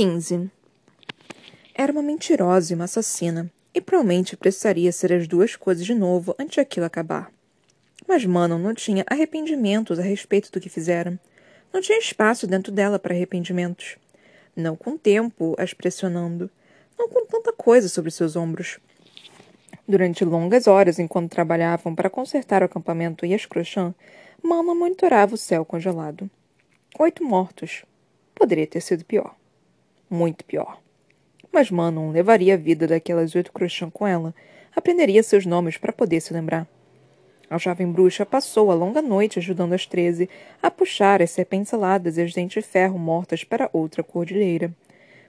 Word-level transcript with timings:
15. 0.00 0.50
Era 1.74 1.92
uma 1.92 2.00
mentirosa 2.00 2.72
e 2.72 2.74
uma 2.74 2.84
assassina, 2.84 3.52
e 3.74 3.82
provavelmente 3.82 4.34
precisaria 4.34 4.90
ser 4.92 5.12
as 5.12 5.28
duas 5.28 5.56
coisas 5.56 5.84
de 5.84 5.94
novo 5.94 6.34
antes 6.38 6.56
aquilo 6.56 6.86
acabar. 6.86 7.30
Mas 8.08 8.24
Manon 8.24 8.56
não 8.56 8.72
tinha 8.72 9.04
arrependimentos 9.06 9.98
a 9.98 10.02
respeito 10.02 10.50
do 10.50 10.58
que 10.58 10.70
fizera. 10.70 11.20
Não 11.70 11.82
tinha 11.82 11.98
espaço 11.98 12.46
dentro 12.46 12.72
dela 12.72 12.98
para 12.98 13.12
arrependimentos. 13.12 13.98
Não 14.56 14.74
com 14.74 14.96
tempo 14.96 15.54
as 15.58 15.74
pressionando. 15.74 16.50
Não 16.98 17.06
com 17.06 17.26
tanta 17.26 17.52
coisa 17.52 17.86
sobre 17.86 18.10
seus 18.10 18.36
ombros. 18.36 18.78
Durante 19.86 20.24
longas 20.24 20.66
horas, 20.66 20.98
enquanto 20.98 21.30
trabalhavam 21.30 21.94
para 21.94 22.08
consertar 22.08 22.62
o 22.62 22.64
acampamento 22.64 23.26
e 23.26 23.34
as 23.34 23.44
crochãs, 23.44 23.92
Manon 24.42 24.74
monitorava 24.74 25.34
o 25.34 25.36
céu 25.36 25.62
congelado. 25.62 26.30
Oito 26.98 27.22
mortos. 27.22 27.84
Poderia 28.34 28.66
ter 28.66 28.80
sido 28.80 29.04
pior. 29.04 29.38
Muito 30.10 30.44
pior. 30.44 30.82
Mas 31.52 31.70
Manon 31.70 32.10
levaria 32.10 32.54
a 32.54 32.56
vida 32.56 32.86
daquelas 32.88 33.34
oito 33.36 33.52
crochãs 33.52 33.92
com 33.92 34.04
ela, 34.04 34.34
aprenderia 34.74 35.22
seus 35.22 35.46
nomes 35.46 35.76
para 35.76 35.92
poder 35.92 36.20
se 36.20 36.34
lembrar. 36.34 36.66
A 37.48 37.58
jovem 37.58 37.90
bruxa 37.90 38.26
passou 38.26 38.70
a 38.70 38.74
longa 38.74 39.00
noite 39.00 39.38
ajudando 39.38 39.72
as 39.72 39.86
treze 39.86 40.28
a 40.62 40.70
puxar 40.70 41.22
as 41.22 41.30
serpentes 41.30 41.72
aladas 41.72 42.16
e 42.16 42.22
as 42.22 42.32
dentes 42.32 42.62
de 42.62 42.68
ferro 42.68 42.98
mortas 42.98 43.44
para 43.44 43.70
outra 43.72 44.02
cordilheira. 44.02 44.72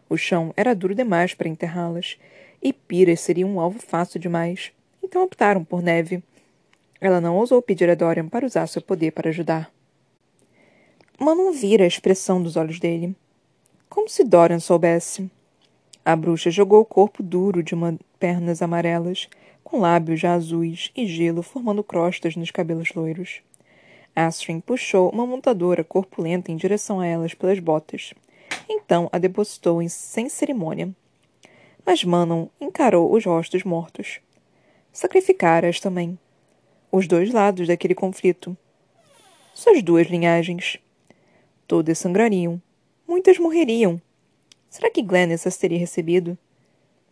O 0.10 0.18
chão 0.18 0.54
era 0.58 0.76
duro 0.76 0.94
demais 0.94 1.34
para 1.34 1.48
enterrá-las, 1.48 2.20
e 2.62 2.74
Pira 2.74 3.16
seria 3.16 3.48
um 3.48 3.60
alvo 3.60 3.80
fácil 3.80 4.20
demais. 4.20 4.72
Então 5.02 5.24
optaram 5.24 5.64
por 5.64 5.82
neve. 5.82 6.24
Ela 7.00 7.22
não 7.22 7.38
ousou 7.38 7.62
pedir 7.62 7.90
a 7.90 7.96
Dorian 7.96 8.28
para 8.28 8.46
usar 8.46 8.68
seu 8.68 8.82
poder 8.82 9.12
para 9.12 9.30
ajudar. 9.30 9.72
Manon 11.20 11.52
vira 11.52 11.84
a 11.84 11.88
expressão 11.88 12.42
dos 12.42 12.56
olhos 12.56 12.80
dele. 12.80 13.16
Como 13.92 14.08
se 14.08 14.24
Dorian 14.24 14.62
soubesse. 14.62 15.30
A 16.06 16.16
bruxa 16.16 16.50
jogou 16.50 16.80
o 16.80 16.86
corpo 16.86 17.22
duro 17.22 17.62
de 17.62 17.76
uma 17.76 18.00
pernas 18.18 18.62
amarelas 18.62 19.28
com 19.66 19.82
lábios 19.82 20.18
já 20.18 20.34
azuis 20.34 20.94
e 20.96 21.06
gelo 21.06 21.44
formando 21.44 21.84
crostas 21.84 22.38
nos 22.38 22.52
cabelos 22.52 22.94
loiros. 22.94 23.42
Astrid 24.16 24.62
puxou 24.62 25.10
uma 25.10 25.28
montadora 25.28 25.84
corpulenta 25.84 26.54
em 26.54 26.56
direção 26.56 27.02
a 27.02 27.06
elas 27.06 27.34
pelas 27.34 27.60
botas. 27.60 28.14
Então 28.70 29.10
a 29.12 29.18
depositou 29.18 29.82
em, 29.82 29.90
sem 29.90 30.30
cerimônia. 30.30 30.96
Mas 31.86 32.02
Manon 32.02 32.48
encarou 32.62 33.14
os 33.14 33.26
rostos 33.26 33.66
mortos. 33.66 34.22
Sacrificara-as 34.94 35.82
também. 35.82 36.18
Os 36.90 37.10
dois 37.10 37.34
lados 37.34 37.68
daquele 37.68 37.94
conflito. 37.94 38.56
Suas 39.54 39.84
duas 39.84 40.08
linhagens. 40.08 40.78
Todas 41.68 41.98
sangrariam. 41.98 42.62
Muitas 43.12 43.38
morreriam. 43.38 44.02
Será 44.70 44.90
que 44.90 45.02
Glennis 45.02 45.46
as 45.46 45.58
teria 45.58 45.78
recebido? 45.78 46.38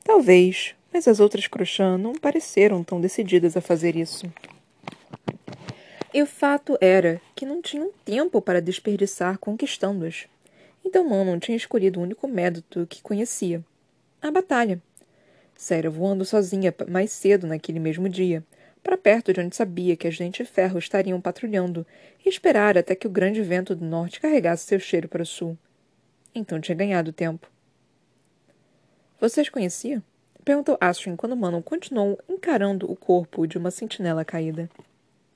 Talvez, 0.02 0.74
mas 0.94 1.10
as 1.10 1.20
outras 1.20 1.46
Crochã 1.46 1.98
não 1.98 2.14
pareceram 2.14 2.86
tão 2.86 3.02
decididas 3.02 3.58
a 3.58 3.62
fazer 3.62 3.98
isso. 3.98 4.26
E 6.14 6.22
o 6.22 6.26
fato 6.26 6.78
era 6.80 7.22
que 7.36 7.46
não 7.46 7.62
tinham 7.62 7.92
tempo 8.06 8.42
para 8.42 8.62
desperdiçar 8.62 9.38
conquistando-as. 9.40 10.26
Então 10.86 11.04
Manon 11.04 11.38
tinha 11.38 11.58
escolhido 11.58 12.00
o 12.00 12.04
único 12.04 12.30
método 12.30 12.88
que 12.88 13.02
conhecia: 13.02 13.62
a 14.22 14.32
batalha. 14.32 14.82
Saíra 15.54 15.90
voando 15.90 16.24
sozinha 16.24 16.74
mais 16.88 17.12
cedo 17.12 17.46
naquele 17.46 17.78
mesmo 17.78 18.08
dia, 18.08 18.42
para 18.82 18.98
perto 18.98 19.34
de 19.34 19.42
onde 19.42 19.54
sabia 19.54 19.98
que 19.98 20.08
as 20.08 20.18
dentes 20.18 20.48
de 20.48 20.54
ferro 20.54 20.80
estariam 20.80 21.20
patrulhando, 21.20 21.86
e 22.26 22.30
esperar 22.30 22.78
até 22.78 22.96
que 22.96 23.06
o 23.06 23.12
grande 23.12 23.42
vento 23.42 23.76
do 23.76 23.84
norte 23.84 24.22
carregasse 24.22 24.66
seu 24.66 24.80
cheiro 24.80 25.10
para 25.10 25.24
o 25.24 25.26
sul. 25.26 25.58
Então 26.34 26.60
tinha 26.60 26.76
ganhado 26.76 27.12
tempo. 27.12 27.50
Vocês 29.20 29.50
conheciam? 29.50 30.02
Perguntou 30.46 30.78
Astrid 30.80 31.18
quando 31.18 31.36
Manon 31.36 31.62
continuou 31.62 32.18
encarando 32.28 32.90
o 32.90 32.96
corpo 32.96 33.46
de 33.46 33.58
uma 33.58 33.72
sentinela 33.72 34.24
caída. 34.24 34.70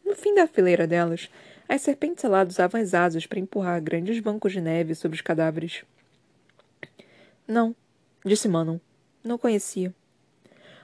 No 0.06 0.16
fim 0.16 0.34
da 0.34 0.48
fileira 0.48 0.88
delas, 0.88 1.30
as 1.68 1.82
serpentes 1.82 2.24
aladas 2.24 2.56
usavam 2.56 2.82
as 2.82 2.94
asas 2.94 3.26
para 3.26 3.40
empurrar 3.40 3.82
grandes 3.82 4.20
bancos 4.20 4.52
de 4.52 4.62
neve 4.62 4.96
sobre 4.96 5.16
os 5.16 5.22
cadáveres. 5.22 5.84
Não, 7.48 7.76
disse 8.26 8.48
Manon. 8.48 8.80
Não 9.24 9.38
conhecia. 9.38 9.94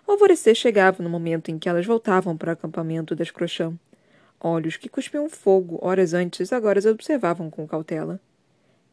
O 0.07 0.11
alvorecer 0.11 0.55
chegava 0.55 1.03
no 1.03 1.09
momento 1.09 1.51
em 1.51 1.59
que 1.59 1.69
elas 1.69 1.85
voltavam 1.85 2.35
para 2.35 2.49
o 2.49 2.53
acampamento 2.53 3.15
das 3.15 3.31
Crochã. 3.31 3.73
Olhos 4.39 4.77
que 4.77 4.89
cuspiam 4.89 5.29
fogo 5.29 5.77
horas 5.81 6.13
antes 6.13 6.51
agora 6.51 6.79
as 6.79 6.85
observavam 6.85 7.49
com 7.49 7.67
cautela. 7.67 8.19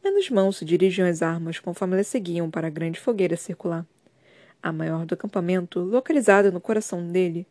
Menos 0.03 0.29
mãos 0.29 0.57
se 0.57 0.65
dirigiam 0.65 1.07
às 1.07 1.21
armas 1.21 1.59
conforme 1.59 1.95
elas 1.95 2.07
seguiam 2.07 2.49
para 2.49 2.67
a 2.67 2.71
grande 2.71 2.99
fogueira 2.99 3.35
circular 3.35 3.85
a 4.61 4.71
maior 4.71 5.05
do 5.05 5.13
acampamento, 5.13 5.79
localizada 5.79 6.51
no 6.51 6.59
coração 6.59 7.07
dele, 7.07 7.47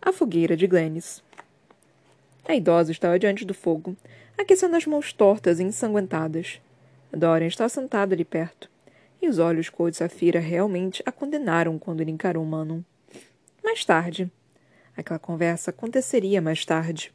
a 0.00 0.12
fogueira 0.12 0.56
de 0.56 0.66
Glennis. 0.66 1.22
A 2.48 2.54
idosa 2.54 2.92
estava 2.92 3.18
diante 3.18 3.44
do 3.44 3.54
fogo, 3.54 3.96
aquecendo 4.38 4.76
as 4.76 4.86
mãos 4.86 5.12
tortas 5.12 5.58
e 5.58 5.64
ensanguentadas. 5.64 6.60
Dorian 7.12 7.48
estava 7.48 7.68
sentada 7.68 8.14
ali 8.14 8.24
perto, 8.24 8.70
e 9.20 9.28
os 9.28 9.38
olhos 9.38 9.68
cor 9.68 9.90
de 9.90 9.96
safira 9.96 10.38
realmente 10.38 11.02
a 11.04 11.12
condenaram 11.12 11.78
quando 11.78 12.00
ele 12.00 12.10
encarou 12.10 12.44
Manon. 12.44 12.82
Mais 13.64 13.84
tarde. 13.84 14.30
Aquela 14.96 15.18
conversa 15.18 15.70
aconteceria 15.70 16.40
mais 16.40 16.64
tarde. 16.64 17.12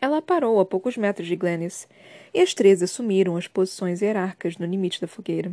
Ela 0.00 0.22
parou 0.22 0.58
a 0.60 0.64
poucos 0.64 0.96
metros 0.96 1.28
de 1.28 1.36
Glennis, 1.36 1.86
e 2.32 2.40
as 2.40 2.54
três 2.54 2.82
assumiram 2.82 3.36
as 3.36 3.46
posições 3.46 4.00
hierárquicas 4.00 4.56
no 4.56 4.66
limite 4.66 5.00
da 5.00 5.06
fogueira 5.06 5.52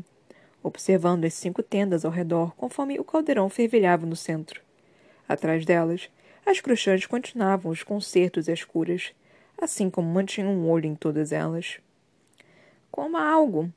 observando 0.67 1.25
as 1.25 1.33
cinco 1.33 1.63
tendas 1.63 2.05
ao 2.05 2.11
redor 2.11 2.53
conforme 2.55 2.99
o 2.99 3.03
caldeirão 3.03 3.49
fervilhava 3.49 4.05
no 4.05 4.15
centro. 4.15 4.61
Atrás 5.27 5.65
delas, 5.65 6.09
as 6.45 6.61
cruxãs 6.61 7.05
continuavam 7.05 7.71
os 7.71 7.83
concertos 7.83 8.47
e 8.47 8.51
as 8.51 8.63
curas, 8.63 9.13
assim 9.57 9.89
como 9.89 10.09
mantinham 10.09 10.51
um 10.51 10.69
olho 10.69 10.85
em 10.85 10.95
todas 10.95 11.31
elas. 11.31 11.79
Coma 12.91 13.21
algo, 13.21 13.71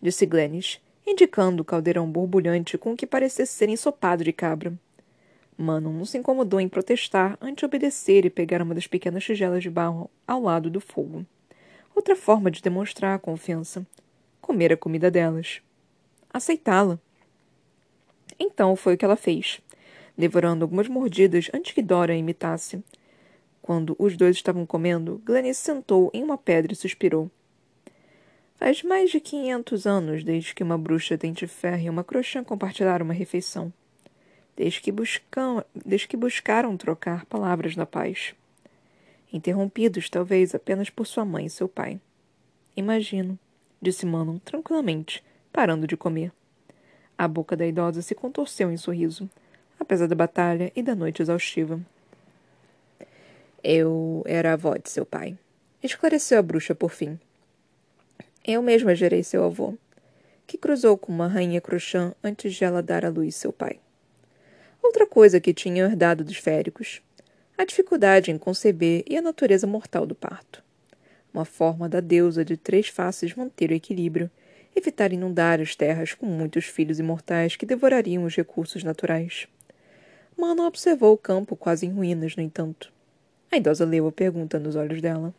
disse 0.00 0.24
Glennis, 0.26 0.80
indicando 1.06 1.62
o 1.62 1.64
caldeirão 1.64 2.10
borbulhante 2.10 2.78
com 2.78 2.92
o 2.92 2.96
que 2.96 3.06
parecia 3.06 3.44
ser 3.44 3.68
ensopado 3.68 4.24
de 4.24 4.32
cabra. 4.32 4.72
Manon 5.56 5.92
não 5.92 6.04
se 6.04 6.18
incomodou 6.18 6.60
em 6.60 6.68
protestar 6.68 7.38
antes 7.40 7.60
de 7.60 7.64
obedecer 7.66 8.24
e 8.24 8.30
pegar 8.30 8.60
uma 8.62 8.74
das 8.74 8.86
pequenas 8.86 9.24
tigelas 9.24 9.62
de 9.62 9.70
barro 9.70 10.10
ao 10.26 10.42
lado 10.42 10.68
do 10.68 10.80
fogo. 10.80 11.24
Outra 11.94 12.16
forma 12.16 12.50
de 12.50 12.60
demonstrar 12.60 13.14
a 13.14 13.18
confiança. 13.18 13.86
Comer 14.40 14.72
a 14.72 14.76
comida 14.76 15.10
delas 15.10 15.62
aceitá-la. 16.34 16.98
Então 18.36 18.74
foi 18.74 18.94
o 18.94 18.98
que 18.98 19.04
ela 19.04 19.14
fez, 19.14 19.60
devorando 20.18 20.64
algumas 20.64 20.88
mordidas 20.88 21.48
antes 21.54 21.72
que 21.72 21.80
Dora 21.80 22.16
imitasse. 22.16 22.82
Quando 23.62 23.94
os 24.00 24.16
dois 24.16 24.34
estavam 24.34 24.66
comendo, 24.66 25.22
Glennis 25.24 25.56
sentou 25.58 26.10
em 26.12 26.24
uma 26.24 26.36
pedra 26.36 26.72
e 26.72 26.76
suspirou. 26.76 27.30
Faz 28.56 28.82
mais 28.82 29.10
de 29.10 29.20
quinhentos 29.20 29.86
anos 29.86 30.24
desde 30.24 30.54
que 30.54 30.62
uma 30.64 30.76
bruxa 30.76 31.16
dente 31.16 31.46
ferro 31.46 31.84
e 31.84 31.90
uma 31.90 32.02
crochã 32.02 32.42
compartilharam 32.42 33.04
uma 33.04 33.14
refeição. 33.14 33.72
Desde 34.56 34.80
que, 34.80 34.92
buscam, 34.92 35.64
desde 35.74 36.06
que 36.06 36.16
buscaram 36.16 36.76
trocar 36.76 37.24
palavras 37.26 37.74
na 37.74 37.84
paz. 37.84 38.34
Interrompidos, 39.32 40.08
talvez, 40.08 40.54
apenas 40.54 40.90
por 40.90 41.06
sua 41.06 41.24
mãe 41.24 41.46
e 41.46 41.50
seu 41.50 41.68
pai. 41.68 42.00
Imagino, 42.76 43.38
disse 43.82 44.06
Manon 44.06 44.38
tranquilamente, 44.38 45.22
parando 45.52 45.86
de 45.86 45.96
comer. 45.96 46.32
A 47.16 47.28
boca 47.28 47.56
da 47.56 47.66
idosa 47.66 48.02
se 48.02 48.14
contorceu 48.14 48.72
em 48.72 48.76
sorriso, 48.76 49.28
apesar 49.78 50.08
da 50.08 50.14
batalha 50.14 50.72
e 50.74 50.82
da 50.82 50.94
noite 50.94 51.22
exaustiva. 51.22 51.80
Eu 53.62 54.22
era 54.26 54.52
avó 54.52 54.76
de 54.76 54.90
seu 54.90 55.06
pai, 55.06 55.38
esclareceu 55.82 56.38
a 56.38 56.42
bruxa 56.42 56.74
por 56.74 56.90
fim. 56.90 57.18
Eu 58.44 58.62
mesma 58.62 58.94
gerei 58.94 59.22
seu 59.22 59.44
avô, 59.44 59.74
que 60.46 60.58
cruzou 60.58 60.98
com 60.98 61.12
uma 61.12 61.28
rainha 61.28 61.60
crochã 61.60 62.12
antes 62.22 62.54
de 62.54 62.64
ela 62.64 62.82
dar 62.82 63.04
à 63.04 63.08
luz 63.08 63.36
seu 63.36 63.52
pai. 63.52 63.80
Outra 64.84 65.06
coisa 65.06 65.40
que 65.40 65.54
tinha 65.54 65.84
herdado 65.84 66.22
dos 66.22 66.36
féricos, 66.36 67.00
a 67.56 67.64
dificuldade 67.64 68.30
em 68.30 68.36
conceber 68.36 69.02
e 69.08 69.16
a 69.16 69.22
natureza 69.22 69.66
mortal 69.66 70.04
do 70.04 70.14
parto. 70.14 70.62
Uma 71.32 71.46
forma 71.46 71.88
da 71.88 72.00
deusa 72.00 72.44
de 72.44 72.54
três 72.54 72.88
faces 72.88 73.34
manter 73.34 73.70
o 73.70 73.74
equilíbrio 73.74 74.30
evitar 74.76 75.10
inundar 75.10 75.58
as 75.58 75.74
terras 75.74 76.12
com 76.12 76.26
muitos 76.26 76.66
filhos 76.66 76.98
imortais 76.98 77.56
que 77.56 77.64
devorariam 77.64 78.24
os 78.24 78.36
recursos 78.36 78.84
naturais. 78.84 79.48
Mano 80.36 80.66
observou 80.66 81.14
o 81.14 81.18
campo 81.18 81.56
quase 81.56 81.86
em 81.86 81.90
ruínas, 81.90 82.36
no 82.36 82.42
entanto. 82.42 82.92
A 83.50 83.56
idosa 83.56 83.86
leu 83.86 84.06
a 84.06 84.12
pergunta 84.12 84.58
nos 84.58 84.76
olhos 84.76 85.00
dela. 85.00 85.32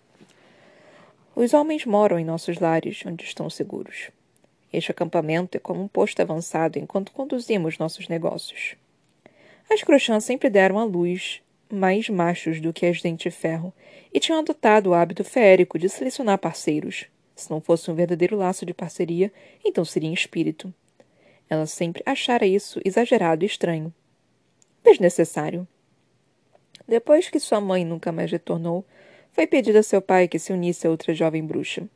Os 1.36 1.54
homens 1.54 1.86
moram 1.86 2.18
em 2.18 2.26
nossos 2.26 2.60
lares, 2.60 3.04
onde 3.06 3.24
estão 3.24 3.48
seguros. 3.48 4.10
Este 4.74 4.90
acampamento 4.90 5.56
é 5.56 5.60
como 5.60 5.84
um 5.84 5.88
posto 5.88 6.20
avançado 6.20 6.80
enquanto 6.80 7.12
conduzimos 7.12 7.78
nossos 7.78 8.08
negócios. 8.08 8.76
As 9.70 9.84
crochãs 9.84 10.24
sempre 10.24 10.50
deram 10.50 10.80
à 10.80 10.84
luz 10.84 11.42
mais 11.72 12.10
machos 12.10 12.62
do 12.62 12.72
que 12.72 12.86
as 12.86 13.02
dente 13.02 13.30
de 13.30 13.36
ferro 13.36 13.74
e 14.14 14.20
tinham 14.20 14.40
adotado 14.40 14.90
o 14.90 14.94
hábito 14.94 15.24
férico 15.24 15.78
de 15.80 15.90
selecionar 15.90 16.38
parceiros, 16.38 17.08
Se 17.36 17.52
não 17.52 17.60
fosse 17.60 17.92
um 17.92 17.96
verdadeiro 17.96 18.38
laço 18.38 18.66
de 18.66 18.74
parceria, 18.74 19.32
então 19.64 19.84
seria 19.84 20.10
em 20.10 20.14
espírito. 20.14 20.74
Ela 21.50 21.66
sempre 21.66 22.02
achara 22.06 22.46
isso 22.46 22.80
exagerado 22.86 23.44
e 23.44 23.46
estranho. 23.46 23.94
Desnecessário. 24.84 25.68
Depois 26.88 27.30
que 27.30 27.40
sua 27.40 27.60
mãe 27.60 27.84
nunca 27.84 28.12
mais 28.12 28.32
retornou, 28.32 28.86
foi 29.34 29.46
pedido 29.46 29.78
a 29.78 29.84
seu 29.84 30.02
pai 30.02 30.30
que 30.30 30.40
se 30.40 30.54
unisse 30.54 30.88
a 30.88 30.90
outra 30.90 31.14
jovem 31.14 31.46
bruxa. 31.46 31.90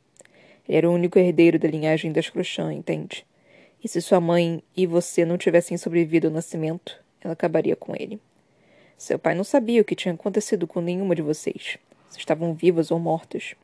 Ele 0.68 0.76
era 0.76 0.90
o 0.90 0.92
único 0.92 1.18
herdeiro 1.18 1.58
da 1.58 1.68
linhagem 1.68 2.12
das 2.12 2.28
Crochã, 2.28 2.72
entende? 2.72 3.26
E 3.82 3.88
se 3.88 4.02
sua 4.02 4.20
mãe 4.20 4.62
e 4.76 4.86
você 4.86 5.24
não 5.24 5.38
tivessem 5.38 5.78
sobrevivido 5.78 6.26
ao 6.26 6.32
nascimento, 6.34 7.02
ela 7.20 7.32
acabaria 7.32 7.76
com 7.76 7.94
ele. 7.94 8.20
Seu 8.96 9.18
pai 9.18 9.34
não 9.34 9.44
sabia 9.44 9.80
o 9.80 9.84
que 9.84 9.94
tinha 9.94 10.14
acontecido 10.14 10.66
com 10.66 10.80
nenhuma 10.80 11.14
de 11.14 11.22
vocês, 11.22 11.78
se 12.08 12.18
estavam 12.18 12.54
vivas 12.54 12.90
ou 12.90 12.98
mortas. 12.98 13.54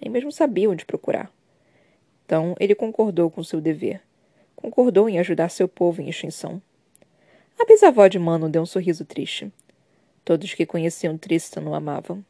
Nem 0.00 0.10
mesmo 0.10 0.30
sabia 0.30 0.68
onde 0.68 0.84
procurar. 0.84 1.32
Então 2.24 2.54
ele 2.58 2.74
concordou 2.74 3.30
com 3.30 3.42
seu 3.42 3.60
dever. 3.60 4.00
Concordou 4.56 5.08
em 5.08 5.18
ajudar 5.18 5.48
seu 5.50 5.68
povo 5.68 6.00
em 6.00 6.08
extinção. 6.08 6.60
A 7.58 7.64
bisavó 7.64 8.06
de 8.08 8.18
Mano 8.18 8.48
deu 8.48 8.62
um 8.62 8.66
sorriso 8.66 9.04
triste. 9.04 9.52
Todos 10.24 10.54
que 10.54 10.66
conheciam 10.66 11.16
Tristan 11.16 11.62
o 11.62 11.74
amavam. 11.74 12.24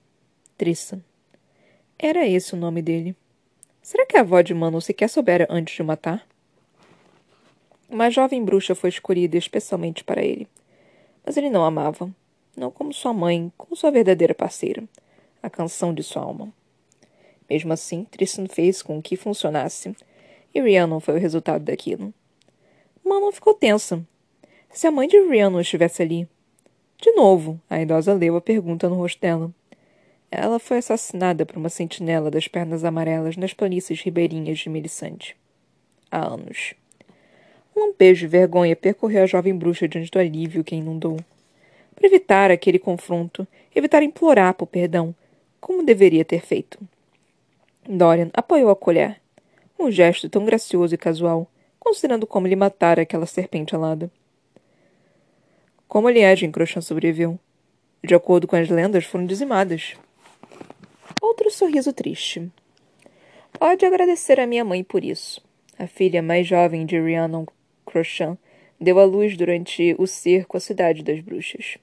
Tristan. 0.59 1.01
Era 1.99 2.27
esse 2.27 2.55
o 2.55 2.57
nome 2.57 2.83
dele. 2.83 3.17
Será 3.81 4.05
que 4.05 4.17
a 4.17 4.21
avó 4.21 4.41
de 4.41 4.55
Mano 4.55 4.81
sequer 4.81 5.09
soubera 5.09 5.47
antes 5.49 5.75
de 5.75 5.83
o 5.83 5.85
matar? 5.85 6.27
Uma 7.89 8.11
jovem 8.11 8.45
bruxa 8.45 8.75
foi 8.75 8.91
escolhida 8.91 9.37
especialmente 9.37 10.03
para 10.03 10.23
ele. 10.25 10.49
Mas 11.25 11.37
ele 11.37 11.51
não 11.51 11.65
amava. 11.65 12.11
Não 12.57 12.71
como 12.71 12.93
sua 12.93 13.13
mãe, 13.13 13.53
como 13.57 13.77
sua 13.77 13.91
verdadeira 13.91 14.35
parceira. 14.35 14.85
A 15.43 15.51
canção 15.51 15.93
de 15.93 16.03
sua 16.03 16.23
alma. 16.23 16.53
Mesmo 17.49 17.73
assim, 17.73 18.05
Tristan 18.05 18.47
fez 18.47 18.83
com 18.83 19.03
que 19.03 19.17
funcionasse. 19.17 19.95
E 20.55 20.61
Rhiannon 20.61 21.01
foi 21.01 21.15
o 21.15 21.21
resultado 21.21 21.65
daquilo. 21.65 22.13
Manon 23.05 23.33
ficou 23.33 23.55
tensa. 23.55 24.07
Se 24.71 24.87
a 24.87 24.91
mãe 24.91 25.07
de 25.07 25.19
Rhiannon 25.21 25.61
estivesse 25.61 26.03
ali. 26.03 26.29
De 26.99 27.13
novo, 27.13 27.61
a 27.69 27.81
idosa 27.81 28.15
leu 28.15 28.37
a 28.37 28.41
pergunta 28.41 28.89
no 28.89 28.97
rosto 28.97 29.21
dela. 29.21 29.53
Ela 30.31 30.59
foi 30.59 30.79
assassinada 30.79 31.45
por 31.45 31.57
uma 31.57 31.69
sentinela 31.69 32.31
das 32.31 32.49
pernas 32.49 32.83
amarelas 32.83 33.37
nas 33.37 33.53
planícies 33.53 34.01
ribeirinhas 34.01 34.59
de 34.59 34.69
Melisande. 34.69 35.37
Há 36.11 36.27
anos. 36.27 36.75
Um 37.77 37.89
lampejo 37.89 38.21
de 38.21 38.29
vergonha 38.29 38.77
percorreu 38.77 39.25
a 39.25 39.27
jovem 39.27 39.57
bruxa 39.57 39.89
diante 39.89 40.11
do 40.11 40.19
alívio 40.19 40.63
que 40.63 40.77
inundou. 40.77 41.19
Para 41.95 42.07
evitar 42.07 42.51
aquele 42.51 42.79
confronto, 42.79 43.47
evitar 43.75 44.03
implorar 44.03 44.55
por 44.55 44.67
perdão, 44.67 45.15
como 45.61 45.83
deveria 45.83 46.25
ter 46.25 46.41
feito. 46.41 46.79
Dorian 47.89 48.31
apoiou 48.33 48.71
a 48.71 48.77
colher. 48.77 49.21
Um 49.79 49.91
gesto 49.91 50.29
tão 50.29 50.45
gracioso 50.45 50.95
e 50.95 50.99
casual, 50.99 51.51
considerando 51.81 52.27
como 52.27 52.47
ele 52.47 52.57
matara 52.57 53.03
aquela 53.03 53.27
serpente 53.27 53.75
alada. 53.75 54.11
Como 55.89 56.09
a 56.09 56.13
linhagem 56.13 56.51
Crochã 56.51 56.81
sobreviveu? 56.81 57.39
De 58.03 58.15
acordo 58.15 58.47
com 58.47 58.57
as 58.57 58.69
lendas, 58.69 59.05
foram 59.05 59.27
dizimadas. 59.27 59.95
Outro 61.21 61.51
sorriso 61.51 61.93
triste. 61.93 62.51
Pode 63.59 63.85
agradecer 63.85 64.39
a 64.39 64.47
minha 64.47 64.65
mãe 64.65 64.85
por 64.85 65.05
isso. 65.05 65.43
A 65.79 65.87
filha 65.87 66.23
mais 66.23 66.47
jovem 66.47 66.87
de 66.87 67.01
Rhiannon 67.01 67.47
Crochan 67.95 68.37
deu 68.81 68.99
à 68.99 69.05
luz 69.05 69.37
durante 69.37 69.95
o 70.01 70.05
cerco 70.05 70.57
à 70.57 70.61
cidade 70.61 71.05
das 71.05 71.21
bruxas. 71.21 71.79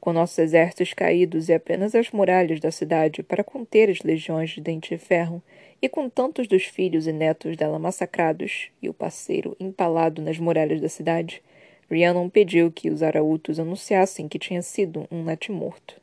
Com 0.00 0.10
nossos 0.10 0.38
exércitos 0.38 0.94
caídos 0.94 1.50
e 1.50 1.52
apenas 1.52 1.94
as 1.94 2.10
muralhas 2.10 2.58
da 2.58 2.70
cidade 2.70 3.22
para 3.22 3.44
conter 3.44 3.90
as 3.90 4.00
legiões 4.00 4.48
de 4.48 4.62
Dente 4.62 4.96
de 4.96 4.98
Ferro, 4.98 5.42
e 5.82 5.90
com 5.90 6.08
tantos 6.08 6.48
dos 6.48 6.64
filhos 6.64 7.06
e 7.06 7.12
netos 7.12 7.54
dela 7.54 7.78
massacrados 7.78 8.70
e 8.80 8.88
o 8.88 8.94
parceiro 8.94 9.54
empalado 9.60 10.22
nas 10.22 10.38
muralhas 10.38 10.80
da 10.80 10.88
cidade, 10.88 11.42
Rhiannon 11.90 12.30
pediu 12.30 12.72
que 12.72 12.88
os 12.88 13.02
arautos 13.02 13.60
anunciassem 13.60 14.28
que 14.28 14.38
tinha 14.38 14.62
sido 14.62 15.06
um 15.10 15.22
natimorto. 15.22 16.00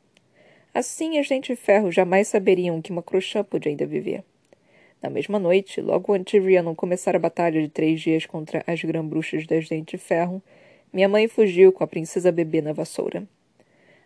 Assim, 0.72 1.18
as 1.18 1.28
Dente 1.28 1.52
de 1.52 1.60
Ferro 1.60 1.90
jamais 1.90 2.28
saberiam 2.28 2.80
que 2.80 2.92
uma 2.92 3.02
Crochã 3.02 3.42
podia 3.42 3.72
ainda 3.72 3.84
viver. 3.84 4.22
Na 5.02 5.08
mesma 5.08 5.38
noite, 5.38 5.80
logo 5.80 6.12
antes 6.12 6.32
de 6.32 6.46
Rhiannon 6.46 6.74
começar 6.74 7.16
a 7.16 7.18
batalha 7.18 7.60
de 7.62 7.68
três 7.68 8.00
dias 8.02 8.26
contra 8.26 8.62
as 8.66 8.82
grã-bruxas 8.82 9.46
das 9.46 9.66
Dente 9.66 9.96
de 9.96 10.02
Ferro, 10.02 10.42
minha 10.92 11.08
mãe 11.08 11.26
fugiu 11.26 11.72
com 11.72 11.82
a 11.82 11.86
princesa 11.86 12.30
bebê 12.30 12.60
na 12.60 12.74
vassoura. 12.74 13.26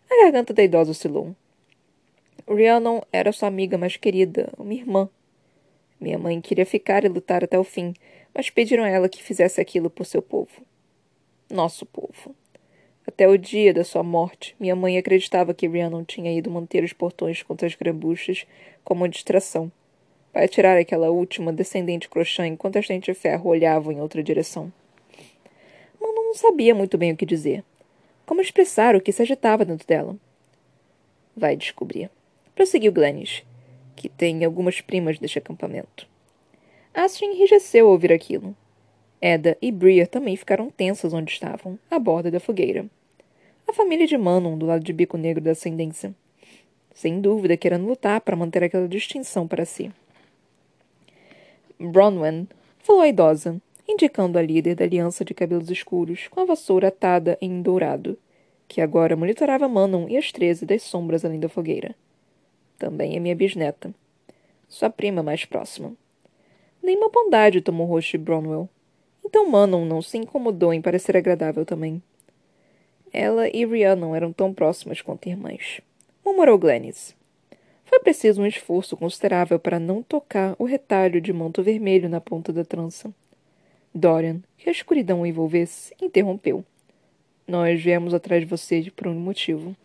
A 0.09 0.23
garganta 0.23 0.53
da 0.53 0.63
idosa 0.63 0.91
oscilou. 0.91 1.35
Rhiannon 2.47 3.01
era 3.11 3.33
sua 3.33 3.49
amiga 3.49 3.77
mais 3.77 3.97
querida, 3.97 4.53
uma 4.57 4.73
irmã. 4.73 5.09
Minha 5.99 6.17
mãe 6.17 6.39
queria 6.39 6.65
ficar 6.65 7.03
e 7.03 7.09
lutar 7.09 7.43
até 7.43 7.59
o 7.59 7.63
fim, 7.63 7.93
mas 8.33 8.49
pediram 8.49 8.83
a 8.83 8.89
ela 8.89 9.09
que 9.09 9.21
fizesse 9.21 9.59
aquilo 9.59 9.89
por 9.89 10.05
seu 10.05 10.21
povo. 10.21 10.61
Nosso 11.49 11.85
povo. 11.85 12.33
Até 13.05 13.27
o 13.27 13.37
dia 13.37 13.73
da 13.73 13.83
sua 13.83 14.03
morte, 14.03 14.55
minha 14.59 14.75
mãe 14.75 14.97
acreditava 14.97 15.53
que 15.53 15.67
Rhiannon 15.67 16.03
tinha 16.05 16.35
ido 16.35 16.49
manter 16.49 16.83
os 16.83 16.93
portões 16.93 17.43
contra 17.43 17.67
as 17.67 17.75
grambuchas 17.75 18.45
como 18.83 19.01
uma 19.01 19.09
distração, 19.09 19.71
para 20.35 20.49
tirar 20.49 20.77
aquela 20.77 21.09
última 21.09 21.53
descendente 21.53 22.09
crochã 22.09 22.45
enquanto 22.45 22.77
as 22.77 22.85
dentes 22.85 23.15
de 23.15 23.17
ferro 23.17 23.49
olhavam 23.49 23.93
em 23.93 24.01
outra 24.01 24.21
direção. 24.21 24.69
Mano 25.97 26.13
não 26.13 26.33
sabia 26.33 26.75
muito 26.75 26.97
bem 26.97 27.13
o 27.13 27.15
que 27.15 27.25
dizer. 27.25 27.63
Como 28.25 28.41
expressar 28.41 28.97
o 28.97 29.01
que 29.01 29.13
se 29.13 29.21
agitava 29.21 29.63
dentro 29.63 29.87
dela? 29.87 30.17
Vai 31.37 31.55
descobrir. 31.55 32.09
Prosseguiu 32.53 32.91
Glennis, 32.91 33.45
que 33.95 34.09
tem 34.09 34.43
algumas 34.43 34.81
primas 34.81 35.17
deste 35.17 35.39
acampamento. 35.39 36.05
Astrid 36.93 37.31
enrijeceu 37.31 37.85
ao 37.85 37.93
ouvir 37.93 38.11
aquilo. 38.11 38.53
Eda 39.21 39.57
e 39.61 39.71
Bria 39.71 40.05
também 40.05 40.35
ficaram 40.35 40.69
tensas 40.69 41.13
onde 41.13 41.31
estavam, 41.31 41.79
à 41.89 41.97
borda 41.97 42.29
da 42.29 42.41
fogueira. 42.41 42.85
A 43.65 43.71
família 43.71 44.05
de 44.05 44.17
Manon, 44.17 44.57
do 44.57 44.65
lado 44.65 44.83
de 44.83 44.91
Bico 44.91 45.15
Negro 45.17 45.41
da 45.41 45.51
Ascendência. 45.51 46.13
Sem 46.93 47.21
dúvida, 47.21 47.55
querendo 47.55 47.87
lutar 47.87 48.19
para 48.19 48.35
manter 48.35 48.65
aquela 48.65 48.89
distinção 48.89 49.47
para 49.47 49.63
si. 49.63 49.89
Bronwen 51.79 52.47
falou 52.79 53.01
a 53.01 53.07
idosa, 53.07 53.61
indicando 53.87 54.37
a 54.37 54.41
líder 54.41 54.75
da 54.75 54.85
aliança 54.85 55.23
de 55.23 55.33
cabelos 55.33 55.69
escuros, 55.69 56.27
com 56.27 56.41
a 56.41 56.45
vassoura 56.45 56.87
atada 56.87 57.37
em 57.41 57.61
dourado, 57.61 58.17
que 58.67 58.81
agora 58.81 59.15
monitorava 59.15 59.67
Manon 59.67 60.07
e 60.09 60.17
as 60.17 60.31
treze 60.31 60.65
das 60.65 60.83
sombras 60.83 61.23
além 61.23 61.39
da 61.39 61.49
fogueira. 61.49 61.95
Também 62.77 63.15
é 63.15 63.19
minha 63.19 63.35
bisneta. 63.35 63.93
Sua 64.67 64.89
prima 64.89 65.21
mais 65.21 65.45
próxima. 65.45 65.93
Nenhuma 66.81 67.09
bondade 67.09 67.61
tomou 67.61 67.87
o 67.87 67.89
rosto 67.89 68.11
de 68.11 68.17
Bronwell, 68.17 68.69
então 69.23 69.49
Manon 69.49 69.85
não 69.85 70.01
se 70.01 70.17
incomodou 70.17 70.73
em 70.73 70.81
parecer 70.81 71.17
agradável 71.17 71.65
também. 71.65 72.01
Ela 73.11 73.47
e 73.47 73.65
Rhiannon 73.65 74.15
eram 74.15 74.33
tão 74.33 74.53
próximas 74.53 75.01
quanto 75.01 75.27
irmãs. 75.27 75.81
Murmurou 76.23 76.57
Glennis. 76.57 77.15
Foi 77.85 77.99
preciso 77.99 78.41
um 78.41 78.45
esforço 78.45 78.97
considerável 78.97 79.59
para 79.59 79.79
não 79.79 80.01
tocar 80.01 80.55
o 80.57 80.65
retalho 80.65 81.21
de 81.21 81.31
manto 81.31 81.63
vermelho 81.63 82.09
na 82.09 82.19
ponta 82.19 82.51
da 82.51 82.65
trança. 82.65 83.13
Dorian, 83.93 84.41
que 84.57 84.67
a 84.67 84.71
escuridão 84.71 85.21
o 85.21 85.25
envolvesse, 85.25 85.95
interrompeu. 86.01 86.65
Nós 87.47 87.81
viemos 87.81 88.13
atrás 88.13 88.41
de 88.41 88.49
você 88.49 88.91
por 88.95 89.07
um 89.07 89.13
motivo. 89.13 89.75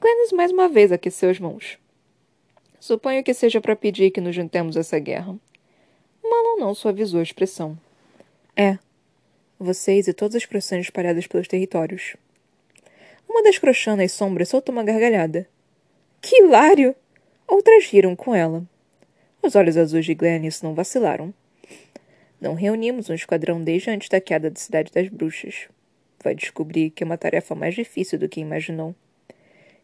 Glennis 0.00 0.32
mais 0.32 0.50
uma 0.50 0.68
vez 0.68 0.92
aqueceu 0.92 1.30
as 1.30 1.38
mãos. 1.38 1.78
Suponho 2.78 3.24
que 3.24 3.32
seja 3.32 3.60
para 3.60 3.74
pedir 3.74 4.10
que 4.10 4.20
nos 4.20 4.34
juntemos 4.34 4.76
a 4.76 4.80
essa 4.80 4.98
guerra. 4.98 5.34
Manon 6.22 6.58
não 6.58 6.74
suavizou 6.74 7.20
a 7.20 7.22
expressão. 7.22 7.78
É. 8.54 8.78
Vocês 9.58 10.06
e 10.06 10.12
todas 10.12 10.36
as 10.36 10.44
croçãs 10.44 10.82
espalhadas 10.82 11.26
pelos 11.26 11.48
territórios. 11.48 12.16
Uma 13.28 13.42
das 13.42 13.58
crochãs 13.58 14.12
sombras 14.12 14.48
soltou 14.48 14.74
uma 14.74 14.84
gargalhada. 14.84 15.48
Que 16.28 16.42
hilário! 16.42 16.92
Outras 17.46 17.86
riram 17.86 18.16
com 18.16 18.34
ela. 18.34 18.64
Os 19.40 19.54
olhos 19.54 19.76
azuis 19.76 20.04
de 20.04 20.12
Glennis 20.12 20.60
não 20.60 20.74
vacilaram. 20.74 21.32
Não 22.40 22.54
reunimos 22.54 23.08
um 23.08 23.14
esquadrão 23.14 23.62
desde 23.62 23.90
antes 23.90 24.08
da 24.08 24.20
queda 24.20 24.50
da 24.50 24.58
Cidade 24.58 24.90
das 24.90 25.08
Bruxas. 25.08 25.68
Vai 26.24 26.34
descobrir 26.34 26.90
que 26.90 27.04
é 27.04 27.06
uma 27.06 27.16
tarefa 27.16 27.54
mais 27.54 27.76
difícil 27.76 28.18
do 28.18 28.28
que 28.28 28.40
imaginou. 28.40 28.92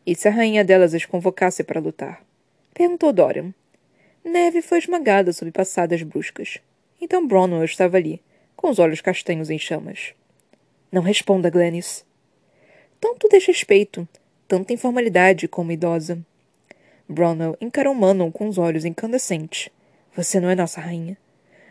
E 0.04 0.16
se 0.16 0.26
a 0.26 0.32
rainha 0.32 0.64
delas 0.64 0.94
as 0.94 1.04
convocasse 1.04 1.62
para 1.62 1.78
lutar? 1.78 2.24
Perguntou 2.74 3.12
Dorian. 3.12 3.54
Neve 4.24 4.62
foi 4.62 4.78
esmagada 4.78 5.32
sob 5.32 5.52
passadas 5.52 6.02
bruscas. 6.02 6.58
Então 7.00 7.24
Bronwell 7.24 7.64
estava 7.64 7.98
ali, 7.98 8.20
com 8.56 8.68
os 8.68 8.80
olhos 8.80 9.00
castanhos 9.00 9.48
em 9.48 9.60
chamas. 9.60 10.12
Não 10.90 11.02
responda, 11.02 11.48
Glennis. 11.50 12.04
Tanto 13.00 13.28
desrespeito, 13.28 14.08
tanta 14.48 14.72
informalidade 14.72 15.46
como 15.46 15.70
idosa. 15.70 16.18
Bronwell 17.08 17.56
encarou 17.60 17.94
Manon 17.94 18.30
com 18.30 18.48
os 18.48 18.58
olhos 18.58 18.84
incandescentes. 18.84 19.68
Você 20.16 20.40
não 20.40 20.50
é 20.50 20.54
nossa 20.54 20.80
rainha. 20.80 21.16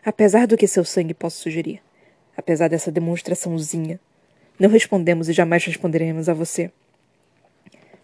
Apesar 0.04 0.48
do 0.48 0.58
que 0.58 0.68
seu 0.68 0.84
sangue 0.84 1.14
possa 1.14 1.38
sugerir. 1.38 1.82
Apesar 2.36 2.68
dessa 2.68 2.92
demonstraçãozinha. 2.92 4.00
Não 4.60 4.70
respondemos 4.70 5.30
e 5.30 5.34
jamais 5.34 5.66
responderemos 5.66 6.30
a 6.30 6.34
você. 6.34 6.72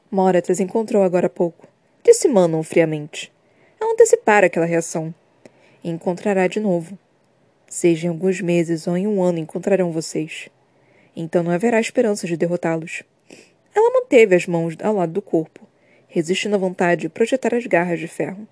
Moratas 0.10 0.60
encontrou 0.60 1.04
agora 1.04 1.28
há 1.28 1.30
pouco. 1.30 1.68
Disse 2.04 2.28
Manon 2.28 2.64
friamente. 2.64 3.32
Ela 3.80 3.92
antecipara 3.92 4.48
aquela 4.48 4.66
reação. 4.66 5.14
e 5.84 5.90
encontrará 5.90 6.48
de 6.48 6.60
novo. 6.60 6.98
Seja 7.68 8.08
em 8.08 8.10
alguns 8.10 8.40
meses 8.40 8.88
ou 8.88 8.96
em 8.96 9.06
um 9.06 9.22
ano 9.22 9.40
encontrarão 9.40 9.92
vocês. 9.92 10.50
Então 11.16 11.44
não 11.44 11.52
haverá 11.52 11.80
esperança 11.80 12.26
de 12.26 12.38
derrotá-los. 12.38 13.04
Ela 13.76 13.92
manteve 13.92 14.36
as 14.36 14.48
mãos 14.48 14.76
ao 14.82 14.96
lado 14.96 15.12
do 15.12 15.22
corpo, 15.22 15.67
resistindo 16.08 16.56
à 16.56 16.58
vontade 16.58 17.02
de 17.02 17.10
projetar 17.10 17.54
as 17.54 17.66
garras 17.66 18.00
de 18.00 18.08
ferro. 18.08 18.48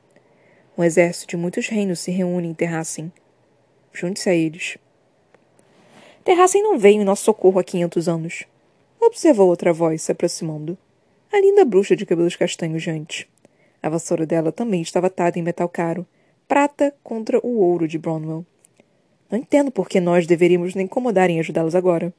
Um 0.77 0.83
exército 0.83 1.27
de 1.31 1.37
muitos 1.37 1.67
reinos 1.67 1.99
se 1.99 2.11
reúne 2.11 2.47
em 2.47 2.53
Terracem. 2.53 3.11
Junte-se 3.93 4.29
a 4.29 4.35
eles. 4.35 4.77
Terracem 6.23 6.61
não 6.61 6.77
veio 6.77 7.01
em 7.01 7.05
nosso 7.05 7.23
socorro 7.23 7.59
há 7.59 7.63
quinhentos 7.63 8.09
anos. 8.09 8.45
Observou 8.99 9.47
outra 9.47 9.71
voz 9.71 10.01
se 10.01 10.11
aproximando. 10.11 10.77
A 11.31 11.39
linda 11.39 11.63
bruxa 11.63 11.95
de 11.95 12.05
cabelos 12.05 12.35
castanhos 12.35 12.83
diante. 12.83 13.29
A 13.81 13.89
vassoura 13.89 14.25
dela 14.25 14.51
também 14.51 14.81
estava 14.81 15.07
atada 15.07 15.37
em 15.37 15.43
metal 15.43 15.69
caro, 15.69 16.05
prata 16.47 16.93
contra 17.03 17.39
o 17.45 17.59
ouro 17.59 17.87
de 17.87 17.97
Bronwell. 17.97 18.45
Não 19.29 19.39
entendo 19.39 19.71
por 19.71 19.87
que 19.87 19.99
nós 19.99 20.25
deveríamos 20.25 20.73
nos 20.73 20.83
incomodar 20.83 21.29
em 21.29 21.39
ajudá-los 21.39 21.75
agora. 21.75 22.13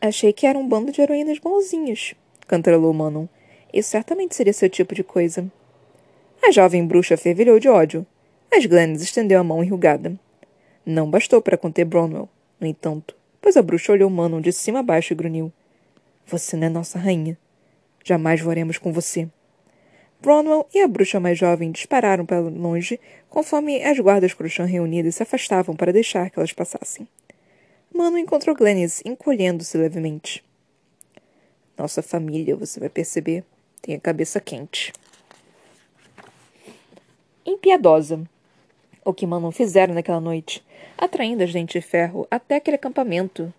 Achei 0.00 0.32
que 0.32 0.46
era 0.46 0.58
um 0.58 0.68
bando 0.68 0.92
de 0.92 1.00
heroínas 1.00 1.38
bonzinhas, 1.38 2.14
cantarolou 2.48 2.92
Manon. 2.92 3.26
Isso 3.72 3.90
certamente 3.90 4.34
seria 4.34 4.52
seu 4.52 4.68
tipo 4.68 4.94
de 4.94 5.04
coisa. 5.04 5.46
A 6.42 6.50
jovem 6.50 6.84
bruxa 6.84 7.16
fervilhou 7.16 7.60
de 7.60 7.68
ódio, 7.68 8.04
mas 8.50 8.66
Glennis 8.66 9.02
estendeu 9.02 9.38
a 9.38 9.44
mão 9.44 9.62
enrugada. 9.62 10.18
Não 10.84 11.08
bastou 11.08 11.42
para 11.42 11.58
conter 11.58 11.84
Bronwell, 11.84 12.28
no 12.58 12.66
entanto, 12.66 13.14
pois 13.40 13.56
a 13.56 13.62
bruxa 13.62 13.92
olhou 13.92 14.08
Manon 14.08 14.40
de 14.40 14.52
cima 14.52 14.80
a 14.80 14.82
baixo 14.82 15.12
e 15.12 15.16
grunhiu. 15.16 15.52
Você 16.26 16.56
não 16.56 16.66
é 16.66 16.70
nossa 16.70 16.98
rainha. 16.98 17.38
Jamais 18.04 18.40
voaremos 18.40 18.78
com 18.78 18.92
você. 18.92 19.28
Bronwell 20.20 20.66
e 20.74 20.80
a 20.80 20.88
bruxa 20.88 21.20
mais 21.20 21.38
jovem 21.38 21.70
dispararam 21.70 22.26
para 22.26 22.40
longe 22.40 22.98
conforme 23.28 23.82
as 23.82 23.98
guardas 23.98 24.34
Crochã 24.34 24.64
reunidas 24.64 25.14
se 25.14 25.22
afastavam 25.22 25.76
para 25.76 25.92
deixar 25.92 26.30
que 26.30 26.38
elas 26.38 26.52
passassem. 26.52 27.06
Mano 27.94 28.18
encontrou 28.18 28.56
Glennis 28.56 29.02
encolhendo-se 29.04 29.76
levemente. 29.76 30.44
Nossa 31.78 32.02
família, 32.02 32.56
você 32.56 32.80
vai 32.80 32.88
perceber, 32.88 33.44
tem 33.80 33.94
a 33.94 34.00
cabeça 34.00 34.40
quente. 34.40 34.92
Impiedosa. 37.46 38.24
O 39.04 39.14
que 39.14 39.26
Manon 39.26 39.52
fizeram 39.52 39.94
naquela 39.94 40.20
noite, 40.20 40.62
atraindo 40.98 41.44
as 41.44 41.52
dentes 41.52 41.80
de 41.80 41.88
ferro 41.88 42.26
até 42.28 42.56
aquele 42.56 42.74
acampamento. 42.74 43.54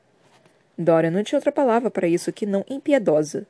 Dora 0.78 1.10
não 1.10 1.24
tinha 1.24 1.38
outra 1.38 1.52
palavra 1.52 1.90
para 1.90 2.08
isso 2.08 2.34
que 2.34 2.46
não 2.46 2.66
impiedosa. 2.70 3.48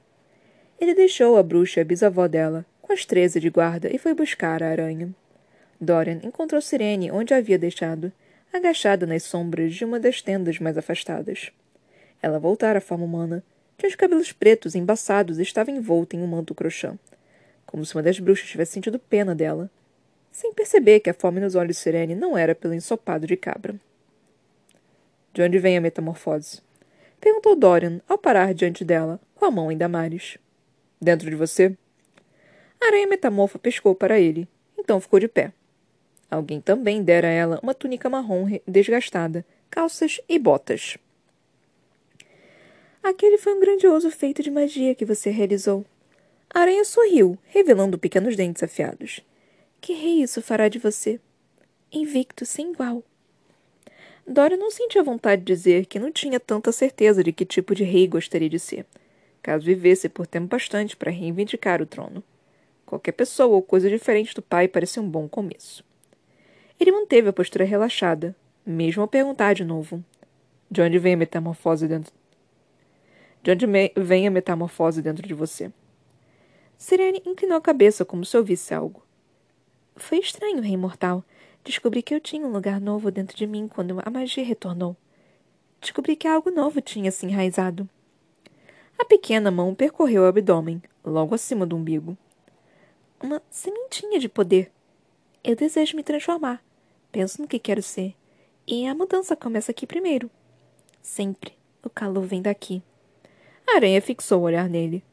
Ele 0.80 0.94
deixou 0.94 1.36
a 1.38 1.44
bruxa 1.44 1.82
a 1.82 1.84
bisavó 1.84 2.28
dela, 2.28 2.64
com 2.82 2.94
as 2.94 3.06
treze 3.06 3.40
de 3.40 3.50
guarda, 3.50 3.94
e 3.94 3.98
foi 3.98 4.14
buscar 4.14 4.62
a 4.62 4.70
aranha. 4.70 5.10
Dorian 5.82 6.20
encontrou 6.24 6.62
Sirene 6.62 7.12
onde 7.12 7.34
a 7.34 7.38
havia 7.38 7.58
deixado, 7.58 8.12
agachada 8.54 9.06
nas 9.06 9.24
sombras 9.24 9.74
de 9.74 9.84
uma 9.84 10.00
das 10.00 10.22
tendas 10.22 10.60
mais 10.60 10.78
afastadas. 10.78 11.52
Ela 12.22 12.40
voltara 12.40 12.78
à 12.78 12.82
forma 12.82 13.06
humana, 13.06 13.44
tinha 13.80 13.90
os 13.90 13.96
cabelos 13.96 14.34
pretos 14.34 14.76
embaçados 14.76 15.40
estava 15.40 15.72
envolta 15.72 16.16
em 16.16 16.22
um 16.22 16.28
manto 16.28 16.54
crochã, 16.54 17.00
como 17.66 17.86
se 17.86 17.96
uma 17.96 18.04
das 18.04 18.20
bruxas 18.20 18.50
tivesse 18.50 18.74
sentido 18.74 19.00
pena 19.00 19.34
dela, 19.34 19.72
sem 20.32 20.54
perceber 20.54 21.00
que 21.00 21.10
a 21.10 21.14
fome 21.14 21.40
nos 21.40 21.56
olhos 21.56 21.78
de 21.78 21.82
Sirene 21.82 22.14
não 22.14 22.38
era 22.38 22.54
pelo 22.54 22.74
ensopado 22.74 23.26
de 23.26 23.38
cabra. 23.38 23.80
De 25.34 25.42
onde 25.42 25.58
vem 25.60 25.78
a 25.78 25.82
metamorfose? 25.82 26.62
Perguntou 27.22 27.56
Dorian 27.56 28.02
ao 28.08 28.18
parar 28.18 28.54
diante 28.54 28.84
dela, 28.84 29.20
com 29.34 29.46
a 29.46 29.52
mão 29.52 29.72
em 29.72 29.78
Damares. 29.78 30.38
Dentro 31.02 31.30
de 31.30 31.36
você? 31.38 31.76
A 32.82 32.88
aranha 32.88 33.08
metamorfa 33.08 33.58
pescou 33.58 33.96
para 33.96 34.20
ele, 34.20 34.46
então 34.78 35.00
ficou 35.00 35.20
de 35.22 35.30
pé. 35.30 35.54
Alguém 36.30 36.60
também 36.60 37.02
dera 37.02 37.30
a 37.30 37.32
ela 37.32 37.60
uma 37.64 37.74
túnica 37.74 38.10
marrom 38.10 38.46
desgastada, 38.68 39.46
calças 39.70 40.20
e 40.28 40.38
botas. 40.38 40.98
Aquele 43.02 43.38
foi 43.38 43.54
um 43.54 43.60
grandioso 43.60 44.12
feito 44.12 44.44
de 44.44 44.52
magia 44.52 44.94
que 44.94 45.06
você 45.06 45.30
realizou. 45.30 45.86
A 46.54 46.60
aranha 46.60 46.84
sorriu, 46.84 47.38
revelando 47.48 47.98
pequenos 47.98 48.36
dentes 48.36 48.62
afiados. 48.62 49.22
Que 49.80 49.94
rei 49.94 50.22
isso 50.22 50.42
fará 50.42 50.68
de 50.68 50.80
você? 50.80 51.20
Invicto, 51.92 52.46
sem 52.46 52.72
igual. 52.72 53.04
Dora 54.28 54.58
não 54.58 54.70
sentia 54.70 55.02
vontade 55.02 55.42
de 55.42 55.54
dizer 55.54 55.86
que 55.86 55.98
não 55.98 56.12
tinha 56.12 56.40
tanta 56.40 56.72
certeza 56.72 57.24
de 57.24 57.32
que 57.32 57.46
tipo 57.46 57.74
de 57.74 57.84
rei 57.84 58.08
gostaria 58.08 58.50
de 58.50 58.60
ser, 58.60 58.86
caso 59.42 59.66
vivesse 59.66 60.08
por 60.10 60.28
tempo 60.28 60.48
bastante 60.48 60.96
para 60.96 61.10
reivindicar 61.10 61.82
o 61.82 61.86
trono. 61.86 62.24
Qualquer 62.86 63.14
pessoa 63.14 63.56
ou 63.56 63.62
coisa 63.62 63.90
diferente 63.90 64.36
do 64.36 64.42
pai 64.42 64.68
parecia 64.68 65.02
um 65.02 65.10
bom 65.10 65.28
começo. 65.28 65.84
Ele 66.80 66.92
manteve 66.92 67.30
a 67.30 67.34
postura 67.34 67.64
relaxada, 67.64 68.36
mesmo 68.66 69.02
ao 69.02 69.08
perguntar 69.08 69.54
de 69.54 69.64
novo: 69.64 70.04
De 70.70 70.82
onde 70.82 71.00
vem 71.00 71.14
a 71.14 71.18
metamorfose 71.18 71.88
dentro? 71.88 72.19
De 73.42 73.52
onde 73.52 73.66
vem 73.96 74.28
a 74.28 74.32
metamorfose 74.32 75.02
dentro 75.02 75.28
de 75.28 75.34
você? 75.34 75.72
Sirene 76.78 77.22
inclinou 77.26 77.58
a 77.58 77.62
cabeça 77.62 78.04
como 78.04 78.26
se 78.26 78.38
ouvisse 78.38 78.74
algo. 78.74 79.04
Foi 79.96 80.20
estranho, 80.20 80.62
rei 80.62 80.78
mortal. 80.78 81.24
Descobri 81.64 82.02
que 82.02 82.14
eu 82.16 82.20
tinha 82.20 82.46
um 82.46 82.52
lugar 82.52 82.80
novo 82.80 83.12
dentro 83.12 83.36
de 83.36 83.46
mim 83.46 83.68
quando 83.68 84.00
a 84.04 84.10
magia 84.10 84.44
retornou. 84.44 84.96
Descobri 85.82 86.16
que 86.16 86.28
algo 86.28 86.52
novo 86.52 86.82
tinha 86.82 87.12
se 87.12 87.26
enraizado. 87.26 87.88
A 88.98 89.06
pequena 89.06 89.50
mão 89.50 89.74
percorreu 89.74 90.24
o 90.24 90.26
abdômen, 90.26 90.82
logo 91.04 91.36
acima 91.36 91.66
do 91.66 91.76
umbigo. 91.76 92.18
Uma 93.22 93.42
sementinha 93.50 94.20
de 94.20 94.28
poder. 94.28 94.72
Eu 95.44 95.56
desejo 95.56 95.96
me 95.96 96.04
transformar. 96.04 96.64
Penso 97.12 97.42
no 97.42 97.48
que 97.48 97.60
quero 97.60 97.82
ser. 97.82 98.16
E 98.68 98.86
a 98.88 98.96
mudança 98.96 99.36
começa 99.36 99.72
aqui 99.72 99.88
primeiro. 99.88 100.30
Sempre. 101.02 101.54
O 101.84 101.90
calor 101.90 102.26
vem 102.26 102.42
daqui. 102.42 102.84
A 103.72 103.76
aranha 103.76 104.02
fixou 104.02 104.42
o 104.42 104.44
olhar 104.46 104.68
nele. 104.68 105.04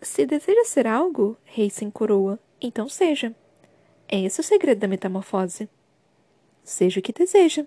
Se 0.00 0.24
deseja 0.24 0.64
ser 0.64 0.86
algo, 0.86 1.36
rei 1.44 1.68
sem 1.68 1.90
coroa, 1.90 2.38
então 2.58 2.88
seja. 2.88 3.34
É 4.08 4.18
esse 4.18 4.40
o 4.40 4.42
segredo 4.42 4.78
da 4.78 4.88
metamorfose. 4.88 5.68
Seja 6.64 6.98
o 6.98 7.02
que 7.02 7.12
deseja. 7.12 7.66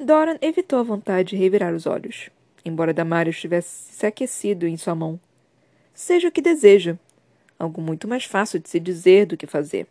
Doran 0.00 0.38
evitou 0.40 0.78
a 0.78 0.82
vontade 0.82 1.30
de 1.30 1.36
revirar 1.36 1.74
os 1.74 1.86
olhos, 1.86 2.30
embora 2.64 2.94
Damaris 2.94 3.38
tivesse 3.38 3.92
se 3.92 4.06
aquecido 4.06 4.66
em 4.66 4.78
sua 4.78 4.94
mão. 4.94 5.20
Seja 5.92 6.28
o 6.28 6.32
que 6.32 6.40
deseja. 6.40 6.96
Algo 7.58 7.82
muito 7.82 8.08
mais 8.08 8.24
fácil 8.24 8.58
de 8.58 8.70
se 8.70 8.80
dizer 8.80 9.26
do 9.26 9.36
que 9.36 9.46
fazer, 9.46 9.86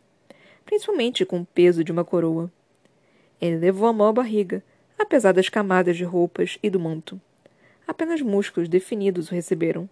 principalmente 0.66 1.24
com 1.24 1.42
o 1.42 1.46
peso 1.46 1.84
de 1.84 1.92
uma 1.92 2.04
coroa. 2.04 2.52
Ele 3.40 3.58
levou 3.58 3.88
a 3.88 3.94
mão 3.94 4.08
à 4.08 4.12
barriga, 4.12 4.64
apesar 4.98 5.34
das 5.34 5.50
camadas 5.50 5.96
de 5.96 6.04
roupas 6.04 6.58
e 6.64 6.70
do 6.70 6.80
manto. 6.80 7.22
Apenas 7.92 8.22
músculos 8.22 8.70
definidos 8.70 9.30
o 9.30 9.36
receberam. 9.36 9.90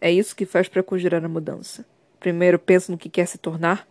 É 0.00 0.10
isso 0.10 0.34
que 0.34 0.46
faz 0.46 0.66
para 0.66 0.82
conjurar 0.82 1.22
a 1.22 1.28
mudança. 1.28 1.84
Primeiro 2.18 2.58
pensa 2.58 2.90
no 2.90 2.96
que 2.96 3.10
quer 3.10 3.26
se 3.28 3.36
tornar? 3.36 3.86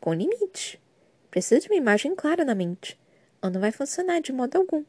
Com 0.00 0.12
limite. 0.12 0.82
Precisa 1.30 1.60
de 1.60 1.68
uma 1.68 1.76
imagem 1.76 2.12
clara 2.16 2.44
na 2.44 2.56
mente, 2.56 2.98
ou 3.40 3.50
não 3.50 3.60
vai 3.60 3.70
funcionar 3.70 4.20
de 4.20 4.32
modo 4.32 4.56
algum. 4.56 4.82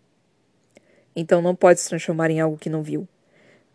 Então 1.16 1.40
não 1.40 1.56
pode 1.56 1.82
se 1.82 1.88
transformar 1.88 2.32
em 2.32 2.42
algo 2.42 2.58
que 2.58 2.68
não 2.68 2.82
viu. 2.82 3.08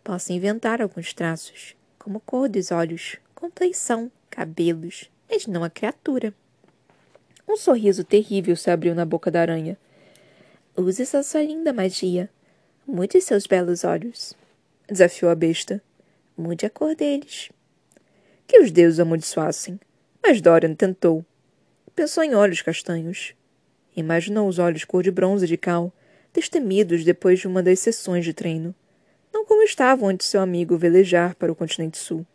Posso 0.03 0.33
inventar 0.33 0.81
alguns 0.81 1.13
traços, 1.13 1.77
como 1.97 2.19
cor 2.19 2.49
dos 2.49 2.71
olhos, 2.71 3.15
compleição, 3.33 4.11
cabelos, 4.29 5.09
mas 5.29 5.47
não 5.47 5.63
a 5.63 5.69
criatura. 5.69 6.33
Um 7.47 7.55
sorriso 7.55 8.03
terrível 8.03 8.57
se 8.57 8.69
abriu 8.69 8.93
na 8.93 9.05
boca 9.05 9.31
da 9.31 9.39
aranha. 9.39 9.77
Use 10.75 11.01
essa 11.01 11.23
sua 11.23 11.41
linda 11.41 11.71
magia. 11.71 12.29
Mude 12.87 13.21
seus 13.21 13.47
belos 13.47 13.83
olhos. 13.83 14.33
Desafiou 14.89 15.31
a 15.31 15.35
besta. 15.35 15.81
Mude 16.37 16.65
a 16.65 16.69
cor 16.69 16.95
deles 16.95 17.49
que 18.51 18.59
os 18.59 18.69
deuses 18.69 18.99
amaldiçoassem. 18.99 19.79
Mas 20.21 20.41
Dorian 20.41 20.75
tentou. 20.75 21.25
Pensou 21.95 22.21
em 22.21 22.35
olhos 22.35 22.61
castanhos. 22.61 23.33
Imaginou 23.95 24.45
os 24.45 24.59
olhos 24.59 24.83
cor 24.83 25.01
de 25.01 25.09
bronze 25.09 25.47
de 25.47 25.55
Cal, 25.55 25.93
destemidos 26.33 27.05
depois 27.05 27.39
de 27.39 27.47
uma 27.47 27.63
das 27.63 27.79
sessões 27.79 28.25
de 28.25 28.33
treino. 28.33 28.75
Não 29.33 29.45
como 29.45 29.63
estavam 29.63 30.09
antes 30.09 30.27
seu 30.27 30.41
amigo 30.41 30.77
velejar 30.77 31.33
para 31.35 31.49
o 31.49 31.55
continente 31.55 31.97
sul. 31.97 32.25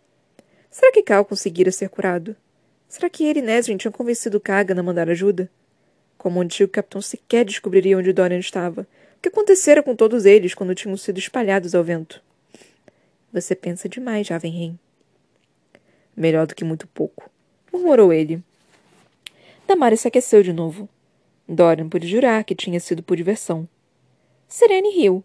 Será 0.71 0.91
que 0.91 1.03
Cal 1.03 1.23
conseguira 1.23 1.71
ser 1.71 1.91
curado? 1.91 2.35
Será 2.89 3.11
que 3.11 3.25
ele 3.25 3.41
e 3.41 3.43
Nesrin 3.43 3.77
tinham 3.77 3.93
convencido 3.93 4.41
Kagan 4.41 4.81
a 4.81 4.83
mandar 4.83 5.11
ajuda? 5.11 5.51
Como 6.17 6.39
o 6.39 6.43
antigo 6.43 6.73
capitão 6.73 7.03
sequer 7.03 7.45
descobriria 7.45 7.99
onde 7.99 8.13
Dorian 8.15 8.39
estava. 8.39 8.89
O 9.17 9.23
que 9.23 9.29
acontecera 9.29 9.83
com 9.83 9.97
todos 9.97 10.25
eles 10.25 10.55
quando 10.55 10.75
tinham 10.75 10.97
sido 10.97 11.19
espalhados 11.19 11.75
ao 11.75 11.83
vento? 11.83 12.23
Você 13.33 13.55
pensa 13.55 13.89
demais, 13.89 14.27
jovem 14.27 14.53
rei. 14.53 14.75
Melhor 16.17 16.47
do 16.47 16.55
que 16.55 16.65
muito 16.65 16.87
pouco, 16.87 17.31
murmurou 17.73 18.13
ele. 18.13 18.43
Damaris 19.67 20.01
se 20.01 20.09
aqueceu 20.09 20.43
de 20.43 20.53
novo. 20.53 20.89
Dorian 21.49 21.89
pôde 21.89 22.09
jurar 22.09 22.45
que 22.45 22.55
tinha 22.55 22.81
sido 22.81 23.03
por 23.03 23.17
diversão. 23.17 23.69
Serene 24.49 24.91
riu. 24.91 25.25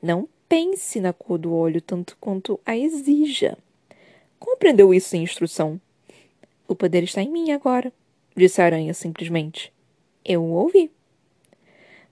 Não 0.00 0.28
pense 0.48 1.00
na 1.00 1.12
cor 1.12 1.38
do 1.38 1.54
olho 1.54 1.80
tanto 1.80 2.16
quanto 2.20 2.58
a 2.64 2.76
exija. 2.76 3.56
Compreendeu 4.38 4.92
isso 4.92 5.10
sem 5.10 5.22
instrução. 5.22 5.80
O 6.66 6.74
poder 6.74 7.02
está 7.04 7.22
em 7.22 7.30
mim 7.30 7.52
agora, 7.52 7.92
disse 8.36 8.60
a 8.60 8.64
aranha 8.64 8.94
simplesmente. 8.94 9.72
Eu 10.24 10.42
o 10.42 10.52
ouvi. 10.52 10.90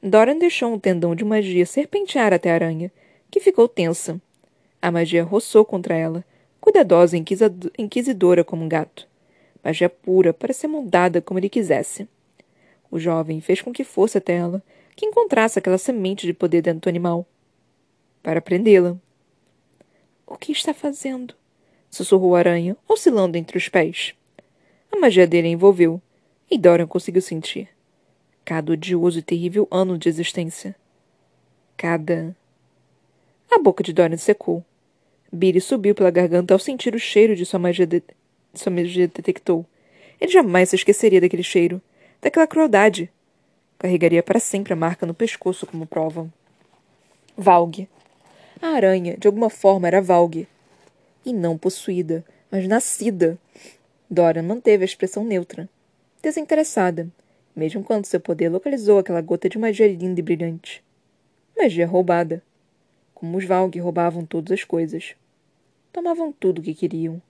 Doran 0.02 0.38
deixou 0.38 0.73
um 0.73 0.78
tendão 0.78 1.14
de 1.14 1.25
magia 1.25 1.66
serpentear 1.66 2.33
até 2.33 2.50
a 2.50 2.54
aranha, 2.54 2.90
que 3.30 3.38
ficou 3.38 3.69
tensa. 3.69 4.21
A 4.80 4.90
magia 4.90 5.23
roçou 5.23 5.64
contra 5.64 5.95
ela, 5.95 6.25
cuidadosa 6.61 7.16
e 7.16 7.25
inquisidora 7.78 8.42
como 8.42 8.64
um 8.64 8.69
gato. 8.69 9.07
Magia 9.62 9.90
pura 9.90 10.33
para 10.33 10.54
ser 10.54 10.69
moldada 10.69 11.21
como 11.21 11.38
ele 11.38 11.50
quisesse. 11.50 12.09
O 12.90 12.99
jovem 12.99 13.40
fez 13.40 13.61
com 13.61 13.73
que 13.73 13.85
fosse 13.85 14.16
até 14.16 14.37
ela, 14.37 14.62
que 14.97 15.04
encontrasse 15.04 15.59
aquela 15.59 15.78
semente 15.78 16.26
de 16.26 16.33
poder 16.33 16.62
dentro 16.62 16.80
do 16.80 16.88
animal. 16.88 17.26
Para 18.23 18.40
prendê-la. 18.40 18.97
O 20.26 20.37
que 20.37 20.52
está 20.52 20.73
fazendo? 20.73 21.35
sussurrou 21.90 22.37
a 22.37 22.38
aranha, 22.38 22.76
oscilando 22.88 23.37
entre 23.37 23.59
os 23.59 23.69
pés. 23.69 24.14
A 24.92 24.97
magia 24.97 25.26
dele 25.26 25.49
a 25.49 25.50
envolveu, 25.50 26.00
e 26.50 26.57
Dorian 26.57 26.87
conseguiu 26.87 27.21
sentir. 27.21 27.69
Cada 28.44 28.73
odioso 28.73 29.18
e 29.18 29.23
terrível 29.23 29.68
ano 29.70 29.97
de 29.97 30.09
existência. 30.09 30.75
Cada. 31.76 32.37
A 33.50 33.59
boca 33.59 33.82
de 33.82 33.92
Dorian 33.92 34.16
secou. 34.16 34.64
Billy 35.32 35.61
subiu 35.61 35.94
pela 35.94 36.11
garganta 36.11 36.52
ao 36.52 36.59
sentir 36.59 36.94
o 36.94 36.99
cheiro 36.99 37.37
de 37.37 37.47
sua 37.47 37.59
magia, 37.59 37.87
de... 37.87 38.02
sua 38.54 38.73
magia 38.73 39.06
detectou. 39.06 39.64
Ele 40.20 40.30
jamais 40.30 40.68
se 40.68 40.76
esqueceria 40.76 41.20
daquele 41.20 41.42
cheiro, 41.42 41.80
daquela 42.20 42.47
crueldade. 42.47 43.11
Carregaria 43.78 44.23
para 44.23 44.40
sempre 44.40 44.73
a 44.73 44.76
marca 44.76 45.06
no 45.06 45.14
pescoço 45.14 45.66
como 45.66 45.87
prova. 45.87 46.28
Valgue. 47.37 47.88
A 48.61 48.68
aranha, 48.68 49.16
de 49.16 49.26
alguma 49.26 49.49
forma, 49.49 49.87
era 49.87 50.02
Valgue. 50.02 50.47
E 51.25 51.32
não 51.32 51.56
possuída, 51.56 52.25
mas 52.50 52.66
nascida. 52.66 53.38
Dorian 54.11 54.42
manteve 54.42 54.82
a 54.82 54.85
expressão 54.85 55.25
neutra, 55.25 55.68
desinteressada, 56.20 57.09
mesmo 57.60 57.84
quando 57.84 58.06
seu 58.06 58.18
poder 58.18 58.48
localizou 58.48 58.98
aquela 58.98 59.20
gota 59.20 59.46
de 59.46 59.58
magia 59.58 59.86
linda 59.86 60.18
e 60.18 60.22
brilhante. 60.22 60.82
Magia 61.54 61.86
roubada. 61.86 62.42
Como 63.12 63.36
os 63.36 63.44
Valg 63.44 63.78
roubavam 63.78 64.24
todas 64.24 64.50
as 64.52 64.64
coisas. 64.64 65.14
Tomavam 65.92 66.32
tudo 66.32 66.60
o 66.60 66.62
que 66.62 66.72
queriam. 66.72 67.20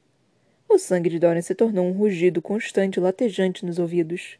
O 0.68 0.78
sangue 0.78 1.10
de 1.10 1.18
Dorian 1.18 1.42
se 1.42 1.52
tornou 1.52 1.84
um 1.84 1.90
rugido 1.90 2.40
constante 2.40 2.98
e 2.98 3.00
latejante 3.00 3.66
nos 3.66 3.80
ouvidos. 3.80 4.38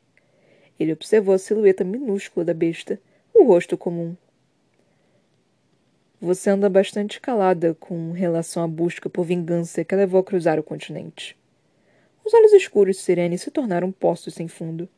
Ele 0.79 0.93
observou 0.93 1.35
a 1.35 1.39
silhueta 1.39 1.83
minúscula 1.83 2.45
da 2.45 2.55
besta, 2.55 3.01
o 3.35 3.43
rosto 3.43 3.77
comum. 3.77 4.15
Você 6.21 6.51
anda 6.51 6.71
bastante 6.71 7.21
calada 7.21 7.75
com 7.75 8.13
relação 8.13 8.63
à 8.63 8.69
busca 8.69 9.11
por 9.11 9.25
vingança 9.25 9.85
que 9.85 9.93
a 9.93 9.99
levou 9.99 10.21
a 10.21 10.25
cruzar 10.25 10.57
o 10.57 10.63
continente. 10.63 11.37
Os 12.25 12.33
olhos 12.33 12.53
escuros 12.53 12.95
de 12.95 13.03
Sirene 13.03 13.37
se 13.37 13.51
tornaram 13.51 13.91
poços 13.91 14.35
sem 14.35 14.47
fundo. 14.47 14.89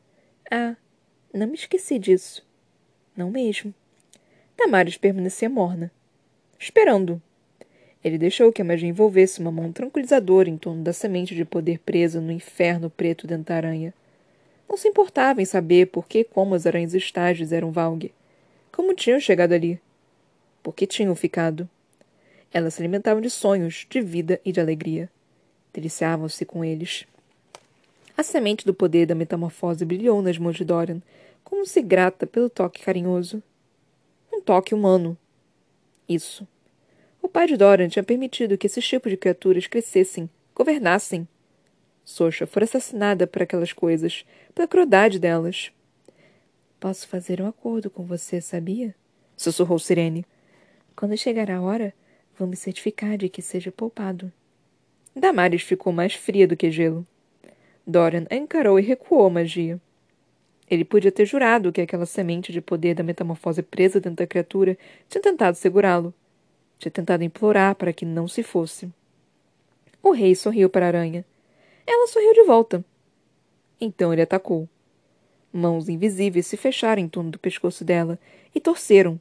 Ah, 0.51 0.75
não 1.33 1.47
me 1.47 1.55
esqueci 1.55 1.97
disso. 1.97 2.45
Não 3.17 3.31
mesmo. 3.31 3.73
Damares 4.57 4.97
permanecia 4.97 5.49
morna. 5.49 5.91
Esperando. 6.59 7.21
Ele 8.03 8.17
deixou 8.17 8.51
que 8.51 8.61
a 8.61 8.65
magia 8.65 8.87
envolvesse 8.87 9.39
uma 9.39 9.51
mão 9.51 9.71
tranquilizadora 9.71 10.49
em 10.49 10.57
torno 10.57 10.83
da 10.83 10.93
semente 10.93 11.33
de 11.33 11.43
poder 11.43 11.79
presa 11.79 12.21
no 12.21 12.31
inferno 12.31 12.89
preto 12.89 13.25
dentro 13.25 13.45
da 13.45 13.55
aranha. 13.55 13.93
Não 14.69 14.77
se 14.77 14.87
importava 14.87 15.41
em 15.41 15.45
saber 15.45 15.87
por 15.87 16.07
que 16.07 16.23
como 16.23 16.53
as 16.53 16.65
aranhas 16.65 16.93
estágios 16.93 17.51
eram 17.51 17.71
Valgue. 17.71 18.13
Como 18.71 18.93
tinham 18.93 19.19
chegado 19.19 19.53
ali. 19.53 19.79
Por 20.61 20.73
que 20.73 20.85
tinham 20.85 21.15
ficado. 21.15 21.69
Elas 22.51 22.75
se 22.75 22.81
alimentavam 22.81 23.21
de 23.21 23.29
sonhos, 23.29 23.87
de 23.89 24.01
vida 24.01 24.39
e 24.45 24.51
de 24.51 24.59
alegria. 24.59 25.09
Deliciavam-se 25.73 26.45
com 26.45 26.63
eles. 26.63 27.05
A 28.15 28.21
semente 28.21 28.65
do 28.65 28.73
poder 28.73 29.05
da 29.07 29.15
metamorfose 29.15 29.83
brilhou 29.83 30.21
nas 30.21 30.37
mãos 30.37 30.55
de 30.55 30.63
Dorian, 30.63 31.01
como 31.43 31.65
se 31.65 31.81
grata 31.81 32.27
pelo 32.27 32.49
toque 32.49 32.83
carinhoso. 32.83 33.41
Um 34.31 34.39
toque 34.39 34.73
humano. 34.73 35.17
Isso. 36.07 36.47
O 37.21 37.27
pai 37.27 37.47
de 37.47 37.57
Dorian 37.57 37.87
tinha 37.87 38.03
permitido 38.03 38.57
que 38.57 38.67
esses 38.67 38.85
tipos 38.87 39.11
de 39.11 39.17
criaturas 39.17 39.65
crescessem, 39.65 40.29
governassem. 40.53 41.27
Socha 42.05 42.45
fora 42.45 42.65
assassinada 42.65 43.25
por 43.25 43.41
aquelas 43.41 43.73
coisas, 43.73 44.25
pela 44.53 44.67
crueldade 44.67 45.17
delas. 45.17 45.71
Posso 46.79 47.07
fazer 47.07 47.41
um 47.41 47.47
acordo 47.47 47.89
com 47.89 48.03
você, 48.03 48.41
sabia? 48.41 48.93
Sussurrou 49.37 49.79
Sirene. 49.79 50.25
Quando 50.95 51.17
chegar 51.17 51.49
a 51.49 51.61
hora, 51.61 51.93
vou 52.37 52.47
me 52.47 52.55
certificar 52.55 53.17
de 53.17 53.29
que 53.29 53.41
seja 53.41 53.71
poupado. 53.71 54.31
Damares 55.15 55.61
ficou 55.61 55.93
mais 55.93 56.13
fria 56.13 56.47
do 56.47 56.57
que 56.57 56.69
gelo. 56.69 57.07
Dorian 57.85 58.25
encarou 58.31 58.79
e 58.79 58.81
recuou 58.81 59.25
a 59.25 59.29
magia. 59.29 59.79
Ele 60.69 60.85
podia 60.85 61.11
ter 61.11 61.25
jurado 61.25 61.71
que 61.71 61.81
aquela 61.81 62.05
semente 62.05 62.51
de 62.51 62.61
poder 62.61 62.95
da 62.95 63.03
metamorfose 63.03 63.61
presa 63.61 63.99
dentro 63.99 64.17
da 64.17 64.27
criatura 64.27 64.77
tinha 65.09 65.21
tentado 65.21 65.57
segurá-lo. 65.57 66.13
Tinha 66.79 66.91
tentado 66.91 67.23
implorar 67.23 67.75
para 67.75 67.93
que 67.93 68.05
não 68.05 68.27
se 68.27 68.41
fosse. 68.41 68.89
O 70.01 70.11
rei 70.11 70.35
sorriu 70.35 70.69
para 70.69 70.85
a 70.85 70.87
aranha. 70.87 71.25
Ela 71.85 72.07
sorriu 72.07 72.33
de 72.33 72.43
volta. 72.43 72.83
Então 73.79 74.11
ele 74.13 74.21
atacou. 74.21 74.67
Mãos 75.51 75.87
invisíveis 75.87 76.47
se 76.47 76.57
fecharam 76.57 77.01
em 77.01 77.07
torno 77.07 77.29
do 77.29 77.37
pescoço 77.37 77.85
dela 77.85 78.17
e 78.55 78.59
torceram, 78.59 79.19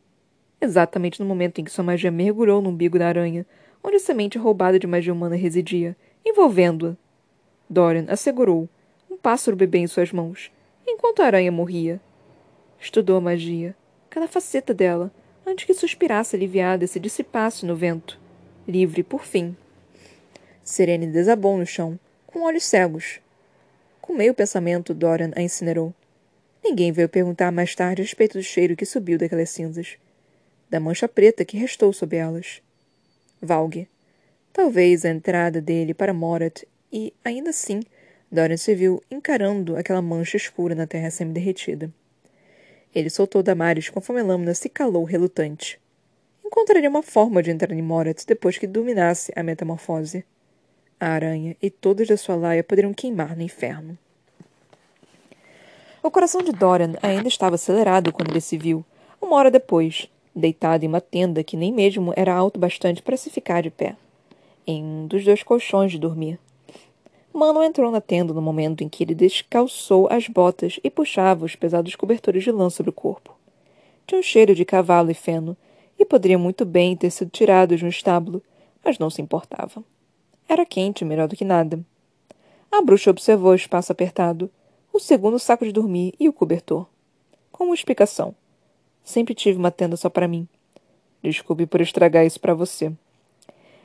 exatamente 0.60 1.20
no 1.20 1.26
momento 1.26 1.60
em 1.60 1.64
que 1.64 1.70
sua 1.70 1.84
magia 1.84 2.10
mergulhou 2.10 2.62
no 2.62 2.70
umbigo 2.70 2.98
da 2.98 3.08
aranha, 3.08 3.44
onde 3.84 3.96
a 3.96 4.00
semente 4.00 4.38
roubada 4.38 4.78
de 4.78 4.86
magia 4.86 5.12
humana 5.12 5.36
residia, 5.36 5.96
envolvendo-a. 6.24 6.96
Dorian 7.72 8.04
assegurou, 8.08 8.68
um 9.10 9.16
pássaro 9.16 9.56
bebê 9.56 9.78
em 9.78 9.86
suas 9.86 10.12
mãos, 10.12 10.52
enquanto 10.86 11.22
a 11.22 11.26
aranha 11.26 11.50
morria. 11.50 11.98
Estudou 12.78 13.16
a 13.16 13.20
magia, 13.20 13.74
cada 14.10 14.28
faceta 14.28 14.74
dela, 14.74 15.10
antes 15.46 15.64
que 15.64 15.72
suspirasse 15.72 16.36
aliviada 16.36 16.84
e 16.84 16.88
se 16.88 17.00
dissipasse 17.00 17.64
no 17.64 17.74
vento, 17.74 18.20
livre 18.68 19.02
por 19.02 19.24
fim. 19.24 19.56
Serene 20.62 21.06
desabou 21.06 21.56
no 21.56 21.64
chão, 21.64 21.98
com 22.26 22.42
olhos 22.42 22.64
cegos. 22.64 23.20
Com 24.02 24.12
meio 24.12 24.34
pensamento, 24.34 24.92
Dorian 24.92 25.32
a 25.34 25.40
incinerou. 25.40 25.94
Ninguém 26.62 26.92
veio 26.92 27.08
perguntar 27.08 27.50
mais 27.50 27.74
tarde 27.74 28.02
a 28.02 28.04
respeito 28.04 28.36
do 28.36 28.44
cheiro 28.44 28.76
que 28.76 28.84
subiu 28.84 29.16
daquelas 29.16 29.48
cinzas, 29.48 29.96
da 30.68 30.78
mancha 30.78 31.08
preta 31.08 31.42
que 31.42 31.56
restou 31.56 31.90
sob 31.90 32.14
elas. 32.16 32.62
Valgue. 33.40 33.88
Talvez 34.52 35.06
a 35.06 35.08
entrada 35.08 35.58
dele 35.58 35.94
para 35.94 36.12
Morat 36.12 36.64
e, 36.92 37.14
ainda 37.24 37.50
assim, 37.50 37.80
Dorian 38.30 38.56
se 38.56 38.74
viu 38.74 39.02
encarando 39.10 39.76
aquela 39.76 40.02
mancha 40.02 40.36
escura 40.36 40.74
na 40.74 40.86
terra 40.86 41.10
semi-derretida. 41.10 41.92
Ele 42.94 43.08
soltou 43.08 43.42
Damaris 43.42 43.88
conforme 43.88 44.20
a 44.20 44.24
lâmina 44.24 44.54
se 44.54 44.68
calou 44.68 45.04
relutante. 45.04 45.80
Encontraria 46.44 46.90
uma 46.90 47.02
forma 47.02 47.42
de 47.42 47.50
entrar 47.50 47.72
em 47.72 47.80
Morat 47.80 48.24
depois 48.26 48.58
que 48.58 48.66
dominasse 48.66 49.32
a 49.34 49.42
metamorfose. 49.42 50.24
A 51.00 51.08
aranha 51.08 51.56
e 51.60 51.70
todos 51.70 52.06
da 52.06 52.16
sua 52.16 52.36
laia 52.36 52.62
poderiam 52.62 52.92
queimar 52.92 53.34
no 53.34 53.42
inferno. 53.42 53.96
O 56.02 56.10
coração 56.10 56.42
de 56.42 56.52
Dorian 56.52 56.94
ainda 57.02 57.28
estava 57.28 57.54
acelerado 57.54 58.12
quando 58.12 58.30
ele 58.30 58.40
se 58.40 58.58
viu, 58.58 58.84
uma 59.20 59.36
hora 59.36 59.50
depois, 59.50 60.08
deitado 60.34 60.84
em 60.84 60.88
uma 60.88 61.00
tenda 61.00 61.44
que 61.44 61.56
nem 61.56 61.72
mesmo 61.72 62.12
era 62.16 62.34
alto 62.34 62.58
bastante 62.58 63.00
para 63.00 63.16
se 63.16 63.30
ficar 63.30 63.62
de 63.62 63.70
pé, 63.70 63.96
em 64.66 64.82
um 64.82 65.06
dos 65.06 65.24
dois 65.24 65.42
colchões 65.42 65.92
de 65.92 65.98
dormir. 65.98 66.38
Mano 67.32 67.62
entrou 67.62 67.90
na 67.90 68.00
tenda 68.00 68.34
no 68.34 68.42
momento 68.42 68.84
em 68.84 68.88
que 68.88 69.02
ele 69.02 69.14
descalçou 69.14 70.06
as 70.10 70.28
botas 70.28 70.78
e 70.84 70.90
puxava 70.90 71.46
os 71.46 71.56
pesados 71.56 71.96
cobertores 71.96 72.44
de 72.44 72.52
lã 72.52 72.68
sobre 72.68 72.90
o 72.90 72.92
corpo. 72.92 73.34
Tinha 74.06 74.18
um 74.18 74.22
cheiro 74.22 74.54
de 74.54 74.64
cavalo 74.64 75.10
e 75.10 75.14
feno, 75.14 75.56
e 75.98 76.04
poderia 76.04 76.38
muito 76.38 76.64
bem 76.64 76.96
ter 76.96 77.10
sido 77.10 77.30
tirados 77.30 77.80
no 77.80 77.88
estábulo, 77.88 78.42
mas 78.84 78.98
não 78.98 79.08
se 79.08 79.22
importava. 79.22 79.82
Era 80.48 80.66
quente, 80.66 81.04
melhor 81.04 81.28
do 81.28 81.36
que 81.36 81.44
nada. 81.44 81.80
A 82.70 82.82
bruxa 82.82 83.10
observou 83.10 83.52
o 83.52 83.54
espaço 83.54 83.92
apertado, 83.92 84.50
o 84.92 84.98
segundo 84.98 85.38
saco 85.38 85.64
de 85.64 85.72
dormir 85.72 86.14
e 86.18 86.28
o 86.28 86.32
cobertor. 86.32 86.86
Com 87.50 87.64
uma 87.64 87.74
explicação. 87.74 88.34
Sempre 89.02 89.34
tive 89.34 89.58
uma 89.58 89.70
tenda 89.70 89.96
só 89.96 90.10
para 90.10 90.28
mim. 90.28 90.46
Desculpe 91.22 91.66
por 91.66 91.80
estragar 91.80 92.26
isso 92.26 92.40
para 92.40 92.52
você. 92.52 92.92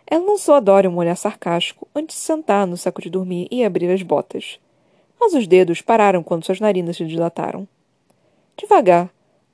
Ela 0.09 0.25
lançou 0.25 0.55
a 0.55 0.61
Dora 0.61 0.89
um 0.89 0.95
olhar 0.95 1.17
sarcástico 1.17 1.85
antes 1.93 2.15
de 2.15 2.21
sentar 2.21 2.65
no 2.65 2.77
saco 2.77 3.01
de 3.01 3.09
dormir 3.09 3.47
e 3.51 3.63
abrir 3.63 3.91
as 3.91 4.01
botas. 4.01 4.57
Mas 5.19 5.33
os 5.33 5.45
dedos 5.45 5.81
pararam 5.81 6.23
quando 6.23 6.45
suas 6.45 6.61
narinas 6.61 6.95
se 6.95 7.05
dilataram. 7.05 7.67
Devagar, 8.55 9.11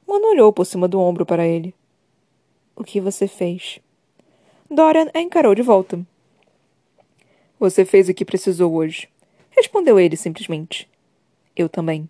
Mona 0.08 0.28
olhou 0.28 0.54
por 0.54 0.66
cima 0.66 0.88
do 0.88 1.00
ombro 1.00 1.26
para 1.26 1.48
ele. 1.48 1.74
O 2.76 2.84
que 2.84 3.02
você 3.02 3.28
fez? 3.28 3.80
Dorian 4.70 5.10
a 5.14 5.20
encarou 5.20 5.56
de 5.56 5.64
volta. 5.64 6.00
Você 7.60 7.84
fez 7.84 8.08
o 8.08 8.14
que 8.14 8.24
precisou 8.24 8.74
hoje. 8.74 9.10
Respondeu 9.50 10.00
ele 10.00 10.16
simplesmente. 10.16 10.88
Eu 11.56 11.68
também. 11.68 12.08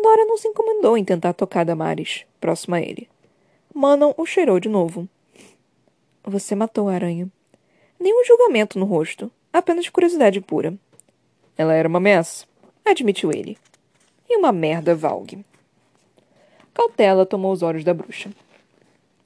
Dora 0.00 0.24
não 0.24 0.36
se 0.36 0.46
incomodou 0.46 0.96
em 0.96 1.04
tentar 1.04 1.32
tocar 1.32 1.64
Damares, 1.64 2.24
próximo 2.40 2.76
a 2.76 2.80
ele. 2.80 3.08
Manon 3.74 4.12
o 4.16 4.24
cheirou 4.24 4.60
de 4.60 4.68
novo. 4.68 5.08
Você 6.24 6.54
matou 6.54 6.88
a 6.88 6.94
aranha. 6.94 7.28
Nenhum 7.98 8.24
julgamento 8.24 8.78
no 8.78 8.84
rosto, 8.84 9.30
apenas 9.52 9.88
curiosidade 9.88 10.40
pura. 10.40 10.74
Ela 11.56 11.74
era 11.74 11.88
uma 11.88 11.98
ameaça, 11.98 12.46
admitiu 12.84 13.30
ele. 13.32 13.58
E 14.28 14.36
uma 14.36 14.52
merda, 14.52 14.94
Valg. 14.94 15.44
Cautela 16.72 17.26
tomou 17.26 17.52
os 17.52 17.62
olhos 17.62 17.82
da 17.82 17.92
bruxa. 17.92 18.30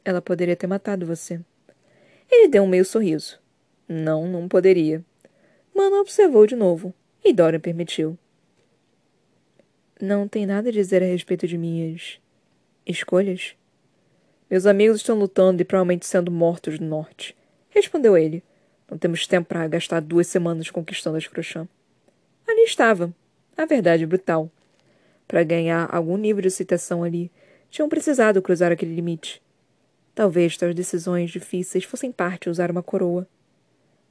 Ela 0.05 0.23
poderia 0.23 0.57
ter 0.57 0.67
matado 0.67 1.05
você. 1.05 1.41
Ele 2.31 2.49
deu 2.49 2.63
um 2.63 2.69
meio 2.69 2.85
sorriso. 2.85 3.39
Não, 3.87 4.27
não 4.27 4.49
poderia. 4.49 5.05
Mano 5.75 6.01
observou 6.01 6.47
de 6.47 6.57
novo, 6.57 6.95
e 7.23 7.33
Dorian 7.33 7.61
permitiu. 7.61 8.17
Não 10.01 10.27
tem 10.27 10.47
nada 10.47 10.71
a 10.71 10.73
dizer 10.73 11.03
a 11.03 11.07
respeito 11.07 11.47
de 11.47 11.59
minhas 11.59 12.19
escolhas? 12.87 13.55
Meus 14.51 14.67
amigos 14.67 14.97
estão 14.97 15.19
lutando 15.19 15.63
e 15.63 15.65
provavelmente 15.65 16.07
sendo 16.07 16.31
mortos 16.31 16.79
no 16.79 16.87
norte, 16.87 17.37
respondeu 17.71 18.17
ele. 18.17 18.43
Não 18.92 18.98
temos 18.98 19.26
tempo 19.26 19.48
para 19.48 19.66
gastar 19.66 20.00
duas 20.00 20.26
semanas 20.26 20.68
conquistando 20.70 21.16
as 21.16 21.26
Crochã. 21.26 21.66
Ali 22.46 22.64
estava, 22.64 23.11
a 23.57 23.64
verdade 23.64 24.05
brutal. 24.05 24.50
Para 25.26 25.42
ganhar 25.42 25.88
algum 25.90 26.18
nível 26.18 26.42
de 26.42 26.50
citação 26.50 27.02
ali, 27.02 27.33
tinham 27.70 27.88
precisado 27.88 28.42
cruzar 28.42 28.70
aquele 28.70 28.94
limite. 28.94 29.40
Talvez 30.14 30.59
tais 30.59 30.74
decisões 30.74 31.31
difíceis 31.31 31.85
fossem 31.85 32.12
parte 32.12 32.50
usar 32.50 32.70
uma 32.70 32.83
coroa. 32.83 33.26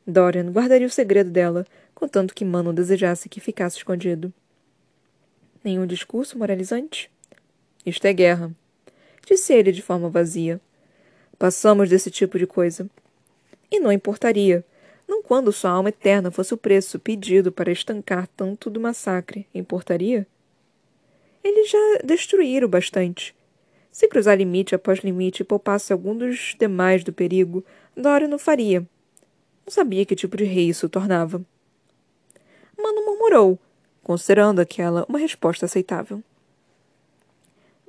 Dorian 0.07 0.49
guardaria 0.49 0.87
o 0.87 0.89
segredo 0.89 1.29
dela, 1.29 1.63
contanto 1.93 2.33
que 2.33 2.43
Mano 2.43 2.73
desejasse 2.73 3.29
que 3.29 3.39
ficasse 3.39 3.77
escondido. 3.77 4.33
Nenhum 5.63 5.85
discurso 5.85 6.39
moralizante? 6.39 7.07
Isto 7.85 8.07
é 8.07 8.13
guerra, 8.13 8.51
disse 9.27 9.53
ele 9.53 9.71
de 9.71 9.83
forma 9.83 10.09
vazia. 10.09 10.59
Passamos 11.37 11.87
desse 11.87 12.09
tipo 12.09 12.39
de 12.39 12.47
coisa. 12.47 12.89
E 13.69 13.79
não 13.79 13.91
importaria, 13.91 14.65
não 15.11 15.21
quando 15.21 15.51
sua 15.51 15.71
alma 15.71 15.89
eterna 15.89 16.31
fosse 16.31 16.53
o 16.53 16.57
preço 16.57 16.97
pedido 16.97 17.51
para 17.51 17.69
estancar 17.69 18.27
tanto 18.27 18.69
do 18.69 18.79
massacre, 18.79 19.45
importaria? 19.53 20.25
Ele 21.43 21.65
já 21.65 21.99
destruíra 22.01 22.65
o 22.65 22.69
bastante. 22.69 23.35
Se 23.91 24.07
cruzar 24.07 24.37
limite 24.37 24.73
após 24.73 24.99
limite 24.99 25.41
e 25.41 25.43
poupasse 25.43 25.91
algum 25.91 26.15
dos 26.15 26.55
demais 26.57 27.03
do 27.03 27.11
perigo, 27.11 27.61
Dora 27.93 28.25
não 28.25 28.39
faria. 28.39 28.87
Não 29.65 29.73
sabia 29.73 30.05
que 30.05 30.15
tipo 30.15 30.37
de 30.37 30.45
rei 30.45 30.69
isso 30.69 30.87
tornava. 30.87 31.43
Mano 32.81 33.05
murmurou, 33.05 33.59
considerando 34.01 34.61
aquela 34.61 35.05
uma 35.09 35.19
resposta 35.19 35.65
aceitável. 35.65 36.23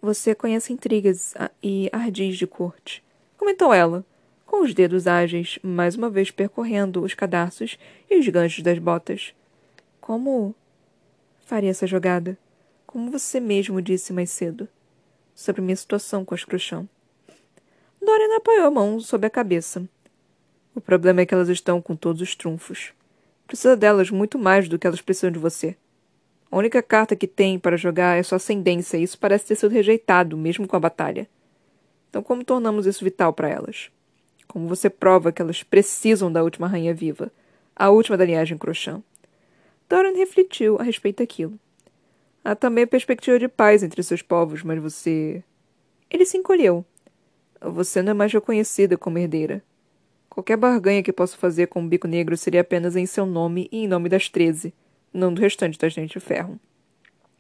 Você 0.00 0.34
conhece 0.34 0.72
intrigas 0.72 1.34
e 1.62 1.88
ardis 1.92 2.36
de 2.36 2.48
corte, 2.48 3.00
comentou 3.38 3.72
ela, 3.72 4.04
com 4.52 4.60
os 4.60 4.74
dedos 4.74 5.06
ágeis, 5.06 5.58
mais 5.62 5.96
uma 5.96 6.10
vez 6.10 6.30
percorrendo 6.30 7.02
os 7.02 7.14
cadarços 7.14 7.78
e 8.10 8.18
os 8.18 8.28
ganchos 8.28 8.62
das 8.62 8.78
botas. 8.78 9.32
Como 9.98 10.54
faria 11.46 11.70
essa 11.70 11.86
jogada? 11.86 12.36
Como 12.86 13.10
você 13.10 13.40
mesmo 13.40 13.80
disse 13.80 14.12
mais 14.12 14.28
cedo. 14.28 14.68
Sobre 15.34 15.62
minha 15.62 15.74
situação 15.74 16.22
com 16.22 16.34
as 16.34 16.44
Cruchão. 16.44 16.86
Dorian 17.98 18.36
apoiou 18.36 18.66
a 18.66 18.70
mão 18.70 19.00
sobre 19.00 19.26
a 19.26 19.30
cabeça. 19.30 19.88
O 20.74 20.82
problema 20.82 21.22
é 21.22 21.26
que 21.26 21.32
elas 21.32 21.48
estão 21.48 21.80
com 21.80 21.96
todos 21.96 22.20
os 22.20 22.34
trunfos. 22.34 22.92
Precisa 23.46 23.74
delas 23.74 24.10
muito 24.10 24.38
mais 24.38 24.68
do 24.68 24.78
que 24.78 24.86
elas 24.86 25.00
precisam 25.00 25.30
de 25.30 25.38
você. 25.38 25.74
A 26.50 26.58
única 26.58 26.82
carta 26.82 27.16
que 27.16 27.26
tem 27.26 27.58
para 27.58 27.78
jogar 27.78 28.18
é 28.18 28.22
sua 28.22 28.36
ascendência, 28.36 28.98
e 28.98 29.02
isso 29.02 29.18
parece 29.18 29.46
ter 29.46 29.54
sido 29.54 29.72
rejeitado, 29.72 30.36
mesmo 30.36 30.68
com 30.68 30.76
a 30.76 30.80
batalha. 30.80 31.26
Então, 32.10 32.22
como 32.22 32.44
tornamos 32.44 32.86
isso 32.86 33.02
vital 33.02 33.32
para 33.32 33.48
elas? 33.48 33.90
Como 34.52 34.68
você 34.68 34.90
prova 34.90 35.32
que 35.32 35.40
elas 35.40 35.62
precisam 35.62 36.30
da 36.30 36.42
última 36.42 36.66
rainha 36.66 36.92
viva, 36.92 37.32
a 37.74 37.88
última 37.88 38.18
da 38.18 38.24
linhagem 38.26 38.58
Crochã? 38.58 39.02
Doran 39.88 40.12
refletiu 40.14 40.76
a 40.78 40.82
respeito 40.82 41.22
daquilo. 41.22 41.58
Há 42.44 42.54
também 42.54 42.84
a 42.84 42.86
perspectiva 42.86 43.38
de 43.38 43.48
paz 43.48 43.82
entre 43.82 44.02
seus 44.02 44.20
povos, 44.20 44.62
mas 44.62 44.78
você. 44.78 45.42
Ele 46.10 46.26
se 46.26 46.36
encolheu. 46.36 46.84
Você 47.62 48.02
não 48.02 48.10
é 48.10 48.14
mais 48.14 48.30
reconhecida 48.30 48.98
como 48.98 49.16
herdeira. 49.16 49.64
Qualquer 50.28 50.58
barganha 50.58 51.02
que 51.02 51.14
possa 51.14 51.34
fazer 51.38 51.68
com 51.68 51.82
o 51.82 51.88
bico 51.88 52.06
negro 52.06 52.36
seria 52.36 52.60
apenas 52.60 52.94
em 52.94 53.06
seu 53.06 53.24
nome 53.24 53.70
e 53.72 53.84
em 53.84 53.88
nome 53.88 54.10
das 54.10 54.28
treze, 54.28 54.74
não 55.14 55.32
do 55.32 55.40
restante 55.40 55.78
da 55.78 55.88
gente 55.88 56.12
de 56.12 56.20
ferro. 56.20 56.60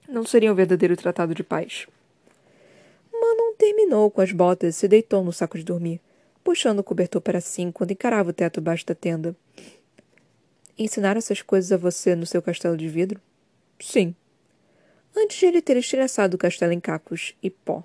Não 0.08 0.24
seria 0.24 0.50
um 0.50 0.54
verdadeiro 0.54 0.96
tratado 0.96 1.34
de 1.34 1.44
paz. 1.44 1.86
Manon 3.12 3.52
terminou 3.58 4.10
com 4.10 4.22
as 4.22 4.32
botas 4.32 4.74
e 4.74 4.78
se 4.78 4.88
deitou 4.88 5.22
no 5.22 5.30
saco 5.30 5.58
de 5.58 5.64
dormir 5.64 6.00
puxando 6.42 6.80
o 6.80 6.84
cobertor 6.84 7.20
para 7.20 7.40
si 7.40 7.62
enquanto 7.62 7.92
encarava 7.92 8.30
o 8.30 8.32
teto 8.32 8.60
baixo 8.60 8.86
da 8.86 8.94
tenda. 8.94 9.36
Ensinar 10.78 11.16
essas 11.16 11.42
coisas 11.42 11.70
a 11.72 11.76
você 11.76 12.14
no 12.14 12.26
seu 12.26 12.42
castelo 12.42 12.76
de 12.76 12.88
vidro? 12.88 13.20
Sim. 13.80 14.14
Antes 15.16 15.38
de 15.38 15.46
ele 15.46 15.62
ter 15.62 15.76
estilhaçado 15.76 16.36
o 16.36 16.38
castelo 16.38 16.72
em 16.72 16.80
cacos 16.80 17.34
e 17.42 17.50
pó. 17.50 17.84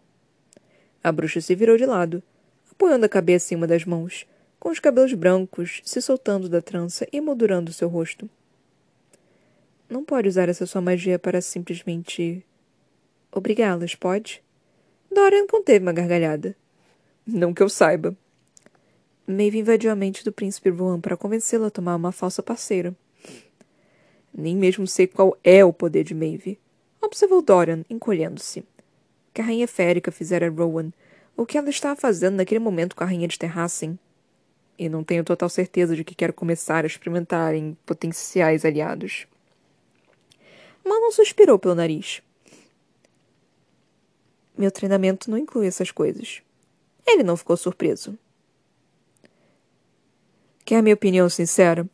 A 1.04 1.12
bruxa 1.12 1.41
se 1.41 1.54
virou 1.56 1.78
de 1.78 1.86
lado, 1.86 2.24
apoiando 2.72 3.06
a 3.06 3.10
cabeça 3.10 3.54
em 3.54 3.58
uma 3.58 3.67
das 3.67 3.86
mãos, 3.86 4.26
com 4.60 4.70
os 4.70 4.80
cabelos 4.80 5.13
brancos 5.13 5.82
se 5.84 6.02
soltando 6.02 6.50
da 6.50 6.62
trança 6.62 7.08
e 7.12 7.22
moldurando 7.22 7.74
seu 7.74 7.88
rosto. 7.88 8.30
Não 9.89 10.04
pode 10.04 10.28
usar 10.28 10.50
essa 10.50 10.65
sua 10.65 10.82
magia 10.82 11.17
para 11.17 11.41
simplesmente. 11.41 12.46
obrigá-las, 13.32 13.96
pode? 13.96 14.43
Dorian 15.12 15.48
conteve 15.48 15.84
uma 15.84 15.93
gargalhada. 15.93 16.56
Não 17.26 17.54
que 17.54 17.63
eu 17.63 17.70
saiba. 17.70 18.15
Maeve 19.30 19.60
invadiu 19.60 19.92
a 19.92 19.96
mente 19.96 20.24
do 20.24 20.32
príncipe 20.32 20.70
Rohan 20.70 21.02
para 21.02 21.18
convencê-lo 21.18 21.66
a 21.66 21.70
tomar 21.70 21.98
uma 21.98 22.13
falsa 22.13 22.42
parceira. 22.42 22.96
Nem 24.34 24.56
mesmo 24.56 24.88
sei 24.88 25.06
qual 25.06 25.38
é 25.44 25.66
o 25.66 25.74
poder 25.74 26.06
de 26.06 26.16
Maeve, 26.16 26.58
observou 27.02 27.42
Dorian, 27.42 27.84
encolhendo-se. 27.90 28.63
Que 29.34 29.42
a 29.42 29.44
rainha 29.44 29.68
férica 29.68 30.13
fizera 30.13 30.50
Rowan, 30.50 30.94
o 31.36 31.46
que 31.46 31.58
ela 31.58 31.70
estava 31.70 32.00
fazendo 32.00 32.38
naquele 32.38 32.60
momento 32.60 32.96
com 32.96 33.04
a 33.04 33.08
rainha 33.08 33.28
de 33.28 33.38
Terrassen. 33.38 34.00
E 34.80 34.88
não 34.88 35.04
tenho 35.04 35.26
total 35.26 35.50
certeza 35.50 35.94
de 35.94 36.06
que 36.06 36.16
quero 36.16 36.32
começar 36.32 36.86
a 36.86 36.88
experimentar 36.88 37.54
em 37.54 37.76
potenciais 37.86 38.63
aliados. 38.63 39.28
Manon 40.86 41.12
suspirou 41.12 41.60
pelo 41.60 41.76
nariz. 41.76 42.22
Meu 44.58 44.72
treinamento 44.72 45.30
não 45.30 45.38
inclui 45.38 45.68
essas 45.68 45.92
coisas. 45.92 46.42
Ele 47.06 47.24
não 47.24 47.36
ficou 47.36 47.58
surpreso. 47.58 48.18
Quer 50.67 50.84
minha 50.84 50.95
opinião 50.95 51.30
sincera? 51.30 51.88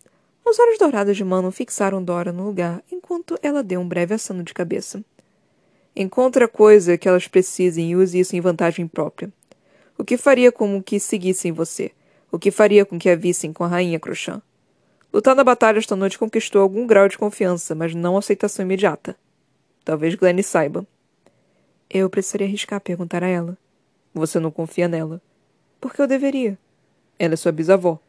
Os 0.44 0.58
olhos 0.58 0.80
dourados 0.80 1.16
de 1.16 1.24
Manon 1.24 1.52
fixaram 1.52 2.04
Dora 2.04 2.32
no 2.32 2.44
lugar, 2.44 2.84
enquanto 2.92 3.38
ela 3.44 3.62
deu 3.62 3.80
um 3.80 3.88
breve 3.88 4.16
aceno 4.16 4.42
de 4.42 4.52
cabeça. 4.52 5.06
Encontre 5.96 6.44
a 6.44 6.48
coisa 6.48 6.98
que 6.98 7.08
elas 7.08 7.28
precisem 7.28 7.92
e 7.92 7.96
use 7.96 8.20
isso 8.20 8.36
em 8.36 8.42
vantagem 8.42 8.88
própria. 8.88 9.32
O 9.96 10.04
que 10.04 10.18
faria 10.18 10.52
com 10.52 10.82
que 10.82 11.00
seguissem 11.00 11.52
você? 11.52 11.92
O 12.32 12.40
que 12.40 12.50
faria 12.50 12.84
com 12.84 12.98
que 12.98 13.12
a 13.12 13.16
vissem 13.16 13.54
com 13.54 13.64
a 13.64 13.68
rainha 13.68 14.00
Crochã? 14.00 14.42
Lutar 15.14 15.36
na 15.36 15.44
batalha 15.44 15.78
esta 15.78 15.96
noite 15.96 16.18
conquistou 16.18 16.60
algum 16.60 16.88
grau 16.88 17.08
de 17.08 17.16
confiança, 17.16 17.76
mas 17.76 17.94
não 17.94 18.18
aceitação 18.18 18.66
imediata. 18.66 19.16
Talvez 19.86 20.16
Glenn 20.16 20.42
saiba. 20.42 20.84
Eu 21.88 22.10
precisaria 22.10 22.48
arriscar 22.48 22.82
perguntar 22.82 23.24
a 23.24 23.28
ela. 23.28 23.56
Você 24.16 24.40
não 24.40 24.50
confia 24.50 24.88
nela. 24.88 25.22
Por 25.80 25.94
que 25.94 26.02
eu 26.02 26.08
deveria? 26.08 26.58
Ela 27.20 27.36
é 27.36 27.38
sua 27.38 27.52
bisavó 27.52 28.00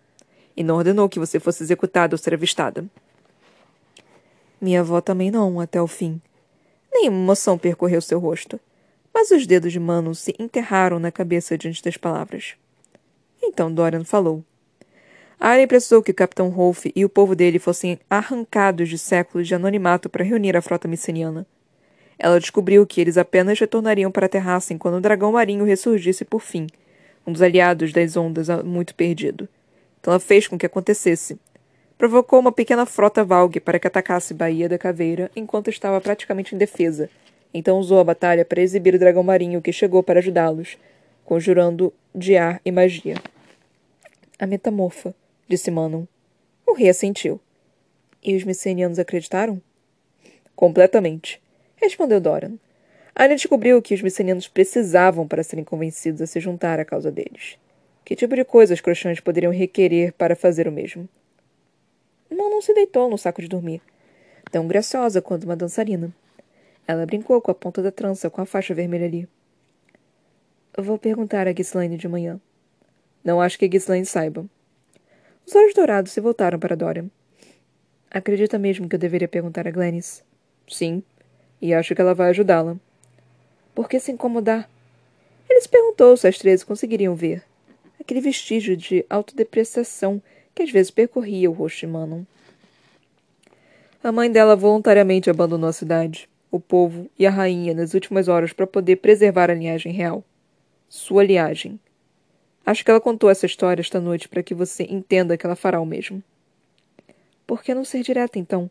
e 0.56 0.62
não 0.62 0.76
ordenou 0.76 1.08
que 1.08 1.18
você 1.18 1.40
fosse 1.40 1.62
executada 1.62 2.14
ou 2.14 2.18
ser 2.18 2.34
avistada. 2.34 2.84
Minha 4.60 4.80
avó 4.80 5.00
também 5.00 5.30
não, 5.30 5.60
até 5.60 5.80
o 5.80 5.86
fim. 5.86 6.20
Nenhuma 6.92 7.18
emoção 7.18 7.58
percorreu 7.58 8.00
seu 8.00 8.18
rosto, 8.18 8.58
mas 9.12 9.30
os 9.30 9.46
dedos 9.46 9.72
de 9.72 9.80
Mano 9.80 10.14
se 10.14 10.34
enterraram 10.38 10.98
na 10.98 11.10
cabeça 11.12 11.58
diante 11.58 11.82
das 11.82 11.96
palavras. 11.96 12.54
Então 13.42 13.72
Dorian 13.72 14.04
falou. 14.04 14.42
Arya 15.38 15.66
precisou 15.66 16.02
que 16.02 16.12
o 16.12 16.14
Capitão 16.14 16.48
Rolfe 16.48 16.92
e 16.96 17.04
o 17.04 17.08
povo 17.08 17.34
dele 17.34 17.58
fossem 17.58 17.98
arrancados 18.08 18.88
de 18.88 18.96
séculos 18.96 19.46
de 19.46 19.54
anonimato 19.54 20.08
para 20.08 20.24
reunir 20.24 20.56
a 20.56 20.62
frota 20.62 20.88
miceniana. 20.88 21.46
Ela 22.18 22.40
descobriu 22.40 22.86
que 22.86 23.00
eles 23.00 23.18
apenas 23.18 23.58
retornariam 23.58 24.10
para 24.10 24.28
Terrassen 24.28 24.78
quando 24.78 24.94
o 24.94 25.00
dragão 25.00 25.32
marinho 25.32 25.64
ressurgisse 25.64 26.24
por 26.24 26.40
fim, 26.40 26.66
um 27.26 27.32
dos 27.32 27.42
aliados 27.42 27.92
das 27.92 28.16
ondas 28.16 28.48
muito 28.64 28.94
perdido. 28.94 29.48
Então 30.04 30.12
ela 30.12 30.20
fez 30.20 30.46
com 30.46 30.58
que 30.58 30.66
acontecesse. 30.66 31.40
Provocou 31.96 32.38
uma 32.38 32.52
pequena 32.52 32.84
frota 32.84 33.24
valgue 33.24 33.58
para 33.58 33.78
que 33.78 33.86
atacasse 33.86 34.34
Baía 34.34 34.68
da 34.68 34.76
Caveira 34.76 35.30
enquanto 35.34 35.70
estava 35.70 35.98
praticamente 35.98 36.54
indefesa. 36.54 37.08
Então 37.54 37.78
usou 37.78 37.98
a 37.98 38.04
batalha 38.04 38.44
para 38.44 38.60
exibir 38.60 38.94
o 38.94 38.98
dragão 38.98 39.22
marinho 39.22 39.62
que 39.62 39.72
chegou 39.72 40.02
para 40.02 40.18
ajudá-los, 40.18 40.76
conjurando 41.24 41.90
de 42.14 42.36
ar 42.36 42.60
e 42.66 42.70
magia. 42.70 43.16
A 44.38 44.46
metamorfa, 44.46 45.14
disse 45.48 45.70
Manon. 45.70 46.04
O 46.66 46.74
rei 46.74 46.90
assentiu. 46.90 47.40
E 48.22 48.36
os 48.36 48.44
messenianos 48.44 48.98
acreditaram? 48.98 49.58
Completamente, 50.54 51.40
respondeu 51.76 52.20
Doran. 52.20 52.58
Arya 53.14 53.36
descobriu 53.36 53.80
que 53.80 53.94
os 53.94 54.02
messenianos 54.02 54.48
precisavam 54.48 55.26
para 55.26 55.42
serem 55.42 55.64
convencidos 55.64 56.20
a 56.20 56.26
se 56.26 56.40
juntar 56.40 56.78
à 56.78 56.84
causa 56.84 57.10
deles. 57.10 57.56
Que 58.04 58.14
tipo 58.14 58.36
de 58.36 58.44
coisas 58.44 58.82
crochãs 58.82 59.18
poderiam 59.18 59.50
requerer 59.50 60.12
para 60.12 60.36
fazer 60.36 60.68
o 60.68 60.72
mesmo? 60.72 61.08
Mal 62.30 62.50
não 62.50 62.60
se 62.60 62.74
deitou 62.74 63.08
no 63.08 63.16
saco 63.16 63.40
de 63.40 63.48
dormir. 63.48 63.80
tão 64.50 64.68
graciosa 64.68 65.22
quanto 65.22 65.44
uma 65.44 65.56
dançarina. 65.56 66.14
Ela 66.86 67.06
brincou 67.06 67.40
com 67.40 67.50
a 67.50 67.54
ponta 67.54 67.82
da 67.82 67.90
trança 67.90 68.28
com 68.28 68.42
a 68.42 68.46
faixa 68.46 68.74
vermelha 68.74 69.06
ali. 69.06 69.28
Vou 70.76 70.98
perguntar 70.98 71.48
a 71.48 71.52
Ghislaine 71.52 71.96
de 71.96 72.06
manhã. 72.06 72.38
Não 73.24 73.40
acho 73.40 73.58
que 73.58 73.66
Ghislaine 73.66 74.04
saiba. 74.04 74.44
Os 75.46 75.54
olhos 75.54 75.74
dourados 75.74 76.12
se 76.12 76.20
voltaram 76.20 76.58
para 76.58 76.76
Dorian. 76.76 77.08
Acredita 78.10 78.58
mesmo 78.58 78.88
que 78.88 78.96
eu 78.96 79.00
deveria 79.00 79.26
perguntar 79.26 79.66
a 79.66 79.70
Glennis? 79.70 80.22
Sim, 80.68 81.02
e 81.60 81.72
acho 81.72 81.94
que 81.94 82.00
ela 82.00 82.14
vai 82.14 82.28
ajudá-la. 82.30 82.76
Por 83.74 83.88
que 83.88 83.98
se 83.98 84.12
incomodar? 84.12 84.68
Ele 85.48 85.60
se 85.60 85.68
perguntou 85.68 86.16
se 86.16 86.28
as 86.28 86.38
três 86.38 86.62
conseguiriam 86.62 87.14
ver. 87.14 87.42
Aquele 88.04 88.20
vestígio 88.20 88.76
de 88.76 89.02
autodepreciação 89.08 90.20
que 90.54 90.62
às 90.62 90.70
vezes 90.70 90.90
percorria 90.90 91.50
o 91.50 91.54
rosto 91.54 91.80
de 91.80 91.86
Manon. 91.86 92.24
A 94.02 94.12
mãe 94.12 94.30
dela 94.30 94.54
voluntariamente 94.54 95.30
abandonou 95.30 95.70
a 95.70 95.72
cidade, 95.72 96.28
o 96.50 96.60
povo 96.60 97.08
e 97.18 97.26
a 97.26 97.30
rainha 97.30 97.72
nas 97.72 97.94
últimas 97.94 98.28
horas 98.28 98.52
para 98.52 98.66
poder 98.66 98.96
preservar 98.96 99.50
a 99.50 99.54
linhagem 99.54 99.90
real. 99.90 100.22
Sua 100.86 101.24
linhagem. 101.24 101.80
Acho 102.66 102.84
que 102.84 102.90
ela 102.90 103.00
contou 103.00 103.30
essa 103.30 103.46
história 103.46 103.80
esta 103.80 103.98
noite 103.98 104.28
para 104.28 104.42
que 104.42 104.54
você 104.54 104.82
entenda 104.82 105.38
que 105.38 105.46
ela 105.46 105.56
fará 105.56 105.80
o 105.80 105.86
mesmo. 105.86 106.22
Por 107.46 107.62
que 107.62 107.72
não 107.72 107.86
ser 107.86 108.02
direta, 108.02 108.38
então? 108.38 108.70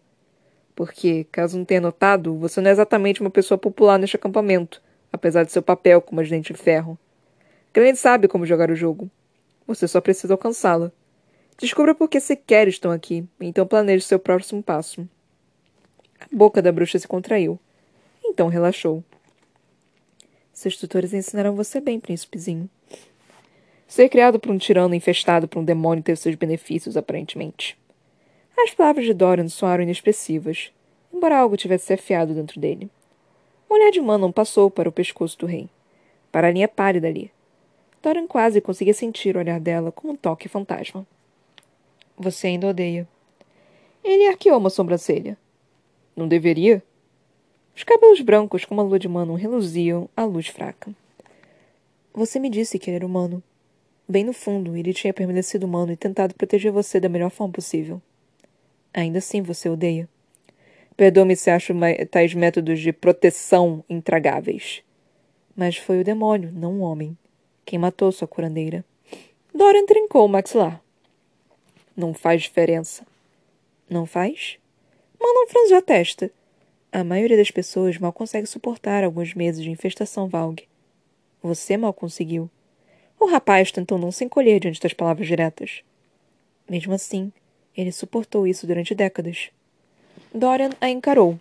Porque, 0.76 1.26
caso 1.32 1.58
não 1.58 1.66
tenha 1.66 1.82
notado, 1.82 2.36
você 2.36 2.62
não 2.62 2.70
é 2.70 2.72
exatamente 2.72 3.20
uma 3.20 3.32
pessoa 3.32 3.58
popular 3.58 3.98
neste 3.98 4.16
acampamento, 4.16 4.80
apesar 5.12 5.44
de 5.44 5.52
seu 5.52 5.64
papel 5.64 6.00
como 6.02 6.22
agente 6.22 6.54
de 6.54 6.60
ferro. 6.60 6.98
Grande 7.74 7.98
sabe 7.98 8.28
como 8.28 8.46
jogar 8.46 8.70
o 8.70 8.76
jogo. 8.76 9.10
Você 9.68 9.88
só 9.88 10.02
precisa 10.02 10.34
alcançá-la. 10.34 10.92
Descubra 11.58 11.94
por 11.94 12.10
que 12.10 12.20
sequer 12.20 12.68
estão 12.68 12.92
aqui, 12.92 13.26
então 13.40 13.66
planeje 13.66 14.06
seu 14.06 14.20
próximo 14.20 14.62
passo. 14.62 15.08
A 16.20 16.26
boca 16.32 16.62
da 16.62 16.72
bruxa 16.72 17.00
se 17.00 17.08
contraiu. 17.08 17.60
Então 18.24 18.48
relaxou. 18.48 19.04
Seus 20.52 20.78
tutores 20.78 21.14
ensinaram 21.14 21.56
você 21.56 21.80
bem, 21.80 22.00
príncipezinho. 22.00 22.70
Ser 23.88 24.10
criado 24.10 24.40
por 24.40 24.52
um 24.52 24.58
tirano 24.58 24.96
infestado 24.96 25.48
por 25.48 25.60
um 25.60 25.66
demônio 25.66 26.04
teve 26.04 26.20
seus 26.20 26.36
benefícios, 26.36 26.98
aparentemente. 26.98 27.78
As 28.58 28.74
palavras 28.74 29.06
de 29.06 29.14
Dorian 29.14 29.48
soaram 29.50 29.84
inexpressivas, 29.84 30.72
embora 31.14 31.38
algo 31.38 31.58
tivesse 31.58 31.88
se 31.88 31.94
afiado 31.94 32.34
dentro 32.34 32.60
dele. 32.60 32.90
O 33.70 33.74
olhar 33.74 33.92
de 33.92 34.02
Manon 34.02 34.32
passou 34.32 34.72
para 34.72 34.88
o 34.88 34.92
pescoço 34.92 35.38
do 35.38 35.46
rei, 35.46 35.68
para 36.32 36.48
a 36.48 36.52
linha 36.52 36.68
pálida 36.68 37.08
ali. 37.08 37.32
Dorian 38.04 38.28
quase 38.28 38.60
conseguia 38.60 38.94
sentir 38.94 39.38
o 39.38 39.40
olhar 39.40 39.62
dela 39.62 39.90
como 39.90 40.12
um 40.12 40.16
toque 40.18 40.50
fantasma. 40.50 41.08
Você 42.18 42.48
ainda 42.48 42.68
odeia. 42.68 43.08
Ele 44.04 44.28
arqueou 44.28 44.58
uma 44.58 44.70
sobrancelha. 44.70 45.38
Não 46.14 46.28
deveria? 46.28 46.84
Os 47.74 47.86
cabelos 47.86 48.20
brancos 48.20 48.66
como 48.66 48.82
a 48.82 48.84
lua 48.84 49.00
de 49.00 49.08
Manon 49.08 49.36
reluziam 49.36 50.10
à 50.18 50.26
luz 50.26 50.48
fraca. 50.48 50.94
Você 52.14 52.40
me 52.40 52.50
disse 52.50 52.78
que 52.78 52.90
ele 52.90 52.98
era 52.98 53.06
humano. 53.06 53.42
Bem 54.06 54.26
no 54.26 54.34
fundo, 54.34 54.76
ele 54.76 54.94
tinha 54.94 55.14
permanecido 55.14 55.66
humano 55.66 55.94
e 55.94 55.98
tentado 55.98 56.36
proteger 56.36 56.74
você 56.74 57.00
da 57.00 57.08
melhor 57.08 57.32
forma 57.32 57.54
possível. 57.54 58.02
Ainda 58.94 59.20
assim 59.20 59.42
você 59.42 59.70
odeia. 59.70 60.10
Perdoe-me 60.98 61.38
se 61.38 61.50
acho 61.50 61.74
tais 62.12 62.34
métodos 62.34 62.82
de 62.82 62.92
proteção 62.92 63.82
intragáveis. 63.90 64.84
Mas 65.56 65.78
foi 65.78 66.02
o 66.02 66.04
demônio, 66.04 66.52
não 66.52 66.80
o 66.80 66.82
homem, 66.82 67.18
quem 67.66 67.80
matou 67.80 68.12
sua 68.12 68.28
curandeira. 68.28 68.84
Dorian 69.54 69.86
trincou 69.86 70.26
o 70.26 70.30
maxilar. 70.30 70.82
Não 71.96 72.14
faz 72.14 72.44
diferença. 72.44 73.06
Não 73.90 74.06
faz? 74.06 74.58
Manon 75.20 75.48
franziu 75.48 75.78
a 75.78 75.82
testa. 75.82 76.32
A 76.92 77.04
maioria 77.04 77.38
das 77.38 77.52
pessoas 77.52 77.98
mal 77.98 78.12
consegue 78.14 78.48
suportar 78.48 79.04
alguns 79.04 79.34
meses 79.34 79.64
de 79.64 79.70
infestação 79.70 80.28
Valg. 80.28 80.64
Você 81.42 81.78
mal 81.78 81.94
conseguiu. 81.94 82.50
O 83.20 83.26
rapaz 83.26 83.72
tentou 83.72 83.98
não 83.98 84.12
se 84.12 84.26
encolher 84.26 84.60
diante 84.60 84.82
das 84.82 84.94
palavras 84.94 85.28
diretas. 85.28 85.84
Mesmo 86.70 86.94
assim, 86.94 87.32
ele 87.76 87.92
suportou 87.92 88.46
isso 88.48 88.68
durante 88.68 88.94
décadas. 88.94 89.50
Dorian 90.34 90.72
a 90.82 90.90
encarou. 90.90 91.40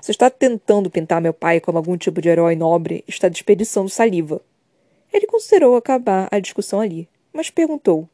Você 0.00 0.12
está 0.12 0.30
tentando 0.30 0.90
pintar 0.90 1.20
meu 1.20 1.34
pai 1.34 1.60
como 1.60 1.76
algum 1.76 1.96
tipo 1.96 2.20
de 2.22 2.28
herói 2.28 2.56
nobre 2.56 3.04
está 3.06 3.28
desperdiçando 3.28 3.88
saliva. 3.88 4.40
Ele 5.12 5.26
considerou 5.26 5.76
acabar 5.76 6.28
a 6.30 6.38
discussão 6.38 6.80
ali, 6.80 7.08
mas 7.32 7.50
perguntou: 7.50 8.08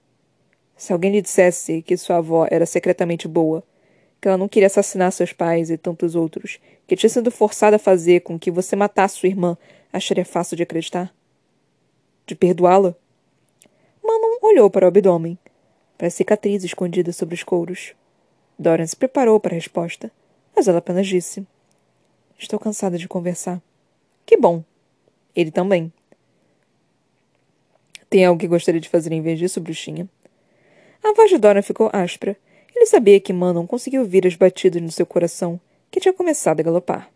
Se 0.76 0.92
alguém 0.92 1.12
lhe 1.12 1.22
dissesse 1.22 1.82
que 1.82 1.96
sua 1.96 2.16
avó 2.16 2.46
era 2.50 2.66
secretamente 2.66 3.28
boa, 3.28 3.62
que 4.20 4.28
ela 4.28 4.38
não 4.38 4.48
queria 4.48 4.66
assassinar 4.66 5.12
seus 5.12 5.32
pais 5.32 5.70
e 5.70 5.76
tantos 5.76 6.14
outros, 6.14 6.59
que 6.87 6.96
tinha 6.96 7.11
sido 7.11 7.30
forçada 7.30 7.76
a 7.76 7.80
fazer 7.80 8.20
com 8.20 8.38
que 8.38 8.50
você 8.50 8.74
matasse 8.74 9.18
sua 9.18 9.28
irmã, 9.28 9.56
acharia 9.92 10.24
fácil 10.24 10.56
de 10.56 10.62
acreditar? 10.62 11.14
De 12.26 12.35
perdoá-la? 12.35 12.94
Manon 14.02 14.38
olhou 14.42 14.70
para 14.70 14.85
o 14.85 14.88
abdômen 14.88 15.38
para 15.96 16.09
a 16.09 16.11
cicatriz 16.11 16.62
escondida 16.62 17.12
sobre 17.12 17.35
os 17.35 17.42
couros. 17.42 17.94
Dorian 18.59 18.87
se 18.87 18.96
preparou 18.96 19.40
para 19.40 19.52
a 19.52 19.54
resposta, 19.54 20.11
mas 20.54 20.68
ela 20.68 20.78
apenas 20.78 21.06
disse: 21.06 21.46
Estou 22.38 22.59
cansada 22.59 22.98
de 22.98 23.09
conversar. 23.09 23.62
Que 24.24 24.37
bom. 24.37 24.62
Ele 25.35 25.50
também. 25.50 25.92
Tem 28.09 28.25
algo 28.25 28.40
que 28.40 28.47
gostaria 28.47 28.81
de 28.81 28.88
fazer 28.88 29.12
em 29.12 29.21
vez 29.21 29.38
disso, 29.38 29.61
bruxinha? 29.61 30.09
A 31.03 31.12
voz 31.12 31.31
de 31.31 31.38
Dorian 31.38 31.62
ficou 31.62 31.90
áspera. 31.92 32.37
Ele 32.75 32.87
sabia 32.87 33.21
que 33.21 33.33
Manon 33.33 33.66
conseguiu 33.66 34.03
ouvir 34.03 34.27
as 34.27 34.35
batidas 34.35 34.83
no 34.83 34.90
seu 34.90 35.07
coração, 35.07 35.61
que 35.90 36.01
tinha 36.01 36.12
começado 36.12 36.61
a 36.61 36.62
galopar. 36.62 37.11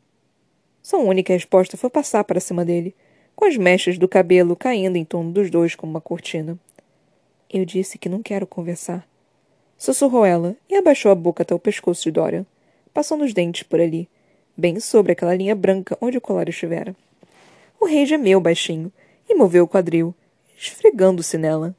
Sua 0.83 0.99
única 0.99 1.33
resposta 1.33 1.77
foi 1.77 1.91
passar 1.91 2.25
para 2.25 2.41
cima 2.41 2.65
dele, 2.65 2.95
com 3.37 3.45
as 3.45 3.57
mechas 3.57 3.99
do 3.99 4.09
cabelo 4.09 4.57
caindo 4.57 4.97
em 4.97 5.05
torno 5.05 5.31
dos 5.31 5.51
dois 5.51 5.75
como 5.75 5.91
uma 5.91 6.01
cortina. 6.01 6.59
Eu 7.49 7.65
disse 7.65 7.99
que 7.99 8.09
não 8.09 8.23
quero 8.23 8.47
conversar. 8.47 9.07
Sussurrou 9.77 10.25
ela 10.25 10.57
e 10.69 10.77
abaixou 10.77 11.11
a 11.11 11.15
boca 11.15 11.43
até 11.43 11.55
o 11.55 11.59
pescoço 11.59 12.03
de 12.03 12.11
Dorian, 12.11 12.47
passando 12.93 13.25
os 13.25 13.33
dentes 13.33 13.63
por 13.63 13.81
ali, 13.81 14.09
bem 14.57 14.79
sobre 14.79 15.13
aquela 15.13 15.35
linha 15.35 15.55
branca 15.55 15.97
onde 16.01 16.19
o 16.19 16.21
colar 16.21 16.49
estivera. 16.49 16.95
O 17.81 17.87
rei 17.87 18.05
gemeu 18.05 18.41
baixinho 18.41 18.93
e 19.29 19.35
moveu 19.35 19.65
o 19.65 19.69
quadril, 19.69 20.15
esfregando-se 20.61 21.39
nela. 21.39 21.75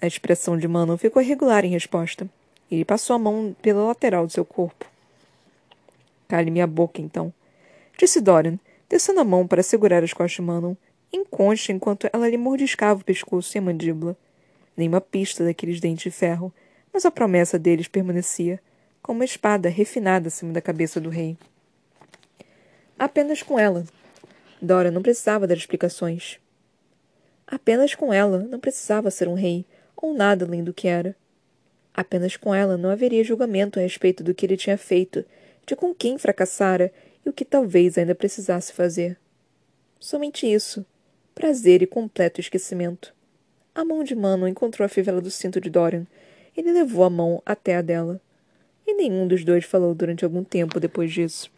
A 0.00 0.06
expressão 0.06 0.56
de 0.56 0.68
Manon 0.68 0.96
ficou 0.96 1.20
irregular 1.20 1.64
em 1.64 1.70
resposta. 1.70 2.28
Ele 2.70 2.84
passou 2.84 3.16
a 3.16 3.18
mão 3.18 3.54
pela 3.60 3.84
lateral 3.84 4.26
de 4.26 4.32
seu 4.32 4.44
corpo. 4.44 4.86
Cale 6.28 6.50
minha 6.50 6.66
boca, 6.66 7.00
então, 7.00 7.32
disse 7.98 8.20
Dorian, 8.20 8.58
descendo 8.88 9.20
a 9.20 9.24
mão 9.24 9.46
para 9.46 9.62
segurar 9.62 10.04
as 10.04 10.12
costas 10.12 10.36
de 10.36 10.42
Manon, 10.42 10.76
inconsta 11.12 11.72
enquanto 11.72 12.08
ela 12.12 12.28
lhe 12.28 12.36
mordiscava 12.36 13.00
o 13.00 13.04
pescoço 13.04 13.56
e 13.56 13.58
a 13.58 13.62
mandíbula 13.62 14.16
nenhuma 14.76 15.00
pista 15.00 15.44
daqueles 15.44 15.80
dentes 15.80 16.04
de 16.04 16.10
ferro, 16.10 16.52
mas 16.92 17.04
a 17.04 17.10
promessa 17.10 17.58
deles 17.58 17.86
permanecia, 17.86 18.60
como 19.02 19.18
uma 19.18 19.24
espada 19.24 19.68
refinada 19.68 20.28
acima 20.28 20.52
da 20.52 20.60
cabeça 20.60 21.00
do 21.00 21.10
rei. 21.10 21.36
Apenas 22.98 23.42
com 23.42 23.58
ela. 23.58 23.84
Dora 24.60 24.90
não 24.90 25.02
precisava 25.02 25.46
dar 25.46 25.56
explicações. 25.56 26.38
Apenas 27.50 27.96
com 27.96 28.12
ela 28.12 28.38
não 28.38 28.60
precisava 28.60 29.10
ser 29.10 29.26
um 29.26 29.34
rei, 29.34 29.64
ou 29.96 30.14
nada 30.14 30.44
além 30.44 30.62
do 30.62 30.72
que 30.72 30.86
era. 30.86 31.16
Apenas 31.92 32.36
com 32.36 32.54
ela 32.54 32.76
não 32.76 32.90
haveria 32.90 33.24
julgamento 33.24 33.78
a 33.78 33.82
respeito 33.82 34.22
do 34.22 34.32
que 34.32 34.46
ele 34.46 34.56
tinha 34.56 34.78
feito, 34.78 35.24
de 35.66 35.74
com 35.74 35.92
quem 35.92 36.16
fracassara 36.16 36.92
e 37.26 37.28
o 37.28 37.32
que 37.32 37.44
talvez 37.44 37.98
ainda 37.98 38.14
precisasse 38.14 38.72
fazer. 38.72 39.18
Somente 39.98 40.50
isso. 40.50 40.86
Prazer 41.34 41.82
e 41.82 41.86
completo 41.86 42.40
esquecimento. 42.40 43.12
A 43.74 43.84
mão 43.84 44.04
de 44.04 44.14
Mano 44.14 44.46
encontrou 44.46 44.86
a 44.86 44.88
fivela 44.88 45.20
do 45.20 45.30
cinto 45.30 45.60
de 45.60 45.68
Dorian. 45.68 46.06
Ele 46.56 46.72
levou 46.72 47.04
a 47.04 47.10
mão 47.10 47.42
até 47.44 47.76
a 47.76 47.82
dela. 47.82 48.20
E 48.86 48.94
nenhum 48.94 49.26
dos 49.26 49.44
dois 49.44 49.64
falou 49.64 49.94
durante 49.94 50.24
algum 50.24 50.44
tempo 50.44 50.78
depois 50.78 51.12
disso. 51.12 51.50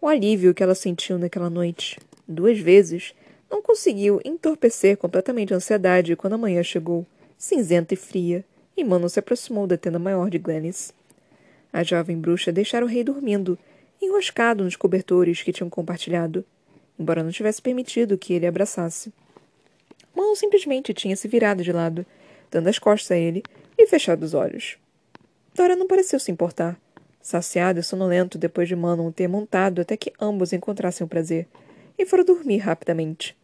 O 0.00 0.06
alívio 0.06 0.52
que 0.52 0.62
ela 0.62 0.74
sentiu 0.74 1.18
naquela 1.18 1.48
noite, 1.48 1.98
duas 2.28 2.58
vezes, 2.58 3.14
não 3.54 3.62
conseguiu 3.62 4.20
entorpecer 4.24 4.96
completamente 4.96 5.54
a 5.54 5.58
ansiedade 5.58 6.16
quando 6.16 6.32
a 6.32 6.38
manhã 6.38 6.60
chegou, 6.60 7.06
cinzenta 7.38 7.94
e 7.94 7.96
fria, 7.96 8.44
e 8.76 8.82
Mano 8.82 9.08
se 9.08 9.20
aproximou 9.20 9.64
da 9.64 9.76
tenda 9.76 9.96
maior 9.96 10.28
de 10.28 10.38
Glennis. 10.38 10.92
A 11.72 11.84
jovem 11.84 12.18
bruxa 12.18 12.50
deixara 12.50 12.84
o 12.84 12.88
rei 12.88 13.04
dormindo, 13.04 13.56
enroscado 14.02 14.64
nos 14.64 14.74
cobertores 14.74 15.40
que 15.40 15.52
tinham 15.52 15.70
compartilhado, 15.70 16.44
embora 16.98 17.22
não 17.22 17.30
tivesse 17.30 17.62
permitido 17.62 18.18
que 18.18 18.32
ele 18.32 18.44
abraçasse. 18.44 19.12
Mal 20.12 20.34
simplesmente 20.34 20.92
tinha 20.92 21.14
se 21.14 21.28
virado 21.28 21.62
de 21.62 21.70
lado, 21.70 22.04
dando 22.50 22.66
as 22.66 22.80
costas 22.80 23.12
a 23.12 23.16
ele 23.16 23.44
e 23.78 23.86
fechado 23.86 24.24
os 24.24 24.34
olhos. 24.34 24.78
Dora 25.54 25.76
não 25.76 25.86
pareceu 25.86 26.18
se 26.18 26.32
importar, 26.32 26.76
saciado 27.22 27.78
e 27.78 27.84
sonolento 27.84 28.36
depois 28.36 28.66
de 28.66 28.74
Manon 28.74 29.12
ter 29.12 29.28
montado 29.28 29.80
até 29.80 29.96
que 29.96 30.12
ambos 30.20 30.52
encontrassem 30.52 31.04
o 31.04 31.08
prazer, 31.08 31.46
e 31.96 32.04
foram 32.04 32.24
dormir 32.24 32.56
rapidamente. 32.56 33.36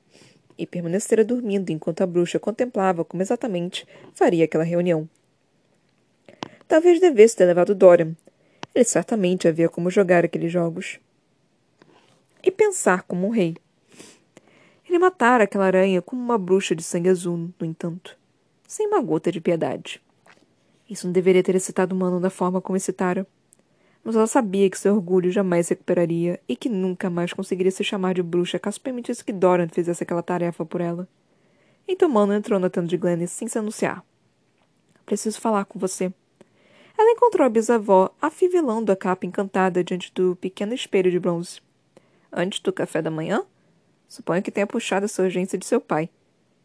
E 0.60 0.66
permanecera 0.66 1.24
dormindo 1.24 1.70
enquanto 1.70 2.02
a 2.02 2.06
bruxa 2.06 2.38
contemplava 2.38 3.02
como 3.02 3.22
exatamente 3.22 3.88
faria 4.12 4.44
aquela 4.44 4.62
reunião. 4.62 5.08
Talvez 6.68 7.00
devesse 7.00 7.34
ter 7.34 7.46
levado 7.46 7.74
Dorian. 7.74 8.14
Ele 8.74 8.84
certamente 8.84 9.48
havia 9.48 9.70
como 9.70 9.90
jogar 9.90 10.22
aqueles 10.22 10.52
jogos. 10.52 11.00
E 12.44 12.50
pensar 12.50 13.04
como 13.04 13.26
um 13.26 13.30
rei. 13.30 13.56
Ele 14.86 14.98
matara 14.98 15.44
aquela 15.44 15.64
aranha 15.64 16.02
como 16.02 16.20
uma 16.20 16.36
bruxa 16.36 16.76
de 16.76 16.82
sangue 16.82 17.08
azul, 17.08 17.48
no 17.58 17.66
entanto, 17.66 18.14
sem 18.68 18.86
uma 18.86 19.00
gota 19.00 19.32
de 19.32 19.40
piedade. 19.40 20.02
Isso 20.90 21.06
não 21.06 21.12
deveria 21.12 21.42
ter 21.42 21.54
excitado 21.54 21.94
Mano 21.94 22.20
da 22.20 22.28
forma 22.28 22.60
como 22.60 22.76
excitara. 22.76 23.26
Mas 24.02 24.16
ela 24.16 24.26
sabia 24.26 24.68
que 24.70 24.78
seu 24.78 24.94
orgulho 24.94 25.30
jamais 25.30 25.66
se 25.66 25.74
recuperaria 25.74 26.40
e 26.48 26.56
que 26.56 26.68
nunca 26.68 27.10
mais 27.10 27.32
conseguiria 27.32 27.70
se 27.70 27.84
chamar 27.84 28.14
de 28.14 28.22
bruxa 28.22 28.58
caso 28.58 28.80
permitisse 28.80 29.24
que 29.24 29.32
Doran 29.32 29.68
fizesse 29.68 30.02
aquela 30.02 30.22
tarefa 30.22 30.64
por 30.64 30.80
ela. 30.80 31.08
Então 31.86 32.08
Mano 32.08 32.32
entrou 32.32 32.58
na 32.58 32.70
tenda 32.70 32.86
de 32.86 32.96
Glennis 32.96 33.30
sem 33.30 33.48
se 33.48 33.58
anunciar. 33.58 34.04
Preciso 35.04 35.40
falar 35.40 35.64
com 35.64 35.78
você. 35.78 36.12
Ela 36.96 37.10
encontrou 37.10 37.46
a 37.46 37.50
bisavó 37.50 38.14
afivelando 38.20 38.92
a 38.92 38.96
capa 38.96 39.26
encantada 39.26 39.82
diante 39.82 40.12
do 40.14 40.36
pequeno 40.36 40.74
espelho 40.74 41.10
de 41.10 41.18
bronze. 41.18 41.60
Antes 42.32 42.60
do 42.60 42.72
café 42.72 43.02
da 43.02 43.10
manhã? 43.10 43.42
Suponho 44.06 44.42
que 44.42 44.50
tenha 44.50 44.66
puxado 44.66 45.06
essa 45.06 45.22
urgência 45.22 45.58
de 45.58 45.66
seu 45.66 45.80
pai. 45.80 46.08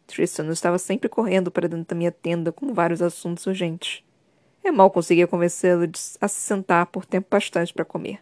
Tristan 0.06 0.48
estava 0.52 0.78
sempre 0.78 1.08
correndo 1.08 1.50
para 1.50 1.68
dentro 1.68 1.86
da 1.88 1.96
minha 1.96 2.12
tenda 2.12 2.52
com 2.52 2.72
vários 2.72 3.02
assuntos 3.02 3.46
urgentes. 3.46 4.05
Eu 4.66 4.72
mal 4.72 4.90
conseguia 4.90 5.28
convencê-lo 5.28 5.88
a 6.20 6.26
se 6.26 6.40
sentar 6.40 6.86
por 6.86 7.06
tempo 7.06 7.28
bastante 7.30 7.72
para 7.72 7.84
comer. 7.84 8.20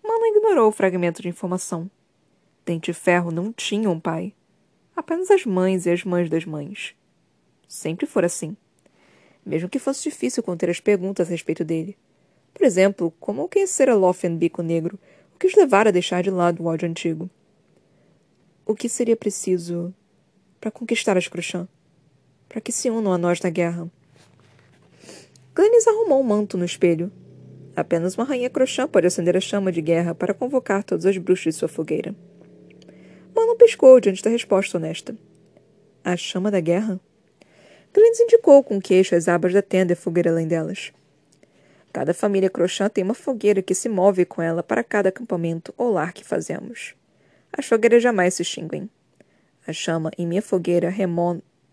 Mano 0.00 0.24
ignorou 0.26 0.68
o 0.68 0.72
fragmento 0.72 1.20
de 1.20 1.28
informação. 1.28 1.90
Dente 2.64 2.92
e 2.92 2.94
Ferro 2.94 3.32
não 3.32 3.52
tinha 3.52 3.90
um 3.90 3.98
pai. 3.98 4.32
Apenas 4.94 5.28
as 5.28 5.44
mães 5.44 5.84
e 5.84 5.90
as 5.90 6.04
mães 6.04 6.30
das 6.30 6.44
mães. 6.44 6.94
Sempre 7.66 8.06
fora 8.06 8.26
assim. 8.26 8.56
Mesmo 9.44 9.68
que 9.68 9.80
fosse 9.80 10.04
difícil 10.04 10.40
conter 10.40 10.70
as 10.70 10.78
perguntas 10.78 11.26
a 11.26 11.30
respeito 11.32 11.64
dele. 11.64 11.98
Por 12.54 12.64
exemplo, 12.64 13.12
como 13.18 13.48
conhecer 13.48 13.90
a 13.90 13.94
Lothian 13.96 14.36
Bico 14.36 14.62
Negro, 14.62 14.96
o 15.34 15.38
que 15.38 15.48
os 15.48 15.54
levara 15.56 15.88
a 15.88 15.92
deixar 15.92 16.22
de 16.22 16.30
lado 16.30 16.62
o 16.62 16.66
ódio 16.66 16.88
antigo? 16.88 17.28
O 18.64 18.72
que 18.72 18.88
seria 18.88 19.16
preciso 19.16 19.92
para 20.60 20.70
conquistar 20.70 21.16
as 21.16 21.26
Cruxã? 21.26 21.66
Para 22.48 22.60
que 22.60 22.70
se 22.70 22.88
unam 22.88 23.12
a 23.12 23.18
nós 23.18 23.40
na 23.40 23.50
guerra? 23.50 23.90
Glennis 25.56 25.86
arrumou 25.86 26.20
um 26.20 26.22
manto 26.22 26.58
no 26.58 26.66
espelho. 26.66 27.10
Apenas 27.74 28.14
uma 28.14 28.24
rainha 28.26 28.50
crochã 28.50 28.86
pode 28.86 29.06
acender 29.06 29.34
a 29.38 29.40
chama 29.40 29.72
de 29.72 29.80
guerra 29.80 30.14
para 30.14 30.34
convocar 30.34 30.84
todas 30.84 31.06
as 31.06 31.16
bruxas 31.16 31.54
de 31.54 31.58
sua 31.58 31.66
fogueira. 31.66 32.14
Mano 33.34 33.56
piscou 33.56 33.98
diante 33.98 34.22
da 34.22 34.28
resposta 34.28 34.76
honesta. 34.76 35.16
A 36.04 36.14
chama 36.14 36.50
da 36.50 36.60
guerra? 36.60 37.00
Glennis 37.94 38.20
indicou 38.20 38.62
com 38.62 38.76
o 38.76 38.82
queixo 38.82 39.14
as 39.14 39.28
abas 39.28 39.54
da 39.54 39.62
tenda 39.62 39.92
e 39.92 39.94
a 39.94 39.96
fogueira 39.96 40.30
além 40.30 40.46
delas. 40.46 40.92
Cada 41.90 42.12
família 42.12 42.50
crochã 42.50 42.90
tem 42.90 43.02
uma 43.02 43.14
fogueira 43.14 43.62
que 43.62 43.74
se 43.74 43.88
move 43.88 44.26
com 44.26 44.42
ela 44.42 44.62
para 44.62 44.84
cada 44.84 45.08
acampamento 45.08 45.72
ou 45.78 45.90
lar 45.90 46.12
que 46.12 46.22
fazemos. 46.22 46.94
As 47.50 47.64
fogueiras 47.64 48.02
jamais 48.02 48.34
se 48.34 48.42
extinguem. 48.42 48.90
A 49.66 49.72
chama 49.72 50.10
em 50.18 50.26
minha 50.26 50.42
fogueira 50.42 50.90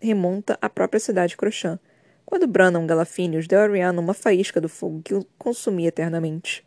remonta 0.00 0.58
à 0.58 0.70
própria 0.70 0.98
cidade 0.98 1.36
crochã, 1.36 1.78
quando 2.24 2.46
Branham 2.46 2.86
Galafinius 2.86 3.46
deu 3.46 3.60
a 3.60 3.66
Rihanna 3.66 4.00
uma 4.00 4.14
faísca 4.14 4.60
do 4.60 4.68
fogo 4.68 5.02
que 5.02 5.14
o 5.14 5.26
consumia 5.38 5.88
eternamente. 5.88 6.64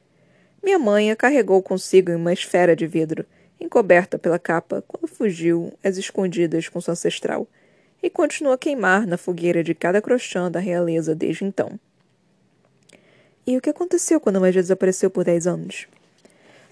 Minha 0.63 0.79
mãe 0.79 1.11
a 1.11 1.15
carregou 1.15 1.61
consigo 1.61 2.11
em 2.11 2.15
uma 2.15 2.33
esfera 2.33 2.75
de 2.75 2.85
vidro, 2.85 3.25
encoberta 3.59 4.19
pela 4.19 4.37
capa, 4.37 4.83
quando 4.87 5.07
fugiu 5.07 5.73
às 5.83 5.97
escondidas 5.97 6.69
com 6.69 6.79
seu 6.79 6.91
ancestral, 6.91 7.47
e 8.01 8.09
continuou 8.09 8.53
a 8.53 8.57
queimar 8.57 9.07
na 9.07 9.17
fogueira 9.17 9.63
de 9.63 9.73
cada 9.73 10.01
crochã 10.01 10.51
da 10.51 10.59
realeza 10.59 11.15
desde 11.15 11.43
então. 11.43 11.79
E 13.45 13.57
o 13.57 13.61
que 13.61 13.69
aconteceu 13.69 14.19
quando 14.19 14.37
a 14.37 14.39
magia 14.41 14.61
desapareceu 14.61 15.09
por 15.09 15.23
dez 15.23 15.47
anos? 15.47 15.87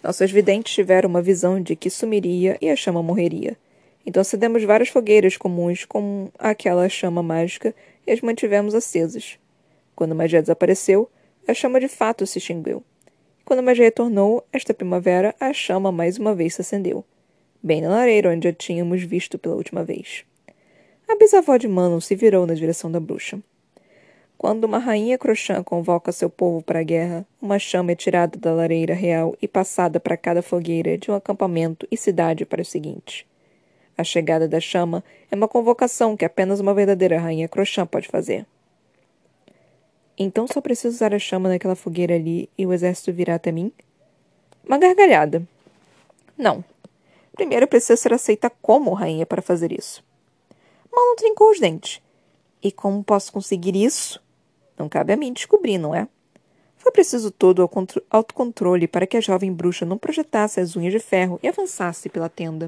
Nossos 0.04 0.30
videntes 0.30 0.74
tiveram 0.74 1.10
uma 1.10 1.22
visão 1.22 1.60
de 1.60 1.76
que 1.76 1.90
sumiria 1.90 2.58
e 2.62 2.70
a 2.70 2.76
chama 2.76 3.02
morreria. 3.02 3.58
Então 4.06 4.22
acendemos 4.22 4.64
várias 4.64 4.90
fogueiras 4.90 5.36
comuns 5.36 5.84
com 5.84 6.30
aquela 6.38 6.88
chama 6.88 7.24
mágica 7.24 7.74
e 8.06 8.12
as 8.12 8.22
mantivemos 8.22 8.76
acesas. 8.76 9.38
Quando 9.96 10.12
a 10.12 10.16
magia 10.16 10.42
desapareceu, 10.42 11.10
a 11.48 11.54
chama 11.54 11.80
de 11.80 11.88
fato 11.88 12.26
se 12.26 12.38
extinguiu. 12.38 12.84
Quando 13.46 13.60
a 13.60 13.64
magia 13.64 13.86
retornou, 13.86 14.44
esta 14.52 14.74
primavera, 14.74 15.36
a 15.40 15.54
chama 15.54 15.92
mais 15.92 16.18
uma 16.18 16.34
vez 16.34 16.56
se 16.56 16.62
acendeu, 16.62 17.06
bem 17.62 17.82
na 17.82 17.90
lareira 17.90 18.32
onde 18.32 18.48
a 18.48 18.54
tínhamos 18.54 19.04
visto 19.04 19.38
pela 19.38 19.56
última 19.56 19.84
vez. 19.84 20.26
A 21.08 21.16
bisavó 21.16 21.56
de 21.56 21.68
Manon 21.68 22.02
se 22.02 22.16
virou 22.16 22.48
na 22.48 22.56
direção 22.56 22.92
da 22.92 23.00
bruxa. 23.00 23.40
Quando 24.38 24.66
uma 24.66 24.80
rainha 24.80 25.18
crochã 25.18 25.64
convoca 25.64 26.12
seu 26.12 26.30
povo 26.30 26.62
para 26.62 26.80
a 26.80 26.84
guerra, 26.84 27.26
uma 27.42 27.58
chama 27.58 27.92
é 27.92 27.96
tirada 27.96 28.38
da 28.38 28.54
lareira 28.54 28.94
real 28.94 29.36
e 29.42 29.48
passada 29.48 30.00
para 30.00 30.18
cada 30.18 30.42
fogueira 30.42 30.98
de 30.98 31.10
um 31.10 31.16
acampamento 31.16 31.88
e 31.90 31.96
cidade 31.96 32.46
para 32.46 32.62
o 32.62 32.66
seguinte. 32.66 33.26
A 33.98 34.04
chegada 34.04 34.48
da 34.48 34.60
chama 34.60 35.04
é 35.32 35.36
uma 35.36 35.48
convocação 35.48 36.18
que 36.18 36.26
apenas 36.26 36.60
uma 36.60 36.74
verdadeira 36.74 37.18
rainha 37.18 37.48
crochã 37.48 37.86
pode 37.86 38.08
fazer. 38.08 38.46
Então 40.18 40.48
só 40.48 40.62
preciso 40.62 40.96
usar 40.96 41.14
a 41.14 41.20
chama 41.20 41.50
naquela 41.50 41.76
fogueira 41.76 42.16
ali 42.16 42.50
e 42.58 42.66
o 42.66 42.74
exército 42.74 43.14
virá 43.14 43.36
até 43.36 43.52
mim? 43.52 43.72
Uma 44.66 44.78
gargalhada. 44.78 45.48
Não. 46.38 46.64
Primeiro 47.34 47.68
preciso 47.68 48.02
ser 48.02 48.14
aceita 48.14 48.50
como 48.62 48.94
rainha 48.94 49.26
para 49.26 49.42
fazer 49.42 49.72
isso. 49.72 50.04
Manon 50.92 51.16
trincou 51.16 51.52
os 51.52 51.60
dentes. 51.60 52.02
E 52.64 52.72
como 52.72 53.04
posso 53.04 53.32
conseguir 53.32 53.76
isso? 53.76 54.22
Não 54.78 54.90
cabe 54.90 55.14
a 55.14 55.18
mim 55.18 55.34
descobrir, 55.34 55.78
não 55.78 55.94
é? 55.94 56.08
Foi 56.78 56.92
preciso 56.92 57.32
todo 57.32 57.60
o 57.66 57.70
autocontrole 58.10 58.88
para 58.88 59.08
que 59.08 59.18
a 59.18 59.22
jovem 59.22 59.52
bruxa 59.52 59.86
não 59.86 59.98
projetasse 59.98 60.60
as 60.60 60.76
unhas 60.76 60.94
de 60.94 61.00
ferro 61.00 61.40
e 61.42 61.48
avançasse 61.48 62.10
pela 62.10 62.30
tenda. 62.30 62.68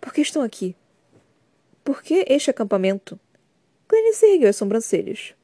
Por 0.00 0.14
que 0.14 0.22
estão 0.22 0.42
aqui? 0.42 0.74
Por 1.84 2.02
que 2.02 2.24
este 2.28 2.50
acampamento? 2.50 3.18
Glennis 3.88 4.22
ergueu 4.22 4.48
as 4.48 4.56
sobrancelhas. 4.56 5.34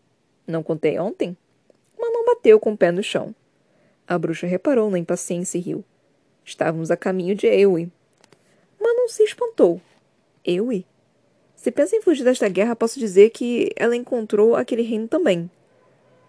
Não 0.46 0.62
contei 0.62 0.98
ontem? 0.98 1.36
Manon 1.98 2.24
bateu 2.24 2.58
com 2.58 2.72
o 2.72 2.76
pé 2.76 2.90
no 2.90 3.02
chão. 3.02 3.34
A 4.06 4.16
bruxa 4.16 4.46
reparou 4.46 4.90
na 4.90 4.98
impaciência 4.98 5.58
e 5.58 5.60
riu. 5.60 5.84
Estávamos 6.44 6.90
a 6.90 6.96
caminho 6.96 7.34
de 7.34 7.46
Ewe. 7.46 7.90
Manon 8.80 9.08
se 9.08 9.24
espantou. 9.24 9.80
Ewe? 10.44 10.86
Se 11.54 11.70
pensa 11.70 11.96
em 11.96 12.02
fugir 12.02 12.24
desta 12.24 12.48
guerra, 12.48 12.76
posso 12.76 12.98
dizer 12.98 13.30
que 13.30 13.70
ela 13.76 13.96
encontrou 13.96 14.54
aquele 14.54 14.82
reino 14.82 15.08
também. 15.08 15.50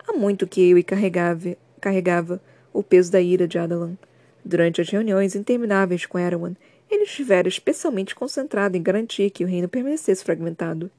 Há 0.07 0.13
muito 0.13 0.47
que 0.47 0.61
Ewe 0.61 0.83
carregava, 0.83 1.55
carregava 1.79 2.41
o 2.73 2.81
peso 2.81 3.11
da 3.11 3.21
ira 3.21 3.47
de 3.47 3.59
Adalan. 3.59 3.95
Durante 4.43 4.81
as 4.81 4.89
reuniões 4.89 5.35
intermináveis 5.35 6.05
com 6.05 6.17
Erwan, 6.17 6.55
ele 6.89 7.04
estivera 7.04 7.47
especialmente 7.47 8.15
concentrado 8.15 8.78
em 8.78 8.84
garantir 8.84 9.30
que 9.30 9.43
o 9.43 9.47
reino 9.47 9.67
permanecesse 9.67 10.23
fragmentado. 10.23 10.89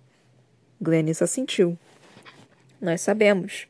Glennis 0.80 1.22
assentiu. 1.22 1.78
Nós 2.80 3.00
sabemos, 3.00 3.66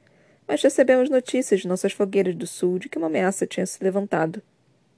mas 0.47 0.63
recebemos 0.63 1.09
notícias 1.09 1.61
de 1.61 1.69
nossas 1.69 1.93
fogueiras 1.93 2.35
do 2.35 2.47
sul 2.47 2.79
de 2.79 2.89
que 2.89 2.99
uma 2.99 3.07
ameaça 3.07 3.47
tinha 3.47 3.65
se 3.65 3.83
levantado. 3.83 4.43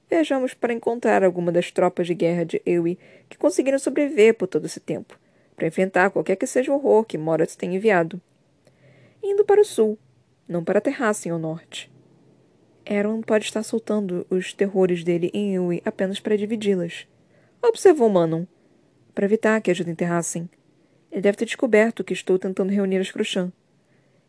Viajamos 0.08 0.54
para 0.54 0.72
encontrar 0.72 1.22
alguma 1.22 1.52
das 1.52 1.70
tropas 1.70 2.06
de 2.06 2.14
guerra 2.14 2.44
de 2.44 2.60
Ewe 2.66 2.98
que 3.28 3.38
conseguiram 3.38 3.78
sobreviver 3.78 4.34
por 4.34 4.48
todo 4.48 4.66
esse 4.66 4.80
tempo, 4.80 5.16
para 5.54 5.68
enfrentar 5.68 6.10
qualquer 6.10 6.34
que 6.36 6.46
seja 6.46 6.72
o 6.72 6.74
horror 6.74 7.04
que 7.04 7.16
Morat 7.16 7.54
tenha 7.54 7.76
enviado. 7.76 8.20
Indo 9.22 9.44
para 9.44 9.60
o 9.60 9.64
sul, 9.64 9.96
não 10.48 10.64
para 10.64 10.80
Terrassen 10.80 11.30
ao 11.30 11.38
norte. 11.38 11.88
Aaron 12.90 13.22
pode 13.22 13.44
estar 13.44 13.62
soltando 13.62 14.26
os 14.28 14.52
terrores 14.52 15.04
dele 15.04 15.30
em 15.32 15.54
Yui 15.54 15.80
apenas 15.84 16.18
para 16.18 16.36
dividi-las. 16.36 17.06
Observou 17.62 18.10
Manon. 18.10 18.44
Para 19.14 19.26
evitar 19.26 19.60
que 19.60 19.70
ajuda 19.70 19.92
enterrassem. 19.92 20.50
Ele 21.12 21.20
deve 21.20 21.38
ter 21.38 21.44
descoberto 21.44 22.02
que 22.02 22.12
estou 22.12 22.36
tentando 22.36 22.72
reunir 22.72 22.98
as 22.98 23.12
Cruxã. 23.12 23.52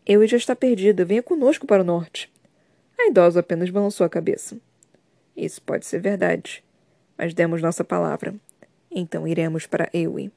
Yui 0.08 0.28
já 0.28 0.38
está 0.38 0.56
perdida. 0.56 1.04
Venha 1.04 1.24
conosco 1.24 1.66
para 1.66 1.82
o 1.82 1.86
norte. 1.86 2.32
A 3.00 3.08
idosa 3.08 3.40
apenas 3.40 3.72
balançou 3.72 4.06
a 4.06 4.10
cabeça. 4.10 4.56
Isso 5.36 5.60
pode 5.64 5.88
ser 5.88 6.00
verdade. 6.00 6.64
Mas 7.18 7.34
demos 7.34 7.64
nossa 7.64 7.84
palavra. 7.84 8.36
Então 8.92 9.28
iremos 9.28 9.66
para 9.66 9.90
Ewe. 9.92 10.32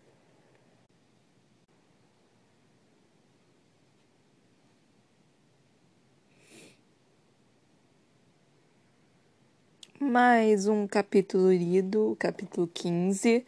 Mais 10.05 10.69
um 10.69 10.87
capítulo 10.87 11.51
lido, 11.51 12.15
capítulo 12.19 12.69
15. 12.73 13.45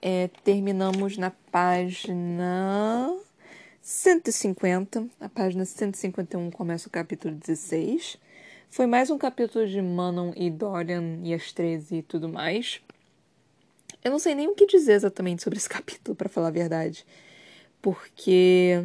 É, 0.00 0.30
terminamos 0.44 1.18
na 1.18 1.30
página 1.50 3.12
150. 3.82 5.08
A 5.20 5.28
página 5.28 5.64
151 5.64 6.52
começa 6.52 6.88
o 6.88 6.90
capítulo 6.90 7.34
16. 7.34 8.16
Foi 8.70 8.86
mais 8.86 9.10
um 9.10 9.18
capítulo 9.18 9.66
de 9.66 9.82
Manon 9.82 10.32
e 10.36 10.48
Dorian 10.50 11.18
e 11.24 11.34
as 11.34 11.52
13 11.52 11.96
e 11.96 12.02
tudo 12.02 12.28
mais. 12.28 12.80
Eu 14.04 14.12
não 14.12 14.20
sei 14.20 14.36
nem 14.36 14.46
o 14.46 14.54
que 14.54 14.66
dizer 14.66 14.92
exatamente 14.92 15.42
sobre 15.42 15.58
esse 15.58 15.68
capítulo, 15.68 16.14
para 16.14 16.28
falar 16.28 16.48
a 16.48 16.52
verdade. 16.52 17.04
Porque, 17.82 18.84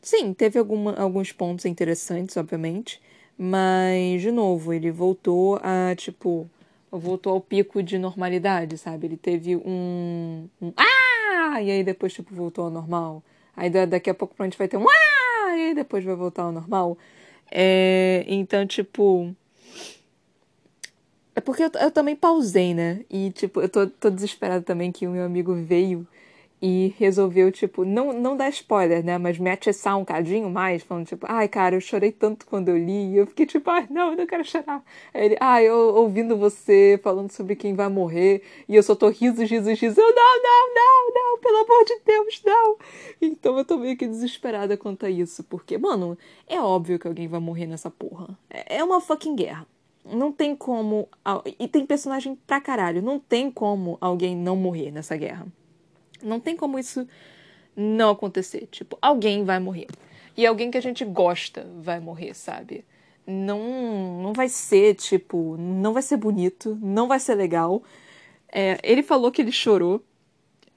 sim, 0.00 0.34
teve 0.34 0.58
alguma, 0.58 0.94
alguns 0.94 1.30
pontos 1.30 1.64
interessantes, 1.66 2.36
obviamente 2.36 3.00
Mas, 3.44 4.22
de 4.22 4.30
novo, 4.30 4.72
ele 4.72 4.92
voltou 4.92 5.58
a, 5.64 5.96
tipo, 5.96 6.48
voltou 6.92 7.32
ao 7.32 7.40
pico 7.40 7.82
de 7.82 7.98
normalidade, 7.98 8.78
sabe? 8.78 9.08
Ele 9.08 9.16
teve 9.16 9.56
um. 9.56 10.48
um 10.60 10.72
ah! 10.76 11.60
E 11.60 11.68
aí 11.68 11.82
depois, 11.82 12.12
tipo, 12.12 12.32
voltou 12.32 12.66
ao 12.66 12.70
normal. 12.70 13.20
Aí 13.56 13.68
daqui 13.68 14.08
a 14.08 14.14
pouco 14.14 14.36
a 14.38 14.44
gente 14.44 14.56
vai 14.56 14.68
ter 14.68 14.76
um 14.76 14.86
ah! 14.88 15.56
E 15.56 15.60
aí 15.66 15.74
depois 15.74 16.04
vai 16.04 16.14
voltar 16.14 16.44
ao 16.44 16.52
normal. 16.52 16.96
É, 17.50 18.24
então, 18.28 18.64
tipo. 18.64 19.34
É 21.34 21.40
porque 21.40 21.64
eu, 21.64 21.70
eu 21.80 21.90
também 21.90 22.14
pausei, 22.14 22.74
né? 22.74 23.04
E, 23.10 23.32
tipo, 23.32 23.60
eu 23.60 23.68
tô, 23.68 23.88
tô 23.88 24.08
desesperada 24.08 24.62
também 24.62 24.92
que 24.92 25.04
o 25.04 25.10
meu 25.10 25.24
amigo 25.24 25.52
veio 25.52 26.06
e 26.62 26.94
resolveu, 26.96 27.50
tipo, 27.50 27.84
não, 27.84 28.12
não 28.12 28.36
dar 28.36 28.48
spoiler, 28.50 29.04
né? 29.04 29.18
Mas 29.18 29.36
me 29.36 29.50
atiçar 29.50 29.98
um 29.98 30.04
cadinho 30.04 30.48
mais, 30.48 30.80
falando, 30.84 31.06
tipo, 31.06 31.26
ai, 31.28 31.48
cara, 31.48 31.74
eu 31.74 31.80
chorei 31.80 32.12
tanto 32.12 32.46
quando 32.46 32.68
eu 32.68 32.78
li. 32.78 33.10
E 33.10 33.16
eu 33.16 33.26
fiquei, 33.26 33.44
tipo, 33.44 33.68
ai, 33.68 33.88
não, 33.90 34.12
eu 34.12 34.16
não 34.16 34.26
quero 34.26 34.44
chorar. 34.44 34.80
Aí 35.12 35.24
ele, 35.24 35.36
ai, 35.40 35.68
eu 35.68 35.76
ouvindo 35.96 36.36
você 36.36 37.00
falando 37.02 37.32
sobre 37.32 37.56
quem 37.56 37.74
vai 37.74 37.88
morrer. 37.88 38.42
E 38.68 38.76
eu 38.76 38.82
só 38.84 38.94
tô 38.94 39.08
riso, 39.08 39.42
riso, 39.42 39.70
riso. 39.70 40.00
Eu, 40.00 40.14
não, 40.14 40.42
não, 40.42 40.74
não, 40.74 41.12
não, 41.12 41.38
pelo 41.40 41.56
amor 41.64 41.84
de 41.84 41.98
Deus, 42.06 42.42
não. 42.46 42.76
Então 43.20 43.58
eu 43.58 43.64
tô 43.64 43.76
meio 43.76 43.96
que 43.96 44.06
desesperada 44.06 44.76
quanto 44.76 45.04
a 45.04 45.10
isso. 45.10 45.42
Porque, 45.42 45.76
mano, 45.76 46.16
é 46.46 46.60
óbvio 46.60 46.96
que 46.96 47.08
alguém 47.08 47.26
vai 47.26 47.40
morrer 47.40 47.66
nessa 47.66 47.90
porra. 47.90 48.38
É, 48.48 48.76
é 48.76 48.84
uma 48.84 49.00
fucking 49.00 49.34
guerra. 49.34 49.66
Não 50.04 50.30
tem 50.30 50.54
como. 50.54 51.08
E 51.58 51.66
tem 51.66 51.84
personagem 51.84 52.38
pra 52.46 52.60
caralho. 52.60 53.02
Não 53.02 53.18
tem 53.18 53.50
como 53.50 53.98
alguém 54.00 54.36
não 54.36 54.54
morrer 54.54 54.92
nessa 54.92 55.16
guerra. 55.16 55.44
Não 56.22 56.40
tem 56.40 56.56
como 56.56 56.78
isso 56.78 57.06
não 57.76 58.10
acontecer. 58.10 58.68
Tipo, 58.70 58.98
alguém 59.00 59.44
vai 59.44 59.58
morrer. 59.58 59.88
E 60.36 60.46
alguém 60.46 60.70
que 60.70 60.78
a 60.78 60.82
gente 60.82 61.04
gosta 61.04 61.66
vai 61.80 62.00
morrer, 62.00 62.34
sabe? 62.34 62.84
Não, 63.26 64.22
não 64.22 64.32
vai 64.32 64.48
ser, 64.48 64.94
tipo, 64.94 65.56
não 65.58 65.92
vai 65.92 66.02
ser 66.02 66.16
bonito, 66.16 66.78
não 66.80 67.06
vai 67.06 67.20
ser 67.20 67.34
legal. 67.34 67.82
É, 68.50 68.78
ele 68.82 69.02
falou 69.02 69.30
que 69.30 69.42
ele 69.42 69.52
chorou. 69.52 70.02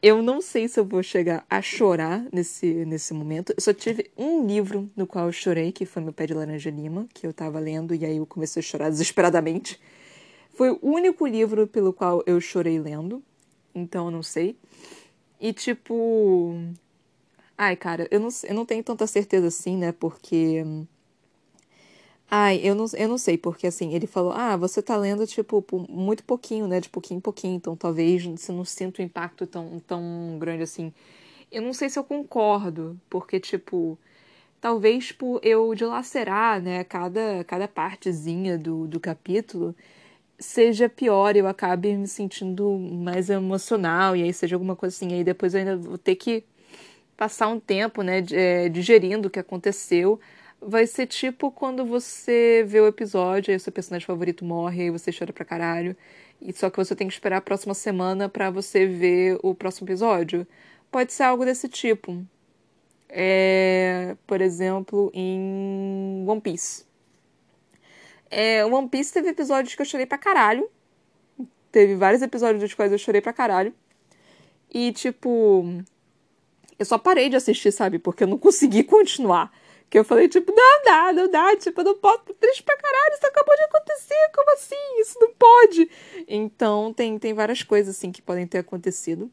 Eu 0.02 0.22
não 0.22 0.40
sei 0.40 0.68
se 0.68 0.80
eu 0.80 0.86
vou 0.86 1.02
chegar 1.02 1.44
a 1.50 1.62
chorar 1.62 2.24
nesse, 2.32 2.86
nesse 2.86 3.14
momento. 3.14 3.54
Eu 3.58 3.62
só 3.62 3.74
tive 3.74 4.12
um 4.16 4.46
livro 4.46 4.90
no 4.96 5.08
qual 5.08 5.26
eu 5.26 5.32
chorei, 5.32 5.72
que 5.72 5.86
foi 5.86 6.04
Meu 6.04 6.14
Pé 6.14 6.28
de 6.28 6.34
Laranja 6.34 6.70
Lima, 6.70 7.08
que 7.14 7.26
eu 7.26 7.34
tava 7.34 7.60
lendo 7.60 7.96
e 7.96 8.06
aí 8.06 8.18
eu 8.18 8.26
comecei 8.26 8.60
a 8.60 8.64
chorar 8.64 8.90
desesperadamente. 8.90 9.80
Foi 10.54 10.70
o 10.70 10.80
único 10.84 11.26
livro 11.26 11.66
pelo 11.66 11.92
qual 11.92 12.24
eu 12.28 12.40
chorei 12.40 12.80
lendo, 12.80 13.24
então 13.74 14.06
eu 14.06 14.12
não 14.12 14.22
sei. 14.22 14.56
E 15.40 15.54
tipo. 15.54 16.56
Ai, 17.58 17.76
cara, 17.76 18.08
eu 18.12 18.20
não, 18.20 18.30
eu 18.44 18.54
não 18.56 18.66
tenho 18.66 18.84
tanta 18.84 19.08
certeza 19.08 19.48
assim, 19.48 19.78
né? 19.78 19.92
Porque. 19.92 20.64
Ai, 22.30 22.60
eu 22.64 22.74
não, 22.76 22.86
eu 22.98 23.08
não 23.08 23.18
sei, 23.18 23.38
porque 23.38 23.68
assim, 23.68 23.94
ele 23.94 24.08
falou, 24.08 24.32
ah, 24.32 24.58
você 24.58 24.82
tá 24.82 24.98
lendo, 24.98 25.28
tipo, 25.28 25.64
muito 25.88 26.24
pouquinho, 26.24 26.68
né? 26.68 26.80
De 26.80 26.90
pouquinho 26.90 27.20
em 27.20 27.22
pouquinho, 27.22 27.56
então 27.56 27.76
talvez 27.76 28.26
você 28.26 28.52
não 28.52 28.66
sinta 28.66 29.02
o 29.02 29.06
impacto 29.06 29.46
tão, 29.46 29.80
tão 29.86 30.38
grande 30.40 30.64
assim. 30.64 30.92
Eu 31.52 31.62
não 31.62 31.72
sei 31.74 31.90
se 31.90 32.00
eu 32.00 32.04
concordo, 32.04 33.00
porque, 33.10 33.40
tipo, 33.40 33.98
talvez 34.60 35.12
por 35.12 35.40
eu 35.44 35.74
dilacerar, 35.76 36.62
né, 36.62 36.84
cada, 36.84 37.44
cada 37.46 37.68
partezinha 37.68 38.58
do, 38.58 38.88
do 38.88 39.00
capítulo, 39.00 39.76
seja 40.40 40.90
pior, 40.90 41.36
eu 41.36 41.48
acabe 41.48 41.96
me 41.96 42.08
sentindo 42.08 42.78
mais 42.78 43.30
emocional, 43.30 44.16
e 44.16 44.24
aí 44.24 44.34
seja 44.34 44.56
alguma 44.56 44.76
coisa 44.76 44.96
assim. 44.96 45.14
Aí 45.14 45.24
depois 45.24 45.54
eu 45.54 45.60
ainda 45.62 45.78
vou 45.78 45.98
ter 45.98 46.16
que 46.16 46.44
passar 47.18 47.48
um 47.48 47.60
tempo, 47.60 48.02
né, 48.02 48.24
é, 48.32 48.70
digerindo 48.70 49.28
o 49.28 49.32
que 49.32 49.40
aconteceu. 49.40 50.20
Vai 50.62 50.88
ser 50.88 51.08
tipo 51.08 51.52
quando 51.52 51.86
você 51.86 52.64
vê 52.68 52.82
o 52.82 52.88
episódio, 52.88 53.52
aí 53.52 53.58
o 53.58 53.60
seu 53.60 53.72
personagem 53.74 54.06
favorito 54.06 54.44
morre, 54.46 54.84
aí 54.84 54.90
você 54.90 55.12
chora 55.12 55.34
pra 55.34 55.46
caralho. 55.46 55.96
E 56.42 56.54
só 56.54 56.70
que 56.70 56.78
você 56.78 56.96
tem 56.96 57.08
que 57.08 57.14
esperar 57.14 57.38
a 57.38 57.42
próxima 57.42 57.74
semana 57.74 58.30
para 58.30 58.50
você 58.50 58.86
ver 58.88 59.40
o 59.44 59.56
próximo 59.56 59.88
episódio. 59.88 60.48
Pode 60.92 61.14
ser 61.14 61.24
algo 61.24 61.46
desse 61.46 61.68
tipo. 61.70 62.26
É, 63.10 64.16
por 64.28 64.42
exemplo, 64.42 65.12
em 65.14 66.26
One 66.28 66.42
Piece. 66.42 66.85
É, 68.38 68.66
One 68.66 68.90
Piece 68.90 69.14
teve 69.14 69.30
episódios 69.30 69.76
que 69.76 69.82
eu 69.82 69.86
chorei 69.86 70.06
pra 70.06 70.18
caralho. 70.18 70.70
Teve 71.72 71.96
vários 71.96 72.22
episódios 72.22 72.62
dos 72.62 72.74
quais 72.74 72.92
eu 72.92 72.98
chorei 72.98 73.22
pra 73.22 73.32
caralho. 73.32 73.74
E, 74.74 74.92
tipo. 74.92 75.64
Eu 76.78 76.86
só 76.86 76.98
parei 76.98 77.30
de 77.30 77.38
assistir, 77.38 77.72
sabe? 77.72 77.98
Porque 77.98 78.24
eu 78.24 78.28
não 78.28 78.38
consegui 78.38 78.84
continuar. 78.86 79.54
Que 79.90 79.98
eu 79.98 80.04
falei, 80.04 80.28
tipo, 80.28 80.52
não 80.54 80.84
dá, 80.84 81.14
não 81.14 81.32
dá, 81.32 81.56
tipo, 81.56 81.80
eu 81.80 81.86
não 81.86 81.98
posso, 81.98 82.24
triste 82.38 82.64
pra 82.64 82.76
caralho, 82.76 83.14
isso 83.14 83.26
acabou 83.28 83.56
de 83.56 83.62
acontecer, 83.62 84.32
como 84.34 84.52
assim? 84.52 85.00
Isso 85.00 85.18
não 85.22 85.32
pode. 85.36 85.90
Então, 86.28 86.92
tem, 86.92 87.18
tem 87.20 87.34
várias 87.34 87.64
coisas, 87.64 87.96
assim, 87.96 88.12
que 88.12 88.22
podem 88.22 88.48
ter 88.48 88.58
acontecido. 88.58 89.32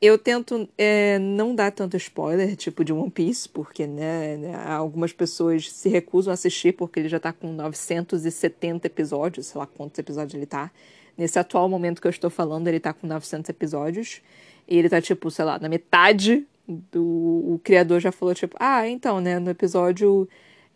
Eu 0.00 0.16
tento 0.16 0.68
é, 0.78 1.18
não 1.18 1.54
dar 1.54 1.72
tanto 1.72 1.96
spoiler, 1.96 2.54
tipo 2.54 2.84
de 2.84 2.92
One 2.92 3.10
Piece, 3.10 3.48
porque 3.48 3.84
né, 3.84 4.36
né, 4.36 4.54
algumas 4.66 5.12
pessoas 5.12 5.70
se 5.72 5.88
recusam 5.88 6.30
a 6.30 6.34
assistir 6.34 6.72
porque 6.72 7.00
ele 7.00 7.08
já 7.08 7.18
tá 7.18 7.32
com 7.32 7.52
970 7.52 8.86
episódios, 8.86 9.46
sei 9.46 9.58
lá 9.58 9.66
quantos 9.66 9.98
episódios 9.98 10.34
ele 10.34 10.46
tá. 10.46 10.70
Nesse 11.16 11.36
atual 11.36 11.68
momento 11.68 12.00
que 12.00 12.06
eu 12.06 12.10
estou 12.10 12.30
falando, 12.30 12.68
ele 12.68 12.78
tá 12.78 12.92
com 12.92 13.08
900 13.08 13.48
episódios. 13.48 14.22
E 14.68 14.78
ele 14.78 14.88
tá, 14.88 15.00
tipo, 15.02 15.30
sei 15.32 15.44
lá, 15.44 15.58
na 15.58 15.68
metade 15.68 16.46
do. 16.68 17.02
O 17.54 17.60
criador 17.64 17.98
já 17.98 18.12
falou, 18.12 18.34
tipo, 18.34 18.56
ah, 18.60 18.86
então, 18.86 19.20
né, 19.20 19.40
no 19.40 19.50
episódio 19.50 20.28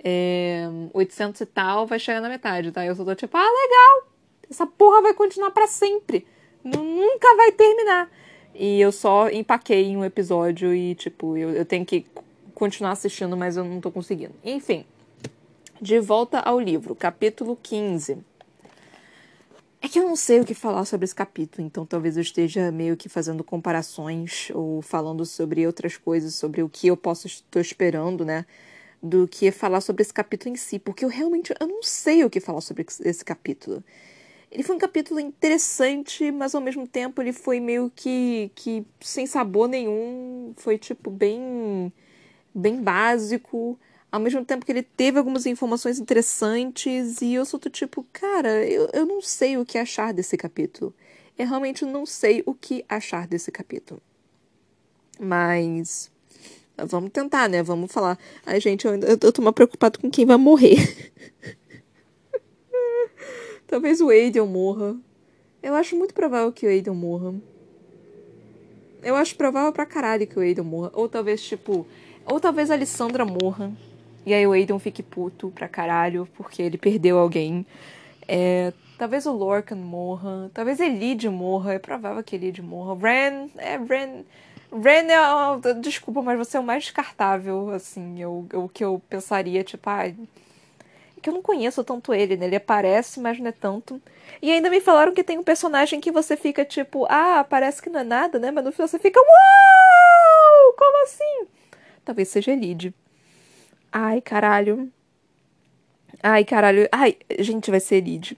é, 0.03 0.67
800 0.93 1.41
e 1.43 1.47
tal, 1.47 1.87
vai 1.87 1.99
chegar 1.99 2.21
na 2.21 2.29
metade, 2.29 2.73
tá? 2.73 2.85
Eu 2.85 2.97
só 2.97 3.05
tô 3.05 3.15
tipo, 3.15 3.37
ah, 3.37 3.41
legal! 3.41 4.13
Essa 4.51 4.67
porra 4.67 5.01
vai 5.03 5.15
continuar 5.15 5.53
para 5.53 5.69
sempre. 5.69 6.27
Nunca 6.65 7.37
vai 7.37 7.53
terminar. 7.53 8.11
E 8.55 8.81
eu 8.81 8.93
só 8.93 9.29
empaquei 9.31 9.85
em 9.85 9.97
um 9.97 10.05
episódio 10.05 10.75
e, 10.75 10.95
tipo, 10.95 11.37
eu, 11.37 11.51
eu 11.51 11.65
tenho 11.65 11.85
que 11.85 12.07
continuar 12.55 12.93
assistindo, 12.93 13.37
mas 13.37 13.57
eu 13.57 13.65
não 13.65 13.81
tô 13.81 13.91
conseguindo. 13.91 14.35
Enfim, 14.45 14.85
de 15.81 15.99
volta 15.99 16.39
ao 16.39 16.61
livro, 16.61 16.95
capítulo 16.95 17.59
15. 17.61 18.19
É 19.81 19.89
que 19.89 19.99
eu 19.99 20.05
não 20.05 20.15
sei 20.15 20.39
o 20.39 20.45
que 20.45 20.55
falar 20.55 20.85
sobre 20.85 21.05
esse 21.05 21.15
capítulo, 21.15 21.67
então 21.67 21.85
talvez 21.85 22.17
eu 22.17 22.23
esteja 22.23 22.71
meio 22.71 22.97
que 22.97 23.09
fazendo 23.09 23.43
comparações 23.43 24.49
ou 24.55 24.81
falando 24.81 25.27
sobre 25.27 25.67
outras 25.67 25.97
coisas, 25.97 26.37
sobre 26.37 26.63
o 26.63 26.69
que 26.69 26.87
eu 26.87 26.97
posso 26.97 27.27
estou 27.27 27.61
esperando, 27.61 28.25
né? 28.25 28.47
Do 29.03 29.27
que 29.27 29.51
falar 29.51 29.81
sobre 29.81 30.03
esse 30.03 30.15
capítulo 30.15 30.55
em 30.55 30.57
si, 30.57 30.79
porque 30.79 31.05
eu 31.05 31.09
realmente 31.09 31.53
eu 31.59 31.67
não 31.67 31.83
sei 31.83 32.25
o 32.25 32.31
que 32.31 32.39
falar 32.39 32.61
sobre 32.61 32.87
esse 33.05 33.25
capítulo. 33.25 33.83
Ele 34.53 34.63
foi 34.63 34.77
um 34.77 34.79
capítulo 34.79 35.19
interessante, 35.19 36.31
mas 36.31 36.55
ao 36.55 36.61
mesmo 36.61 36.87
tempo 36.87 37.23
ele 37.23 37.33
foi 37.33 37.59
meio 37.59 37.91
que, 37.97 38.51
que 38.55 38.85
sem 39.01 39.27
sabor 39.27 39.67
nenhum. 39.67 40.53
Foi, 40.59 40.77
tipo, 40.77 41.11
bem, 41.11 41.91
bem 42.55 42.83
básico. 42.83 43.81
Ao 44.11 44.21
mesmo 44.21 44.45
tempo 44.45 44.67
que 44.67 44.71
ele 44.71 44.83
teve 44.83 45.19
algumas 45.19 45.47
informações 45.47 45.99
interessantes. 45.99 47.23
E 47.23 47.33
eu 47.33 47.47
sou 47.47 47.59
do 47.59 47.71
tipo, 47.71 48.07
cara, 48.13 48.63
eu, 48.67 48.91
eu 48.93 49.07
não 49.07 49.23
sei 49.23 49.57
o 49.57 49.65
que 49.65 49.79
achar 49.79 50.13
desse 50.13 50.37
capítulo. 50.37 50.95
Eu 51.39 51.47
realmente 51.47 51.87
não 51.87 52.05
sei 52.05 52.43
o 52.45 52.53
que 52.53 52.85
achar 52.87 53.27
desse 53.27 53.51
capítulo. 53.51 54.03
Mas. 55.19 56.11
Vamos 56.77 57.11
tentar, 57.11 57.49
né? 57.49 57.63
Vamos 57.63 57.91
falar. 57.91 58.19
Ai, 58.45 58.61
gente, 58.61 58.87
eu, 58.87 58.95
eu, 58.97 59.19
eu 59.19 59.33
tô 59.33 59.41
mais 59.41 59.55
preocupado 59.55 59.99
com 59.99 60.11
quem 60.11 60.27
vai 60.27 60.37
morrer. 60.37 60.77
Talvez 63.73 64.03
o 64.03 64.11
Aiden 64.11 64.47
morra. 64.47 64.95
Eu 65.63 65.75
acho 65.75 65.97
muito 65.97 66.13
provável 66.13 66.53
que 66.53 66.67
o 66.67 66.69
Aiden 66.69 66.93
morra. 66.93 67.33
Eu 69.03 69.17
acho 69.17 69.35
provável 69.35 69.73
pra 69.73 69.87
caralho 69.87 70.27
que 70.27 70.39
o 70.39 70.43
Aiden 70.43 70.63
morra. 70.63 70.91
Ou 70.93 71.09
talvez, 71.09 71.43
tipo. 71.43 71.87
Ou 72.27 72.39
talvez 72.39 72.71
a 72.71 72.75
Alessandra 72.75 73.25
morra. 73.25 73.73
E 74.27 74.35
aí 74.35 74.47
o 74.47 74.53
Aiden 74.53 74.79
fique 74.79 75.03
puto 75.03 75.51
pra 75.55 75.69
caralho 75.69 76.29
porque 76.37 76.61
ele 76.61 76.77
perdeu 76.77 77.19
alguém. 77.19 77.65
É, 78.29 78.75
talvez 78.99 79.25
o 79.25 79.33
Lorcan 79.33 79.77
morra. 79.77 80.51
Talvez 80.53 80.79
Elide 80.79 81.31
morra. 81.31 81.73
É 81.73 81.79
provável 81.79 82.23
que 82.23 82.37
Elide 82.37 82.61
morra. 82.61 82.95
Ren. 82.95 83.49
É, 83.57 83.79
Ren. 83.79 84.23
Ren 84.71 85.07
é. 85.09 85.75
Desculpa, 85.81 86.21
mas 86.21 86.37
você 86.37 86.59
é 86.59 86.61
o 86.61 86.63
mais 86.63 86.85
descartável, 86.85 87.71
assim. 87.71 88.21
Eu, 88.21 88.45
eu, 88.53 88.65
o 88.65 88.69
que 88.69 88.85
eu 88.85 89.01
pensaria, 89.09 89.65
tipo, 89.65 89.89
ah, 89.89 90.13
que 91.23 91.31
eu 91.31 91.35
não 91.35 91.41
conheço 91.41 91.85
tanto 91.85 92.13
ele, 92.13 92.37
né? 92.37 92.47
Ele 92.47 92.57
aparece, 92.57 93.21
mas 93.21 93.39
não 93.39 93.47
é 93.47 93.53
tanto. 93.53 94.03
E 94.43 94.51
ainda 94.51 94.69
me 94.69 94.81
falaram 94.81 95.15
que 95.15 95.23
tem 95.23 95.39
um 95.39 95.43
personagem 95.43 96.01
que 96.01 96.11
você 96.11 96.37
fica 96.37 96.65
tipo, 96.65 97.07
ah, 97.09 97.47
parece 97.49 97.81
que 97.81 97.89
não 97.89 98.01
é 98.01 98.05
nada, 98.05 98.39
né? 98.39 98.51
Mas 98.51 98.65
no 98.65 98.73
final 98.73 98.89
você 98.89 98.99
fica, 98.99 99.21
uau! 99.21 100.75
Como 100.77 101.05
assim? 101.05 101.47
Talvez 102.05 102.29
seja 102.29 102.53
Elide. 102.53 102.93
Ai, 103.93 104.21
caralho. 104.21 104.91
Ai, 106.23 106.45
caralho. 106.45 106.89
Ai, 106.91 107.17
gente, 107.39 107.71
vai 107.71 107.81
ser 107.81 107.97
Elide. 107.97 108.37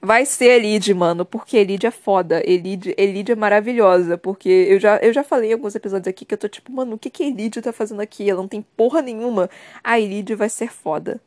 Vai 0.00 0.26
ser 0.26 0.46
Elide, 0.58 0.94
mano, 0.94 1.24
porque 1.24 1.56
Elide 1.56 1.86
é 1.86 1.90
foda. 1.90 2.42
Elide, 2.44 2.94
Elide 2.98 3.32
é 3.32 3.36
maravilhosa, 3.36 4.18
porque 4.18 4.48
eu 4.48 4.78
já, 4.80 4.96
eu 4.98 5.12
já 5.12 5.24
falei 5.24 5.50
em 5.50 5.52
alguns 5.54 5.74
episódios 5.74 6.08
aqui 6.08 6.24
que 6.24 6.34
eu 6.34 6.38
tô 6.38 6.48
tipo, 6.48 6.72
mano, 6.72 6.94
o 6.96 6.98
que 6.98 7.10
que 7.10 7.24
Elide 7.24 7.60
tá 7.62 7.72
fazendo 7.72 8.00
aqui? 8.00 8.28
Ela 8.28 8.40
não 8.40 8.48
tem 8.48 8.62
porra 8.76 9.02
nenhuma. 9.02 9.50
A 9.82 9.98
Elide 10.00 10.34
vai 10.34 10.48
ser 10.48 10.70
foda. 10.72 11.20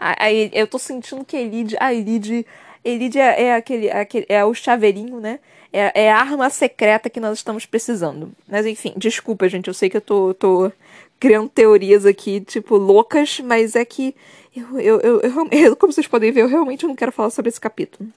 Aí 0.00 0.50
eu 0.54 0.66
tô 0.66 0.78
sentindo 0.78 1.24
que 1.24 1.36
a 1.36 1.40
Elide. 1.40 1.76
A 1.78 1.92
Elide. 1.92 2.46
Elide 2.82 3.18
é, 3.18 3.42
é 3.42 3.54
aquele, 3.54 3.90
aquele. 3.90 4.24
É 4.30 4.42
o 4.42 4.54
chaveirinho, 4.54 5.20
né? 5.20 5.38
É, 5.70 6.04
é, 6.04 6.12
a 6.12 6.18
arma 6.18 6.48
secreta 6.48 7.10
que 7.10 7.20
nós 7.20 7.38
estamos 7.38 7.66
precisando. 7.66 8.32
Mas 8.48 8.64
enfim, 8.64 8.94
desculpa, 8.96 9.46
gente. 9.48 9.68
Eu 9.68 9.74
sei 9.74 9.90
que 9.90 9.98
eu 9.98 10.00
tô, 10.00 10.32
tô 10.32 10.72
criando 11.20 11.50
teorias 11.50 12.06
aqui, 12.06 12.40
tipo, 12.40 12.76
loucas, 12.76 13.40
mas 13.40 13.76
é 13.76 13.84
que. 13.84 14.16
Eu, 14.56 14.80
eu, 14.80 15.00
eu, 15.00 15.48
eu, 15.52 15.76
como 15.76 15.92
vocês 15.92 16.06
podem 16.06 16.32
ver, 16.32 16.40
eu 16.40 16.48
realmente 16.48 16.86
não 16.86 16.96
quero 16.96 17.12
falar 17.12 17.28
sobre 17.28 17.50
esse 17.50 17.60
capítulo. 17.60 18.08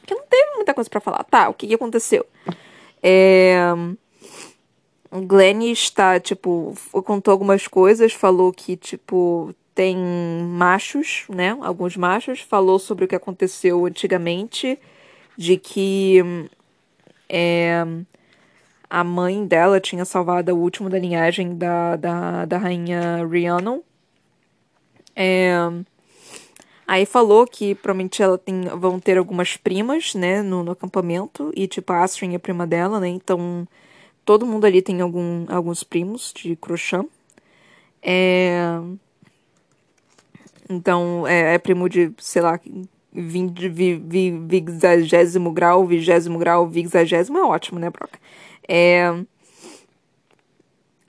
Porque 0.00 0.14
não 0.14 0.22
teve 0.28 0.56
muita 0.56 0.74
coisa 0.74 0.90
para 0.90 1.00
falar. 1.00 1.24
Tá, 1.24 1.48
o 1.48 1.54
que, 1.54 1.66
que 1.66 1.74
aconteceu? 1.74 2.26
É. 3.02 3.58
O 5.10 5.22
Glenn 5.22 5.62
está, 5.72 6.20
tipo, 6.20 6.74
contou 6.92 7.32
algumas 7.32 7.66
coisas, 7.66 8.12
falou 8.12 8.52
que, 8.52 8.76
tipo, 8.76 9.54
tem 9.78 9.96
machos, 9.96 11.24
né? 11.28 11.56
Alguns 11.60 11.96
machos, 11.96 12.40
falou 12.40 12.80
sobre 12.80 13.04
o 13.04 13.08
que 13.08 13.14
aconteceu 13.14 13.86
antigamente, 13.86 14.76
de 15.36 15.56
que 15.56 16.20
é, 17.28 17.84
a 18.90 19.04
mãe 19.04 19.46
dela 19.46 19.78
tinha 19.78 20.04
salvado 20.04 20.52
o 20.52 20.58
último 20.58 20.90
da 20.90 20.98
linhagem 20.98 21.56
da, 21.56 21.94
da, 21.94 22.44
da 22.44 22.58
rainha 22.58 23.24
Rhiannon. 23.24 23.78
É, 25.14 25.54
aí 26.84 27.06
falou 27.06 27.46
que 27.46 27.76
provavelmente 27.76 28.20
ela 28.20 28.36
tem, 28.36 28.62
vão 28.62 28.98
ter 28.98 29.16
algumas 29.16 29.56
primas, 29.56 30.12
né, 30.12 30.42
no, 30.42 30.64
no 30.64 30.72
acampamento, 30.72 31.52
e 31.54 31.68
tipo, 31.68 31.92
a 31.92 32.02
Astrid 32.02 32.34
é 32.34 32.38
prima 32.38 32.66
dela, 32.66 32.98
né, 32.98 33.06
então 33.06 33.64
todo 34.24 34.44
mundo 34.44 34.64
ali 34.64 34.82
tem 34.82 35.00
algum, 35.00 35.46
alguns 35.48 35.84
primos 35.84 36.32
de 36.34 36.56
crochã. 36.56 37.04
É... 38.02 38.80
Então, 40.68 41.26
é, 41.26 41.54
é, 41.54 41.58
primo 41.58 41.88
de, 41.88 42.12
sei 42.18 42.42
lá, 42.42 42.60
vigésimo 43.12 45.52
grau, 45.52 45.86
vigésimo 45.86 46.38
grau, 46.38 46.68
vigésimo 46.68 47.38
é 47.38 47.42
ótimo, 47.42 47.78
né, 47.78 47.90
Broca? 47.90 48.18
É... 48.68 49.12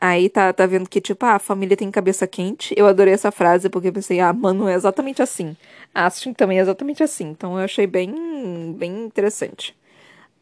Aí 0.01 0.29
tá, 0.29 0.53
tá 0.53 0.65
vendo 0.65 0.89
que, 0.89 1.01
tipo, 1.01 1.25
ah, 1.25 1.35
a 1.35 1.39
família 1.39 1.75
tem 1.75 1.91
cabeça 1.91 2.25
quente. 2.25 2.73
Eu 2.77 2.87
adorei 2.87 3.13
essa 3.13 3.31
frase 3.31 3.69
porque 3.69 3.89
eu 3.89 3.93
pensei, 3.93 4.21
ah, 4.21 4.31
mano, 4.31 4.67
é 4.69 4.73
exatamente 4.73 5.21
assim. 5.21 5.57
Astin 5.93 6.33
também 6.33 6.57
é 6.57 6.61
exatamente 6.61 7.03
assim. 7.03 7.27
Então 7.29 7.57
eu 7.57 7.65
achei 7.65 7.85
bem, 7.85 8.73
bem 8.77 9.05
interessante. 9.05 9.75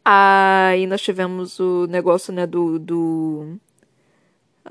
Aí 0.04 0.86
nós 0.86 1.02
tivemos 1.02 1.58
o 1.58 1.86
negócio, 1.88 2.32
né, 2.32 2.46
do, 2.46 2.78
do, 2.78 3.58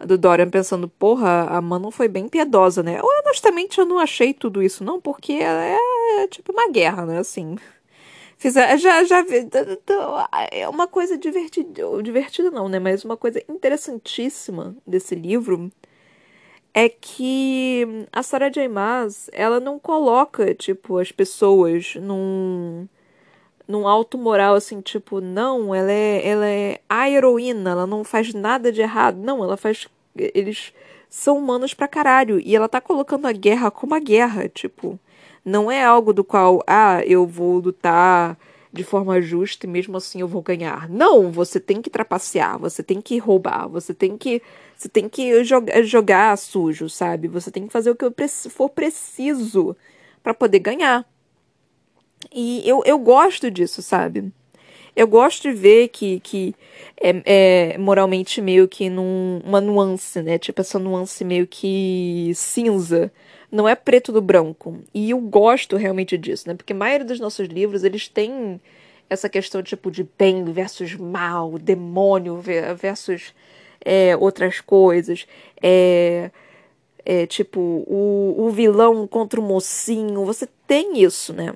do 0.06 0.18
Dorian 0.18 0.50
pensando, 0.50 0.88
porra, 0.88 1.48
a 1.50 1.62
Manon 1.62 1.92
foi 1.92 2.08
bem 2.08 2.28
piedosa, 2.28 2.84
né? 2.84 3.00
Eu, 3.00 3.06
honestamente, 3.06 3.80
eu 3.80 3.86
não 3.86 4.00
achei 4.00 4.34
tudo 4.34 4.62
isso, 4.62 4.84
não, 4.84 5.00
porque 5.02 5.34
é, 5.34 5.78
é 6.20 6.28
tipo 6.28 6.52
uma 6.52 6.70
guerra, 6.70 7.06
né, 7.06 7.20
assim. 7.20 7.58
Fiz, 8.38 8.54
já, 8.54 9.04
já 9.04 9.26
é 10.52 10.70
uma 10.70 10.88
coisa 10.88 11.18
divertida, 11.18 11.82
divertida 12.04 12.52
não, 12.52 12.70
né, 12.70 12.80
mas 12.80 13.04
uma 13.04 13.18
coisa 13.18 13.42
interessantíssima 13.50 14.76
desse 14.86 15.16
livro 15.16 15.72
é 16.74 16.88
que 16.88 18.06
a 18.12 18.22
Sarah 18.22 18.50
J. 18.50 18.68
Maas, 18.68 19.30
ela 19.34 19.60
não 19.60 19.80
coloca, 19.80 20.54
tipo, 20.54 21.00
as 21.00 21.12
pessoas 21.12 21.96
num 21.96 22.88
num 23.68 23.88
alto 23.88 24.18
moral, 24.18 24.56
assim, 24.56 24.82
tipo, 24.82 25.20
não, 25.20 25.74
ela 25.76 25.92
é, 25.92 26.28
ela 26.28 26.48
é 26.48 26.80
a 26.90 27.10
heroína, 27.10 27.72
ela 27.72 27.88
não 27.88 28.04
faz 28.04 28.34
nada 28.34 28.72
de 28.72 28.82
errado. 28.82 29.18
Não, 29.18 29.44
ela 29.44 29.58
faz. 29.58 29.88
Eles 30.16 30.74
são 31.10 31.38
humanos 31.38 31.74
pra 31.74 31.88
caralho. 31.88 32.40
E 32.40 32.56
ela 32.56 32.70
tá 32.70 32.80
colocando 32.82 33.28
a 33.28 33.32
guerra 33.32 33.70
como 33.72 33.94
a 33.96 34.00
guerra, 34.00 34.48
tipo. 34.50 35.00
Não 35.44 35.72
é 35.72 35.84
algo 35.84 36.14
do 36.14 36.24
qual, 36.24 36.62
ah, 36.68 37.02
eu 37.06 37.26
vou 37.26 37.60
lutar 37.60 38.38
de 38.72 38.84
forma 38.84 39.22
justa 39.22 39.66
e 39.66 39.70
mesmo 39.70 39.98
assim 39.98 40.22
eu 40.22 40.28
vou 40.28 40.42
ganhar. 40.42 40.90
Não, 40.90 41.32
você 41.32 41.60
tem 41.60 41.82
que 41.82 41.90
trapacear, 41.90 42.60
você 42.60 42.84
tem 42.84 43.02
que 43.02 43.18
roubar, 43.18 43.68
você 43.68 43.94
tem 43.94 44.18
que 44.18 44.42
você 44.76 44.88
tem 44.90 45.10
que 45.10 45.44
jogar, 45.44 46.38
sujo, 46.38 46.88
sabe? 46.90 47.28
Você 47.28 47.50
tem 47.50 47.66
que 47.66 47.74
fazer 47.74 47.90
o 47.90 47.96
que 47.96 48.10
for 48.50 48.70
preciso 48.70 49.76
para 50.22 50.34
poder 50.34 50.60
ganhar. 50.60 51.06
E 52.32 52.68
eu, 52.68 52.82
eu 52.86 53.00
gosto 53.00 53.50
disso, 53.50 53.82
sabe? 53.82 54.32
Eu 54.96 55.08
gosto 55.08 55.44
de 55.44 55.52
ver 55.54 55.90
que, 55.90 56.20
que 56.22 56.56
é, 57.00 57.22
é 57.74 57.78
moralmente 57.78 58.42
meio 58.42 58.68
que 58.68 58.90
num, 58.90 59.40
uma 59.46 59.62
nuance, 59.62 60.22
né? 60.24 60.40
Tipo, 60.40 60.62
essa 60.62 60.80
nuance 60.80 61.24
meio 61.24 61.46
que 61.46 62.32
cinza. 62.34 63.12
Não 63.52 63.70
é 63.70 63.76
preto 63.76 64.12
do 64.12 64.22
branco. 64.22 64.80
E 64.94 65.12
eu 65.12 65.20
gosto 65.20 65.78
realmente 65.78 66.18
disso, 66.18 66.48
né? 66.48 66.56
Porque 66.56 66.74
a 66.74 66.76
maioria 66.76 67.06
dos 67.06 67.20
nossos 67.20 67.48
livros, 67.48 67.84
eles 67.84 68.08
têm 68.08 68.60
essa 69.08 69.30
questão, 69.30 69.62
tipo, 69.62 69.92
de 69.92 70.04
bem 70.18 70.44
versus 70.46 70.96
mal, 70.96 71.60
demônio 71.60 72.42
versus 72.76 73.34
é, 73.86 74.18
outras 74.18 74.60
coisas. 74.62 75.28
É, 75.62 76.32
é, 77.06 77.26
tipo, 77.28 77.60
o, 77.88 78.36
o 78.48 78.50
vilão 78.50 79.08
contra 79.08 79.40
o 79.40 79.44
mocinho. 79.44 80.26
Você 80.26 80.48
tem 80.66 81.04
isso, 81.04 81.34
né? 81.34 81.54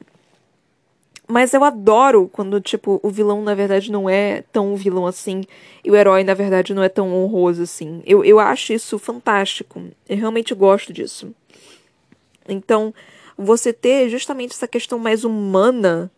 Mas 1.31 1.53
eu 1.53 1.63
adoro 1.63 2.27
quando, 2.27 2.59
tipo, 2.59 2.99
o 3.01 3.09
vilão 3.09 3.41
na 3.41 3.55
verdade 3.55 3.89
não 3.89 4.09
é 4.09 4.41
tão 4.51 4.75
vilão 4.75 5.07
assim 5.07 5.45
e 5.81 5.89
o 5.89 5.95
herói 5.95 6.25
na 6.25 6.33
verdade 6.33 6.73
não 6.73 6.83
é 6.83 6.89
tão 6.89 7.13
honroso 7.13 7.63
assim. 7.63 8.03
Eu, 8.05 8.25
eu 8.25 8.37
acho 8.37 8.73
isso 8.73 8.99
fantástico. 8.99 9.81
Eu 10.09 10.17
realmente 10.17 10.53
gosto 10.53 10.91
disso. 10.91 11.33
Então, 12.49 12.93
você 13.37 13.71
ter 13.71 14.09
justamente 14.09 14.51
essa 14.51 14.67
questão 14.67 14.99
mais 14.99 15.23
humana 15.23 16.11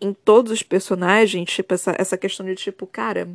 em 0.00 0.12
todos 0.12 0.52
os 0.52 0.62
personagens, 0.62 1.50
tipo, 1.50 1.74
essa, 1.74 1.96
essa 1.98 2.16
questão 2.16 2.46
de 2.46 2.54
tipo, 2.54 2.86
cara, 2.86 3.28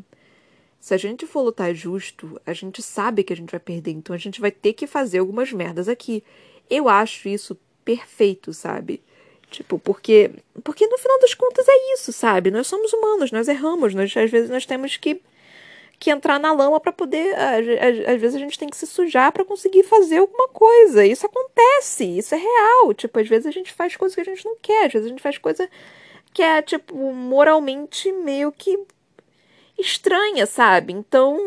se 0.80 0.94
a 0.94 0.98
gente 0.98 1.26
for 1.26 1.42
lutar 1.42 1.76
justo, 1.76 2.40
a 2.46 2.54
gente 2.54 2.82
sabe 2.82 3.22
que 3.22 3.34
a 3.34 3.36
gente 3.36 3.52
vai 3.52 3.60
perder, 3.60 3.92
então 3.92 4.16
a 4.16 4.18
gente 4.18 4.40
vai 4.40 4.50
ter 4.50 4.72
que 4.72 4.88
fazer 4.88 5.20
algumas 5.20 5.52
merdas 5.52 5.90
aqui. 5.90 6.24
Eu 6.70 6.88
acho 6.88 7.28
isso 7.28 7.58
perfeito, 7.84 8.54
sabe? 8.54 9.02
Tipo, 9.50 9.80
porque 9.80 10.32
porque 10.64 10.86
no 10.88 10.98
final 10.98 11.20
das 11.20 11.34
contas 11.34 11.66
é 11.68 11.94
isso, 11.94 12.12
sabe? 12.12 12.52
Nós 12.52 12.68
somos 12.68 12.92
humanos, 12.94 13.32
nós 13.32 13.48
erramos, 13.48 13.94
nós 13.94 14.16
às 14.16 14.30
vezes 14.30 14.50
nós 14.50 14.66
temos 14.66 14.98
que 14.98 15.22
que 16.00 16.12
entrar 16.12 16.40
na 16.40 16.52
lama 16.52 16.80
para 16.80 16.92
poder, 16.92 17.36
às, 17.36 18.08
às, 18.08 18.22
vezes 18.22 18.36
a 18.36 18.40
gente 18.40 18.60
tem 18.60 18.70
que 18.70 18.78
se 18.78 18.86
sujar 18.86 19.32
para 19.32 19.44
conseguir 19.44 19.84
fazer 19.84 20.18
alguma 20.18 20.48
coisa. 20.50 21.04
Isso 21.06 21.26
acontece, 21.26 22.06
isso 22.06 22.36
é 22.36 22.38
real. 22.38 22.94
Tipo, 22.94 23.20
às 23.20 23.28
vezes 23.28 23.48
a 23.48 23.52
gente 23.52 23.74
faz 23.74 23.96
coisas 23.96 24.14
que 24.14 24.22
a 24.22 24.24
gente 24.24 24.46
não 24.46 24.56
quer, 24.62 24.86
às 24.86 24.94
vezes 24.94 25.08
a 25.08 25.10
gente 25.10 25.22
faz 25.22 25.38
coisa 25.38 25.68
que 26.34 26.44
é 26.44 26.62
tipo 26.62 26.96
moralmente 27.14 28.12
meio 28.12 28.52
que 28.52 28.78
estranha, 29.78 30.46
sabe? 30.46 30.94
Então, 30.94 31.40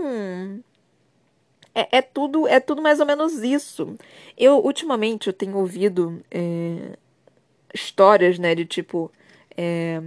é, 1.75 1.99
é, 1.99 2.03
tudo 2.03 2.47
é 2.49 2.59
tudo 2.61 2.83
mais 2.83 2.99
ou 3.01 3.07
menos 3.07 3.35
isso. 3.43 3.97
Eu 4.37 4.59
ultimamente 4.65 5.29
eu 5.29 5.33
tenho 5.33 5.57
ouvido 5.57 6.21
é, 6.31 6.97
histórias, 7.75 8.39
né, 8.39 8.55
de 8.55 8.65
tipo. 8.65 9.11
É, 9.57 10.01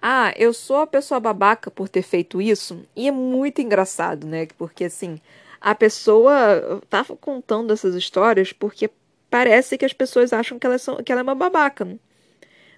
ah, 0.00 0.34
eu 0.36 0.52
sou 0.52 0.76
a 0.78 0.86
pessoa 0.86 1.18
babaca 1.18 1.70
por 1.70 1.88
ter 1.88 2.02
feito 2.02 2.40
isso. 2.40 2.84
E 2.94 3.08
é 3.08 3.10
muito 3.10 3.62
engraçado, 3.62 4.26
né? 4.26 4.46
Porque 4.58 4.84
assim, 4.84 5.18
a 5.60 5.74
pessoa 5.74 6.82
tava 6.90 7.16
contando 7.16 7.72
essas 7.72 7.94
histórias 7.94 8.52
porque 8.52 8.90
parece 9.30 9.78
que 9.78 9.84
as 9.84 9.94
pessoas 9.94 10.32
acham 10.32 10.58
que 10.58 10.66
ela, 10.66 10.78
são, 10.78 11.02
que 11.02 11.10
ela 11.10 11.22
é 11.22 11.24
uma 11.24 11.34
babaca. 11.34 11.88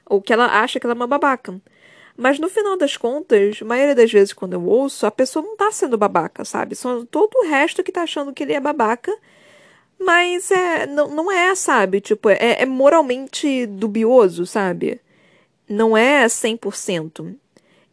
Ou 0.08 0.22
que 0.22 0.32
ela 0.32 0.46
acha 0.62 0.78
que 0.78 0.86
ela 0.86 0.94
é 0.94 0.96
uma 0.96 1.06
babaca. 1.06 1.60
Mas 2.16 2.38
no 2.38 2.48
final 2.48 2.76
das 2.78 2.96
contas, 2.96 3.58
a 3.60 3.64
maioria 3.64 3.94
das 3.94 4.10
vezes 4.10 4.32
quando 4.32 4.54
eu 4.54 4.64
ouço, 4.64 5.04
a 5.04 5.10
pessoa 5.10 5.44
não 5.44 5.56
tá 5.56 5.70
sendo 5.72 5.98
babaca, 5.98 6.44
sabe? 6.44 6.76
São 6.76 7.04
todo 7.04 7.34
o 7.34 7.48
resto 7.48 7.82
que 7.82 7.92
tá 7.92 8.02
achando 8.02 8.32
que 8.32 8.44
ele 8.44 8.52
é 8.52 8.60
babaca 8.60 9.12
mas 9.98 10.50
é, 10.50 10.86
não, 10.86 11.08
não 11.08 11.32
é, 11.32 11.54
sabe? 11.54 12.00
Tipo, 12.00 12.30
é, 12.30 12.62
é 12.62 12.66
moralmente 12.66 13.66
dubioso, 13.66 14.46
sabe? 14.46 15.00
Não 15.68 15.96
é 15.96 16.26
100%. 16.26 17.34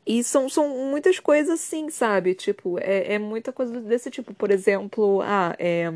E 0.05 0.23
são, 0.23 0.49
são 0.49 0.67
muitas 0.89 1.19
coisas 1.19 1.61
assim, 1.61 1.89
sabe? 1.89 2.35
Tipo, 2.35 2.77
é, 2.79 3.13
é 3.13 3.19
muita 3.19 3.51
coisa 3.51 3.79
desse 3.79 4.11
tipo. 4.11 4.33
Por 4.33 4.51
exemplo, 4.51 5.21
ah, 5.23 5.55
é, 5.57 5.91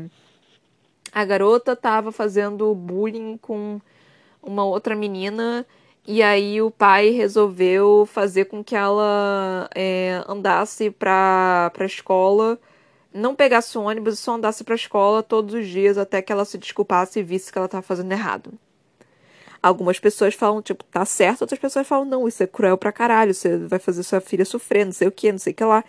a 1.12 1.24
garota 1.24 1.76
tava 1.76 2.10
fazendo 2.10 2.74
bullying 2.74 3.36
com 3.38 3.80
uma 4.42 4.64
outra 4.64 4.96
menina 4.96 5.66
e 6.06 6.22
aí 6.22 6.62
o 6.62 6.70
pai 6.70 7.10
resolveu 7.10 8.06
fazer 8.06 8.46
com 8.46 8.64
que 8.64 8.74
ela 8.74 9.68
é, 9.74 10.22
andasse 10.26 10.90
pra, 10.90 11.70
pra 11.74 11.84
escola 11.84 12.58
não 13.18 13.34
pegasse 13.34 13.76
o 13.76 13.82
ônibus 13.82 14.14
e 14.14 14.16
só 14.16 14.34
andasse 14.34 14.64
para 14.64 14.74
a 14.74 14.76
escola 14.76 15.22
todos 15.22 15.54
os 15.54 15.66
dias 15.66 15.98
até 15.98 16.22
que 16.22 16.32
ela 16.32 16.44
se 16.44 16.58
desculpasse 16.58 17.20
e 17.20 17.22
visse 17.22 17.52
que 17.52 17.58
ela 17.58 17.66
estava 17.66 17.82
fazendo 17.82 18.12
errado. 18.12 18.52
Algumas 19.62 19.98
pessoas 19.98 20.34
falam, 20.34 20.62
tipo, 20.62 20.84
tá 20.84 21.04
certo, 21.04 21.42
outras 21.42 21.58
pessoas 21.58 21.86
falam, 21.86 22.04
não, 22.04 22.28
isso 22.28 22.42
é 22.42 22.46
cruel 22.46 22.78
pra 22.78 22.92
caralho, 22.92 23.34
você 23.34 23.56
vai 23.58 23.78
fazer 23.78 24.02
sua 24.04 24.20
filha 24.20 24.44
sofrer, 24.44 24.84
não 24.84 24.92
sei 24.92 25.08
o 25.08 25.12
que, 25.12 25.32
não 25.32 25.38
sei 25.38 25.52
o 25.52 25.56
que 25.56 25.64
lá. 25.64 25.84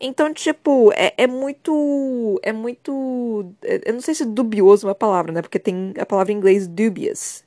Então, 0.00 0.32
tipo, 0.32 0.92
é, 0.94 1.12
é 1.16 1.26
muito. 1.26 2.38
É 2.42 2.52
muito. 2.52 3.52
É, 3.62 3.82
eu 3.86 3.94
não 3.94 4.00
sei 4.00 4.14
se 4.14 4.24
dubioso 4.24 4.86
é 4.86 4.88
uma 4.90 4.94
palavra, 4.94 5.32
né? 5.32 5.42
Porque 5.42 5.58
tem 5.58 5.92
a 5.98 6.06
palavra 6.06 6.32
em 6.32 6.36
inglês 6.36 6.68
dubious. 6.68 7.44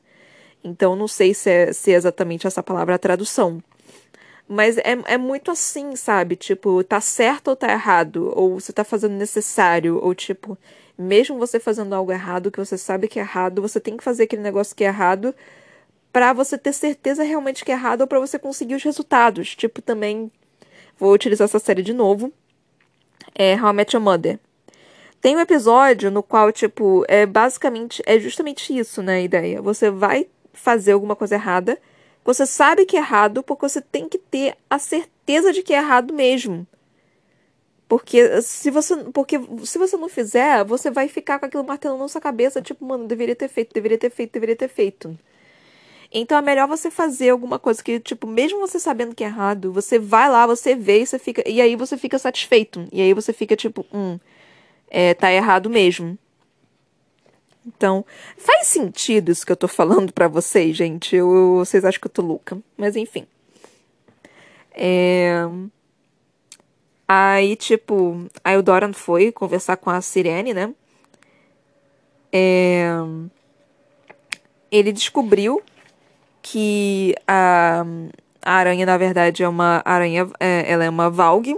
Então 0.64 0.96
não 0.96 1.08
sei 1.08 1.34
se 1.34 1.50
é, 1.50 1.74
se 1.74 1.92
é 1.92 1.96
exatamente 1.96 2.46
essa 2.46 2.62
palavra 2.62 2.96
a 2.96 3.00
tradução. 3.00 3.64
Mas 4.54 4.78
é, 4.80 4.98
é 5.06 5.18
muito 5.18 5.50
assim, 5.50 5.96
sabe? 5.96 6.36
Tipo, 6.36 6.84
tá 6.84 7.00
certo 7.00 7.48
ou 7.48 7.56
tá 7.56 7.72
errado? 7.72 8.34
Ou 8.36 8.60
você 8.60 8.74
tá 8.74 8.84
fazendo 8.84 9.14
necessário? 9.14 9.98
Ou 10.04 10.14
tipo, 10.14 10.58
mesmo 10.98 11.40
você 11.40 11.58
fazendo 11.58 11.96
algo 11.96 12.12
errado, 12.12 12.52
que 12.52 12.60
você 12.60 12.78
sabe 12.78 13.08
que 13.08 13.18
é 13.18 13.22
errado, 13.22 13.62
você 13.62 13.80
tem 13.80 13.96
que 13.96 14.04
fazer 14.04 14.24
aquele 14.24 14.42
negócio 14.42 14.76
que 14.76 14.84
é 14.84 14.88
errado 14.88 15.34
para 16.12 16.34
você 16.34 16.58
ter 16.58 16.74
certeza 16.74 17.24
realmente 17.24 17.64
que 17.64 17.72
é 17.72 17.76
errado 17.76 18.02
ou 18.02 18.08
para 18.08 18.20
você 18.20 18.38
conseguir 18.38 18.76
os 18.76 18.84
resultados. 18.84 19.56
Tipo, 19.56 19.82
também 19.82 20.30
vou 21.00 21.14
utilizar 21.14 21.46
essa 21.46 21.58
série 21.58 21.82
de 21.82 21.94
novo. 21.94 22.30
É 23.34 23.56
How 23.56 23.70
I 23.70 23.74
Met 23.74 23.96
Your 23.96 24.04
Mother. 24.04 24.38
Tem 25.22 25.38
um 25.38 25.40
episódio 25.40 26.12
no 26.12 26.22
qual, 26.22 26.52
tipo, 26.52 27.06
é 27.08 27.26
basicamente, 27.26 28.04
é 28.06 28.20
justamente 28.20 28.78
isso, 28.78 29.02
né, 29.02 29.16
a 29.16 29.22
ideia. 29.22 29.62
Você 29.62 29.90
vai 29.90 30.28
fazer 30.52 30.92
alguma 30.92 31.16
coisa 31.16 31.36
errada, 31.36 31.80
você 32.24 32.46
sabe 32.46 32.86
que 32.86 32.96
é 32.98 33.00
errado, 33.00 33.44
porque 33.44 33.68
você 33.68 33.82
tem 33.82 34.08
que 34.08 34.18
ter 34.18 34.56
a 34.70 34.78
certeza 34.80 35.52
de 35.52 35.64
que 35.64 35.74
é 35.74 35.78
errado 35.78 36.14
mesmo. 36.14 36.68
Porque 37.88 38.42
se 38.42 38.72
você, 38.72 38.96
porque 39.12 39.38
se 39.66 39.78
você 39.78 39.98
não 39.98 40.08
fizer, 40.08 40.64
você 40.64 40.90
vai 40.90 41.10
ficar 41.10 41.40
com 41.40 41.46
aquilo 41.46 41.64
martelando 41.64 42.02
na 42.02 42.08
sua 42.08 42.22
cabeça, 42.22 42.62
tipo, 42.62 42.86
mano, 42.86 43.06
deveria 43.06 43.36
ter 43.36 43.50
feito, 43.50 43.74
deveria 43.74 43.98
ter 43.98 44.10
feito, 44.10 44.32
deveria 44.32 44.56
ter 44.56 44.70
feito. 44.70 45.18
Então 46.12 46.38
é 46.38 46.42
melhor 46.42 46.68
você 46.68 46.92
fazer 46.92 47.30
alguma 47.30 47.58
coisa 47.60 47.84
que, 47.84 48.00
tipo, 48.00 48.28
mesmo 48.28 48.60
você 48.60 48.80
sabendo 48.80 49.16
que 49.16 49.24
é 49.24 49.28
errado, 49.28 49.72
você 49.72 49.98
vai 49.98 50.30
lá, 50.30 50.46
você 50.46 50.76
vê 50.76 51.02
e 51.02 51.06
você 51.06 51.18
fica. 51.20 51.44
E 51.50 51.62
aí 51.62 51.76
você 51.76 51.98
fica 51.98 52.20
satisfeito. 52.20 52.88
E 52.92 53.02
aí 53.02 53.14
você 53.14 53.34
fica, 53.34 53.56
tipo, 53.56 53.86
hum, 53.94 54.20
é, 54.90 55.14
tá 55.14 55.32
errado 55.32 55.70
mesmo. 55.70 56.18
Então, 57.66 58.06
faz 58.38 58.68
sentido 58.68 59.32
isso 59.32 59.46
que 59.46 59.52
eu 59.52 59.58
tô 59.58 59.68
falando 59.68 60.12
para 60.12 60.28
vocês, 60.28 60.76
gente? 60.76 61.16
Eu, 61.16 61.58
vocês 61.58 61.86
acham 61.86 62.02
que 62.02 62.08
eu 62.08 62.12
tô 62.12 62.22
louca. 62.22 62.58
Mas 62.78 62.96
enfim. 62.96 63.28
É... 64.72 65.44
Aí, 67.08 67.56
tipo, 67.56 68.26
aí 68.44 68.58
o 68.58 68.64
Doran 68.64 68.94
foi 68.94 69.32
conversar 69.32 69.78
com 69.78 69.90
a 69.90 70.02
Sirene, 70.02 70.54
né? 70.54 70.74
É... 72.32 72.90
Ele 74.72 74.94
descobriu 74.94 75.62
que 76.42 77.14
a, 77.28 77.86
a 78.42 78.54
aranha, 78.54 78.86
na 78.86 78.98
verdade, 78.98 79.44
é 79.44 79.48
uma 79.48 79.82
aranha. 79.86 80.30
É, 80.40 80.72
ela 80.72 80.86
é 80.86 80.90
uma 80.90 81.10
Valg. 81.10 81.56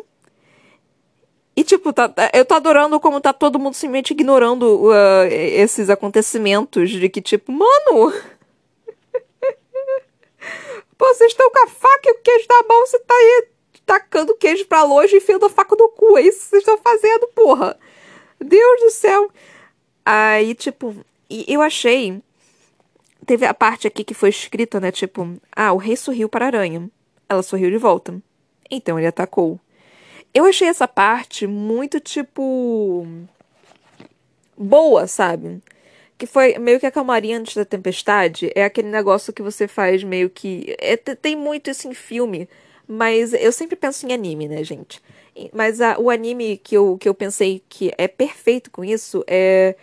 E, 1.55 1.63
tipo, 1.63 1.93
tá, 1.93 2.11
eu 2.33 2.43
tô 2.45 2.55
adorando 2.55 2.99
como 2.99 3.21
tá 3.21 3.31
todo 3.31 3.59
mundo 3.59 3.75
simplesmente 3.75 4.11
ignorando 4.11 4.87
uh, 4.87 5.25
esses 5.29 5.89
acontecimentos 5.89 6.89
de 6.89 7.07
que, 7.09 7.21
tipo, 7.21 7.51
mano. 7.51 8.11
Pô, 10.97 11.05
vocês 11.13 11.31
estão 11.31 11.51
com 11.51 11.63
a 11.63 11.67
faca 11.67 12.09
e 12.09 12.11
o 12.11 12.19
queijo 12.21 12.45
na 12.49 12.63
mão, 12.67 12.85
você 12.85 12.99
tá 12.99 13.13
aí 13.13 13.47
tacando 13.85 14.35
queijo 14.35 14.65
pra 14.65 14.83
longe 14.83 15.13
e 15.15 15.17
enfiando 15.17 15.45
a 15.45 15.49
faca 15.49 15.75
no 15.75 15.89
cu. 15.89 16.17
É 16.17 16.21
isso 16.21 16.39
que 16.39 16.45
vocês 16.45 16.61
estão 16.61 16.77
fazendo, 16.77 17.27
porra. 17.35 17.77
Deus 18.39 18.81
do 18.81 18.89
céu. 18.89 19.29
Aí, 20.05 20.55
tipo, 20.55 20.95
eu 21.47 21.61
achei 21.61 22.21
Teve 23.25 23.45
a 23.45 23.53
parte 23.53 23.87
aqui 23.87 24.03
que 24.03 24.13
foi 24.13 24.29
escrita, 24.29 24.79
né? 24.79 24.91
Tipo, 24.91 25.37
ah, 25.55 25.71
o 25.71 25.77
rei 25.77 25.95
sorriu 25.95 26.27
para 26.27 26.45
a 26.45 26.47
aranha. 26.47 26.89
Ela 27.29 27.41
sorriu 27.41 27.71
de 27.71 27.77
volta. 27.77 28.21
Então 28.69 28.97
ele 28.97 29.07
atacou. 29.07 29.59
Eu 30.33 30.45
achei 30.45 30.67
essa 30.67 30.87
parte 30.87 31.45
muito, 31.47 31.99
tipo. 31.99 33.05
boa, 34.57 35.07
sabe? 35.07 35.61
Que 36.17 36.25
foi 36.25 36.57
meio 36.57 36.79
que 36.79 36.85
a 36.85 36.91
calmaria 36.91 37.37
antes 37.37 37.55
da 37.55 37.65
tempestade. 37.65 38.51
É 38.55 38.63
aquele 38.63 38.89
negócio 38.89 39.33
que 39.33 39.41
você 39.41 39.67
faz 39.67 40.03
meio 40.03 40.29
que. 40.29 40.75
É, 40.79 40.97
tem 40.97 41.35
muito 41.35 41.69
isso 41.69 41.87
em 41.87 41.93
filme. 41.93 42.49
Mas 42.87 43.33
eu 43.33 43.51
sempre 43.51 43.75
penso 43.75 44.05
em 44.05 44.13
anime, 44.13 44.47
né, 44.47 44.63
gente? 44.63 45.01
Mas 45.53 45.79
a, 45.81 45.97
o 45.97 46.09
anime 46.09 46.57
que 46.57 46.75
eu, 46.75 46.97
que 46.97 47.07
eu 47.07 47.13
pensei 47.13 47.63
que 47.69 47.91
é 47.97 48.07
perfeito 48.07 48.69
com 48.71 48.83
isso 48.83 49.23
é. 49.27 49.75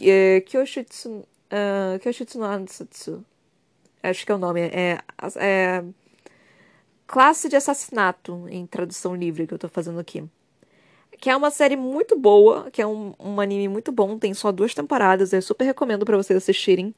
é 0.00 0.40
Kyoshitsu 0.42 1.24
Uh, 1.46 1.98
Kyoshitsu 2.00 2.38
no. 2.38 3.24
Acho 4.02 4.26
que 4.26 4.32
é 4.32 4.34
o 4.34 4.38
nome. 4.38 4.62
É, 4.62 4.98
é 5.36 5.84
Classe 7.06 7.48
de 7.48 7.56
Assassinato, 7.56 8.46
em 8.48 8.66
tradução 8.66 9.14
livre, 9.14 9.46
que 9.46 9.54
eu 9.54 9.58
tô 9.58 9.68
fazendo 9.68 9.98
aqui. 9.98 10.24
Que 11.18 11.30
é 11.30 11.36
uma 11.36 11.50
série 11.50 11.76
muito 11.76 12.18
boa, 12.18 12.68
que 12.70 12.82
é 12.82 12.86
um, 12.86 13.14
um 13.18 13.40
anime 13.40 13.68
muito 13.68 13.92
bom, 13.92 14.18
tem 14.18 14.34
só 14.34 14.52
duas 14.52 14.74
temporadas, 14.74 15.32
eu 15.32 15.40
super 15.40 15.64
recomendo 15.64 16.04
para 16.04 16.16
vocês 16.16 16.36
assistirem. 16.36 16.94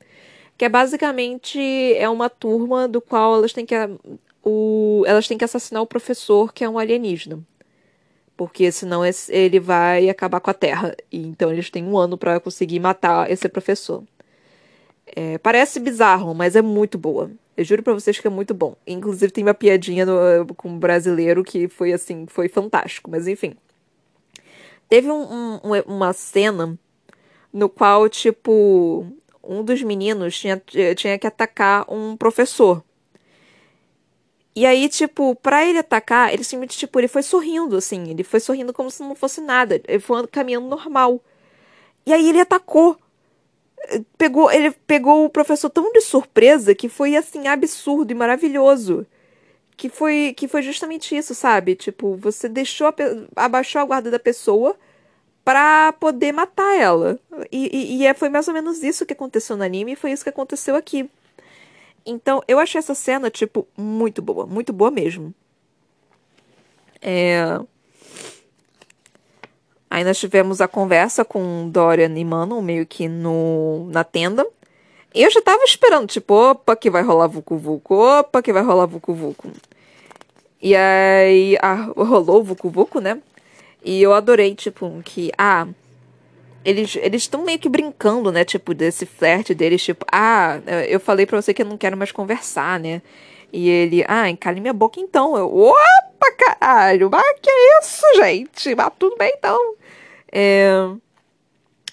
Que 0.56 0.64
é 0.64 0.68
basicamente 0.68 1.61
é 1.94 2.09
uma 2.09 2.28
turma 2.28 2.88
do 2.88 3.00
qual 3.00 3.36
elas 3.36 3.52
têm 3.52 3.64
que 3.64 3.74
o, 4.42 5.04
elas 5.06 5.28
têm 5.28 5.38
que 5.38 5.44
assassinar 5.44 5.82
o 5.82 5.86
professor, 5.86 6.52
que 6.52 6.64
é 6.64 6.68
um 6.68 6.78
alienígena. 6.78 7.38
Porque 8.36 8.70
senão 8.72 9.02
ele 9.28 9.61
vai 9.61 10.09
acabar 10.09 10.40
com 10.40 10.50
a 10.50 10.54
Terra. 10.54 10.96
E, 11.12 11.26
então 11.26 11.52
eles 11.52 11.70
têm 11.70 11.84
um 11.84 11.98
ano 11.98 12.16
para 12.16 12.40
conseguir 12.40 12.80
matar 12.80 13.30
esse 13.30 13.48
professor. 13.48 14.02
É, 15.14 15.38
parece 15.38 15.80
bizarro, 15.80 16.34
mas 16.34 16.56
é 16.56 16.62
muito 16.62 16.98
boa. 16.98 17.30
Eu 17.56 17.64
juro 17.64 17.82
pra 17.82 17.92
vocês 17.92 18.18
que 18.18 18.26
é 18.26 18.30
muito 18.30 18.54
bom. 18.54 18.76
Inclusive 18.86 19.32
tem 19.32 19.44
uma 19.44 19.54
piadinha 19.54 20.06
no, 20.06 20.46
com 20.54 20.68
um 20.68 20.78
brasileiro 20.78 21.42
que 21.42 21.68
foi 21.68 21.92
assim, 21.92 22.26
foi 22.26 22.48
fantástico, 22.48 23.11
mas 23.11 23.26
enfim. 23.26 23.54
Teve 24.88 25.11
um, 25.11 25.61
um, 25.62 25.80
uma 25.86 26.12
cena 26.12 26.78
no 27.52 27.68
qual, 27.68 28.09
tipo, 28.09 29.06
um 29.42 29.64
dos 29.64 29.82
meninos 29.82 30.38
tinha, 30.38 30.62
tinha 30.96 31.18
que 31.18 31.26
atacar 31.26 31.84
um 31.92 32.16
professor. 32.16 32.82
E 34.54 34.66
aí, 34.66 34.88
tipo, 34.88 35.34
pra 35.36 35.64
ele 35.64 35.78
atacar, 35.78 36.32
ele 36.32 36.42
simplesmente, 36.42 36.78
tipo, 36.78 36.98
ele 36.98 37.09
foi 37.09 37.22
sorrindo, 37.22 37.76
assim. 37.76 38.11
Ele 38.11 38.24
foi 38.24 38.40
sorrindo 38.40 38.72
como 38.72 38.90
se 38.90 39.02
não 39.02 39.14
fosse 39.14 39.40
nada. 39.40 39.80
Ele 39.86 40.00
foi 40.00 40.26
caminhando 40.26 40.66
normal. 40.68 41.22
E 42.04 42.12
aí 42.12 42.28
ele 42.28 42.40
atacou 42.40 42.98
pegou, 44.16 44.51
ele 44.51 44.70
pegou 44.87 45.24
o 45.24 45.31
professor 45.31 45.70
tão 45.70 45.93
de 45.93 46.01
surpresa 46.01 46.74
que 46.74 46.89
foi 46.89 47.16
assim 47.16 47.47
absurdo 47.47 48.11
e 48.11 48.14
maravilhoso. 48.14 49.07
Que 49.76 49.89
foi, 49.89 50.35
que 50.37 50.49
foi 50.49 50.62
justamente 50.62 51.16
isso, 51.16 51.35
sabe? 51.35 51.76
Tipo, 51.76 52.16
você 52.16 52.49
deixou 52.49 52.89
a, 52.89 52.95
abaixou 53.37 53.81
a 53.81 53.85
guarda 53.85 54.11
da 54.11 54.18
pessoa 54.18 54.76
para 55.45 55.93
poder 55.93 56.33
matar 56.33 56.76
ela. 56.76 57.18
E, 57.51 57.70
e, 57.72 57.97
e, 57.99 58.07
é, 58.07 58.12
foi 58.12 58.29
mais 58.29 58.49
ou 58.49 58.55
menos 58.55 58.83
isso 58.83 59.07
que 59.07 59.12
aconteceu 59.12 59.57
no 59.57 59.62
anime 59.64 59.93
e 59.93 59.97
foi 59.97 60.11
isso 60.12 60.24
que 60.24 60.31
aconteceu 60.31 60.74
aqui. 60.74 61.09
Então, 62.05 62.43
eu 62.49 62.59
achei 62.59 62.79
essa 62.79 62.95
cena, 62.95 63.31
tipo, 63.31 63.66
muito 63.76 64.20
boa. 64.20 64.47
Muito 64.47 64.72
boa 64.72 64.91
mesmo. 64.91 65.33
É... 67.01 67.61
Aí 69.91 70.05
nós 70.05 70.18
tivemos 70.18 70.61
a 70.61 70.68
conversa 70.68 71.24
com 71.24 71.68
Dorian 71.70 72.12
e 72.16 72.24
Manon, 72.24 72.61
meio 72.61 72.86
que 72.86 73.09
no, 73.09 73.89
na 73.91 74.05
tenda. 74.05 74.47
E 75.14 75.22
eu 75.22 75.30
já 75.30 75.41
tava 75.41 75.62
esperando, 75.64 76.07
tipo, 76.07 76.34
opa, 76.34 76.76
que 76.76 76.91
vai 76.91 77.03
rolar 77.03 77.26
Vucu 77.26 77.57
Vucu, 77.57 77.95
opa, 77.95 78.43
que 78.43 78.53
vai 78.53 78.62
rolar 78.62 78.86
Vucu 78.86 79.14
Vucu. 79.14 79.51
E 80.61 80.76
aí 80.76 81.57
ah, 81.62 81.91
rolou 81.97 82.45
Vucu 82.45 82.68
Vucu, 82.68 83.01
né? 83.01 83.18
E 83.82 84.03
eu 84.03 84.12
adorei, 84.12 84.55
tipo, 84.55 85.01
que, 85.05 85.32
ah, 85.39 85.66
eles 86.64 86.97
eles 86.97 87.22
estão 87.22 87.45
meio 87.45 87.59
que 87.59 87.68
brincando, 87.68 88.30
né? 88.30 88.45
Tipo, 88.45 88.74
desse 88.74 89.07
flerte 89.07 89.55
deles, 89.55 89.82
tipo, 89.82 90.05
ah, 90.12 90.61
eu 90.89 91.01
falei 91.01 91.24
pra 91.24 91.41
você 91.41 91.55
que 91.55 91.62
eu 91.62 91.66
não 91.66 91.78
quero 91.78 91.97
mais 91.97 92.12
conversar, 92.12 92.78
né? 92.78 93.01
E 93.53 93.68
ele, 93.68 94.05
ah, 94.07 94.28
encalhe 94.28 94.61
minha 94.61 94.72
boca 94.72 95.01
então. 95.01 95.36
Eu, 95.36 95.55
opa, 95.55 96.32
caralho, 96.38 97.11
mas 97.11 97.40
que 97.40 97.51
isso, 97.80 98.05
gente? 98.16 98.74
Mas 98.74 98.92
tudo 98.99 99.16
bem 99.16 99.32
então. 99.36 99.74
É... 100.32 100.68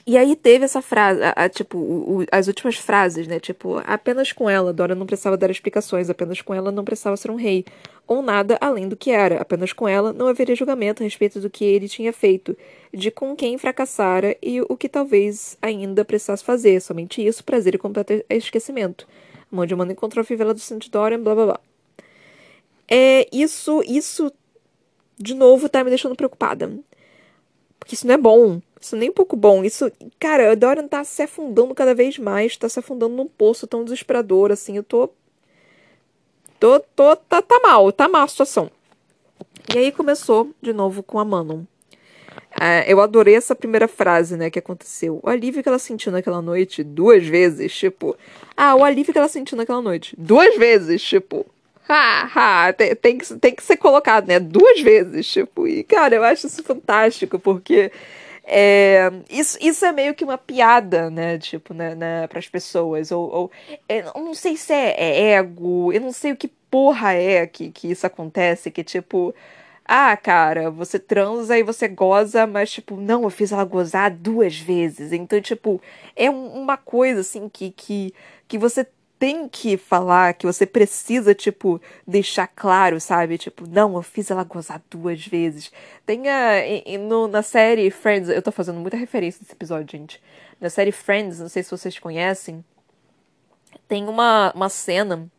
E 0.08 0.18
aí 0.20 0.36
teve 0.36 0.66
essa 0.66 0.84
frase, 0.84 1.20
a, 1.24 1.32
a, 1.32 1.50
tipo, 1.50 1.80
o, 1.80 2.20
o, 2.20 2.26
as 2.32 2.46
últimas 2.46 2.76
frases, 2.76 3.28
né? 3.28 3.40
Tipo, 3.40 3.82
apenas 3.88 4.32
com 4.32 4.48
ela, 4.48 4.72
Dora 4.72 4.94
não 4.94 5.08
precisava 5.08 5.36
dar 5.36 5.50
explicações, 5.50 6.12
apenas 6.12 6.42
com 6.42 6.54
ela 6.54 6.72
não 6.72 6.86
precisava 6.86 7.18
ser 7.18 7.32
um 7.32 7.36
rei, 7.36 7.66
ou 8.06 8.22
nada 8.22 8.56
além 8.62 8.88
do 8.88 8.96
que 8.96 9.10
era. 9.10 9.42
Apenas 9.42 9.74
com 9.74 9.88
ela 9.88 10.14
não 10.14 10.28
haveria 10.28 10.56
julgamento 10.56 11.02
a 11.02 11.06
respeito 11.06 11.40
do 11.40 11.50
que 11.50 11.66
ele 11.66 11.90
tinha 11.90 12.14
feito, 12.14 12.56
de 12.94 13.10
com 13.10 13.36
quem 13.36 13.58
fracassara 13.58 14.38
e 14.44 14.62
o 14.62 14.78
que 14.78 14.88
talvez 14.88 15.58
ainda 15.60 16.06
precisasse 16.06 16.44
fazer. 16.44 16.80
Somente 16.82 17.26
isso, 17.26 17.44
prazer 17.44 17.74
e 17.74 17.80
completo 17.80 18.14
esquecimento. 18.30 19.08
Onde 19.56 19.74
o 19.74 19.78
mano 19.78 19.92
encontrou 19.92 20.22
a 20.22 20.26
fivela 20.26 20.54
do 20.54 20.60
St. 20.60 20.90
Dorian, 20.90 21.22
blá 21.22 21.36
blá 21.36 21.46
blá. 21.46 21.60
É, 22.88 23.28
isso, 23.32 23.82
isso, 23.88 24.32
de 25.18 25.34
novo, 25.34 25.70
tá 25.70 25.84
me 25.84 25.90
deixando 25.90 26.16
preocupada. 26.16 26.72
Porque 27.80 27.96
isso 27.96 28.08
não 28.08 28.14
é 28.14 28.18
bom. 28.18 28.62
Isso 28.80 28.96
nem 28.96 29.10
um 29.10 29.14
pouco 29.14 29.36
bom. 29.36 29.64
Isso, 29.64 29.92
cara, 30.20 30.52
a 30.52 30.56
Dorian 30.56 30.88
tá 30.88 31.04
se 31.04 31.22
afundando 31.22 31.74
cada 31.74 31.96
vez 31.96 32.18
mais, 32.18 32.58
tá 32.58 32.70
se 32.70 32.80
afundando 32.80 33.16
num 33.16 33.28
poço 33.28 33.68
tão 33.68 33.84
desesperador, 33.84 34.52
assim. 34.52 34.78
Eu 34.78 34.84
tô. 34.84 35.10
Tô, 36.60 36.80
tô, 36.80 37.16
tá, 37.16 37.42
tá 37.42 37.60
mal, 37.60 37.92
tá 37.92 38.08
mal 38.08 38.24
a 38.24 38.28
situação. 38.28 38.72
E 39.74 39.78
aí 39.78 39.92
começou 39.92 40.52
de 40.62 40.72
novo 40.74 41.04
com 41.04 41.20
a 41.20 41.26
Manon. 41.26 41.64
É, 42.60 42.92
eu 42.92 43.02
adorei 43.02 43.36
essa 43.36 43.54
primeira 43.54 43.88
frase, 43.88 44.38
né, 44.38 44.50
que 44.50 44.60
aconteceu. 44.60 45.20
O 45.22 45.30
alívio 45.30 45.62
que 45.62 45.68
ela 45.68 45.80
sentiu 45.80 46.12
naquela 46.12 46.42
noite 46.42 46.84
duas 46.84 47.26
vezes, 47.26 47.74
tipo. 47.74 48.16
Ah, 48.56 48.76
o 48.76 48.84
alívio 48.84 49.12
que 49.12 49.20
ela 49.20 49.28
sentiu 49.28 49.58
naquela 49.58 49.82
noite 49.82 50.16
duas 50.18 50.56
vezes, 50.58 51.02
tipo. 51.02 51.46
Ha, 51.88 52.30
ha, 52.34 52.74
tem, 52.74 52.96
tem, 52.96 53.18
que, 53.18 53.36
tem 53.36 53.54
que 53.54 53.62
ser 53.62 53.78
colocado, 53.78 54.28
né? 54.28 54.40
Duas 54.40 54.82
vezes, 54.82 55.28
tipo. 55.28 55.68
E, 55.68 55.84
cara, 55.84 56.16
eu 56.16 56.24
acho 56.24 56.48
isso 56.48 56.64
fantástico, 56.64 57.38
porque. 57.38 57.92
É, 58.48 59.12
isso, 59.30 59.58
isso 59.60 59.84
é 59.86 59.92
meio 59.92 60.14
que 60.14 60.24
uma 60.24 60.38
piada, 60.38 61.10
né? 61.10 61.38
Tipo, 61.38 61.74
né, 61.74 61.94
né, 61.96 62.28
para 62.28 62.40
as 62.40 62.48
pessoas. 62.48 63.12
Ou, 63.12 63.30
ou 63.30 63.52
é, 63.90 64.00
eu 64.02 64.24
não 64.24 64.34
sei 64.34 64.56
se 64.56 64.72
é, 64.72 64.96
é, 64.98 65.32
ego, 65.34 65.92
eu 65.92 66.00
não 66.00 66.12
sei 66.12 66.32
o 66.32 66.38
que 66.38 66.48
porra 66.48 67.14
é 67.14 67.46
que, 67.48 67.72
que 67.72 67.92
isso 67.92 68.08
acontece, 68.08 68.72
que 68.72 68.84
tipo. 68.84 69.36
Ah, 69.88 70.18
cara, 70.18 70.72
você 70.72 70.98
transa 70.98 71.58
e 71.58 71.64
você 71.64 71.88
goza, 71.88 72.48
mas, 72.48 72.72
tipo, 72.72 72.96
não, 72.98 73.24
eu 73.24 73.30
fiz 73.30 73.52
ela 73.52 73.64
gozar 73.64 74.12
duas 74.12 74.58
vezes. 74.58 75.12
Então, 75.12 75.40
tipo, 75.40 75.80
é 76.16 76.30
uma 76.30 76.76
coisa, 76.76 77.22
assim, 77.22 77.48
que, 77.48 77.70
que, 77.72 78.14
que 78.48 78.58
você 78.58 78.88
tem 79.20 79.48
que 79.48 79.78
falar, 79.78 80.34
que 80.34 80.46
você 80.46 80.66
precisa, 80.66 81.34
tipo, 81.36 81.80
deixar 82.06 82.48
claro, 82.48 83.00
sabe? 83.00 83.38
Tipo, 83.38 83.68
não, 83.68 83.96
eu 83.96 84.02
fiz 84.02 84.32
ela 84.32 84.44
gozar 84.44 84.82
duas 84.90 85.26
vezes. 85.26 85.72
Tem 86.06 86.24
a. 86.30 86.98
No, 87.00 87.28
na 87.28 87.42
série 87.44 87.90
Friends, 87.92 88.30
eu 88.30 88.42
tô 88.42 88.52
fazendo 88.52 88.80
muita 88.80 88.98
referência 88.98 89.40
nesse 89.42 89.54
episódio, 89.54 89.98
gente. 89.98 90.22
Na 90.60 90.70
série 90.70 90.92
Friends, 90.92 91.40
não 91.40 91.50
sei 91.50 91.64
se 91.64 91.72
vocês 91.72 92.00
conhecem, 92.00 92.64
tem 93.88 94.08
uma, 94.08 94.52
uma 94.56 94.70
cena 94.70 95.30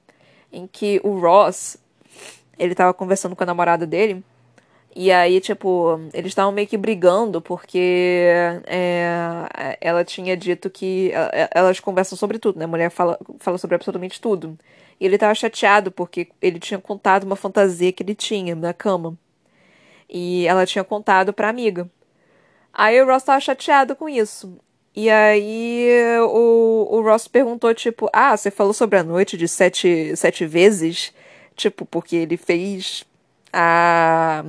em 0.52 0.66
que 0.66 1.00
o 1.02 1.18
Ross, 1.18 1.76
ele 2.58 2.74
tava 2.74 2.94
conversando 2.94 3.34
com 3.36 3.42
a 3.42 3.46
namorada 3.46 3.86
dele. 3.86 4.24
E 4.98 5.12
aí, 5.12 5.42
tipo, 5.42 6.00
eles 6.14 6.30
estavam 6.30 6.50
meio 6.52 6.66
que 6.66 6.78
brigando 6.78 7.38
porque 7.42 7.78
é, 8.66 9.76
ela 9.78 10.02
tinha 10.02 10.34
dito 10.34 10.70
que. 10.70 11.12
Elas 11.50 11.78
conversam 11.80 12.16
sobre 12.16 12.38
tudo, 12.38 12.58
né? 12.58 12.64
A 12.64 12.68
mulher 12.68 12.90
fala, 12.90 13.18
fala 13.38 13.58
sobre 13.58 13.74
absolutamente 13.76 14.18
tudo. 14.18 14.58
E 14.98 15.04
ele 15.04 15.18
tava 15.18 15.34
chateado 15.34 15.92
porque 15.92 16.28
ele 16.40 16.58
tinha 16.58 16.80
contado 16.80 17.24
uma 17.24 17.36
fantasia 17.36 17.92
que 17.92 18.02
ele 18.02 18.14
tinha 18.14 18.54
na 18.54 18.72
cama. 18.72 19.18
E 20.08 20.46
ela 20.46 20.64
tinha 20.64 20.84
contado 20.84 21.30
pra 21.32 21.50
amiga. 21.50 21.90
Aí 22.72 23.00
o 23.02 23.06
Ross 23.06 23.24
tava 23.24 23.40
chateado 23.40 23.94
com 23.96 24.08
isso. 24.08 24.58
E 24.94 25.10
aí 25.10 25.90
o, 26.22 26.88
o 26.90 27.02
Ross 27.02 27.28
perguntou, 27.28 27.74
tipo, 27.74 28.08
ah, 28.14 28.34
você 28.34 28.50
falou 28.50 28.72
sobre 28.72 28.98
a 28.98 29.04
noite 29.04 29.36
de 29.36 29.46
sete, 29.46 30.16
sete 30.16 30.46
vezes? 30.46 31.12
Tipo, 31.54 31.84
porque 31.84 32.16
ele 32.16 32.38
fez 32.38 33.04
a 33.52 34.42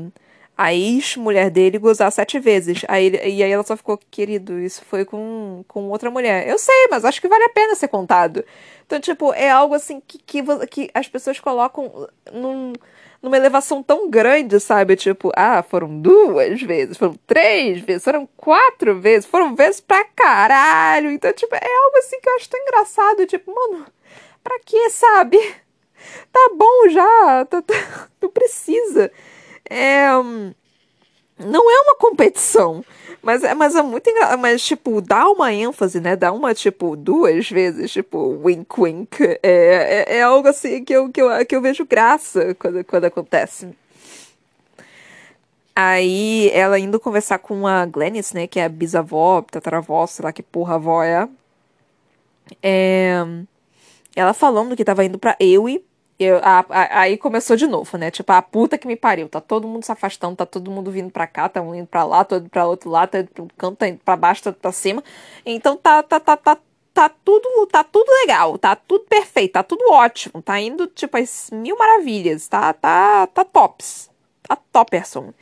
a 0.57 0.73
ex-mulher 0.73 1.51
dele 1.51 1.77
gozar 1.77 2.11
sete 2.11 2.39
vezes. 2.39 2.83
Aí, 2.87 3.11
e 3.11 3.43
aí 3.43 3.51
ela 3.51 3.63
só 3.63 3.77
ficou, 3.77 3.99
querido, 4.09 4.59
isso 4.59 4.83
foi 4.85 5.05
com, 5.05 5.63
com 5.67 5.89
outra 5.89 6.09
mulher. 6.09 6.47
Eu 6.47 6.57
sei, 6.57 6.87
mas 6.89 7.05
acho 7.05 7.21
que 7.21 7.27
vale 7.27 7.43
a 7.43 7.49
pena 7.49 7.75
ser 7.75 7.87
contado. 7.89 8.43
Então, 8.85 8.99
tipo, 8.99 9.31
é 9.33 9.51
algo 9.51 9.75
assim 9.75 10.01
que, 10.05 10.17
que, 10.17 10.41
que 10.67 10.89
as 10.95 11.07
pessoas 11.07 11.39
colocam 11.39 12.09
num, 12.33 12.73
numa 13.21 13.37
elevação 13.37 13.83
tão 13.83 14.09
grande, 14.09 14.59
sabe? 14.59 14.95
Tipo, 14.95 15.31
ah, 15.35 15.61
foram 15.61 16.01
duas 16.01 16.59
vezes, 16.61 16.97
foram 16.97 17.15
três 17.27 17.79
vezes, 17.81 18.03
foram 18.03 18.27
quatro 18.35 18.99
vezes, 18.99 19.27
foram 19.29 19.55
vezes 19.55 19.79
pra 19.79 20.05
caralho. 20.05 21.11
Então, 21.11 21.31
tipo, 21.33 21.53
é 21.53 21.59
algo 21.85 21.97
assim 21.97 22.19
que 22.19 22.27
eu 22.27 22.35
acho 22.35 22.49
tão 22.49 22.59
engraçado. 22.59 23.27
Tipo, 23.27 23.53
mano, 23.53 23.85
pra 24.43 24.59
que, 24.65 24.89
sabe? 24.89 25.37
Tá 26.31 26.49
bom 26.55 26.89
já, 26.89 27.45
tá, 27.45 27.61
tá, 27.61 27.73
não 28.21 28.29
precisa 28.29 29.11
é, 29.69 30.07
não 31.39 31.71
é 31.71 31.81
uma 31.81 31.95
competição. 31.95 32.83
Mas 33.21 33.43
é, 33.43 33.53
mas 33.53 33.75
é 33.75 33.81
muito 33.81 34.09
engraçado. 34.09 34.39
Mas, 34.39 34.63
tipo, 34.63 35.01
dá 35.01 35.29
uma 35.29 35.53
ênfase, 35.53 35.99
né? 35.99 36.15
Dá 36.15 36.31
uma, 36.31 36.53
tipo, 36.53 36.95
duas 36.95 37.49
vezes, 37.49 37.91
tipo, 37.91 38.39
wink 38.43 38.79
wink. 38.79 39.21
É, 39.43 40.05
é, 40.07 40.17
é 40.17 40.21
algo 40.21 40.47
assim 40.47 40.83
que 40.83 40.93
eu, 40.93 41.09
que, 41.11 41.21
eu, 41.21 41.45
que 41.45 41.55
eu 41.55 41.61
vejo 41.61 41.85
graça 41.85 42.55
quando, 42.55 42.83
quando 42.85 43.05
acontece. 43.05 43.69
Aí, 45.75 46.49
ela 46.53 46.79
indo 46.79 46.99
conversar 46.99 47.37
com 47.39 47.67
a 47.67 47.85
Glennis, 47.85 48.33
né? 48.33 48.47
Que 48.47 48.59
é 48.59 48.65
a 48.65 48.69
bisavó, 48.69 49.41
tataravó, 49.41 50.07
sei 50.07 50.25
lá 50.25 50.31
que 50.31 50.41
porra 50.41 50.75
avó 50.75 51.03
é. 51.03 51.27
é 52.63 53.23
ela 54.15 54.33
falando 54.33 54.75
que 54.75 54.83
tava 54.83 55.05
indo 55.05 55.19
pra 55.19 55.35
Ewe 55.39 55.83
eu, 56.19 56.37
a, 56.37 56.65
a, 56.69 57.01
aí 57.01 57.17
começou 57.17 57.55
de 57.55 57.67
novo, 57.67 57.97
né? 57.97 58.09
Tipo, 58.09 58.31
a 58.31 58.41
puta 58.41 58.77
que 58.77 58.87
me 58.87 58.95
pariu. 58.95 59.29
Tá 59.29 59.39
todo 59.39 59.67
mundo 59.67 59.83
se 59.83 59.91
afastando, 59.91 60.35
tá 60.35 60.45
todo 60.45 60.71
mundo 60.71 60.89
vindo 60.91 61.11
pra 61.11 61.27
cá, 61.27 61.47
tá 61.47 61.61
um 61.61 61.75
indo 61.75 61.87
pra 61.87 62.03
lá, 62.03 62.23
todo 62.23 62.49
pra 62.49 62.65
outro 62.65 62.89
lado, 62.89 63.09
tá 63.11 63.19
indo 63.19 63.43
um 63.43 63.47
canto, 63.57 63.77
tá 63.77 63.87
indo 63.87 63.99
pra 64.03 64.15
baixo, 64.15 64.43
tá 64.43 64.51
pra 64.51 64.71
cima. 64.71 65.03
Então 65.45 65.77
tá, 65.77 66.01
tá, 66.01 66.19
tá, 66.19 66.35
tá, 66.37 66.57
tá 66.93 67.09
tudo, 67.09 67.67
tá 67.67 67.83
tudo 67.83 68.09
legal, 68.21 68.57
tá 68.57 68.75
tudo 68.75 69.05
perfeito, 69.05 69.53
tá 69.53 69.63
tudo 69.63 69.91
ótimo. 69.91 70.41
Tá 70.41 70.59
indo, 70.59 70.87
tipo, 70.87 71.17
as 71.17 71.49
mil 71.51 71.77
maravilhas. 71.77 72.47
Tá, 72.47 72.73
tá, 72.73 73.27
tá 73.27 73.45
tops. 73.45 74.09
Tá 74.47 74.57
topperson. 74.71 75.33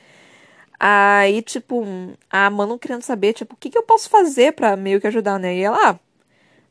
Aí, 0.79 1.41
tipo, 1.41 1.83
a 2.29 2.49
Manu 2.49 2.77
querendo 2.77 3.01
saber, 3.01 3.33
tipo, 3.33 3.53
o 3.53 3.57
que, 3.57 3.69
que 3.69 3.77
eu 3.77 3.83
posso 3.83 4.09
fazer 4.09 4.53
pra 4.53 4.75
meio 4.75 4.99
que 4.99 5.07
ajudar, 5.07 5.39
né? 5.39 5.55
E 5.55 5.63
ela, 5.63 5.91
ah, 5.91 5.99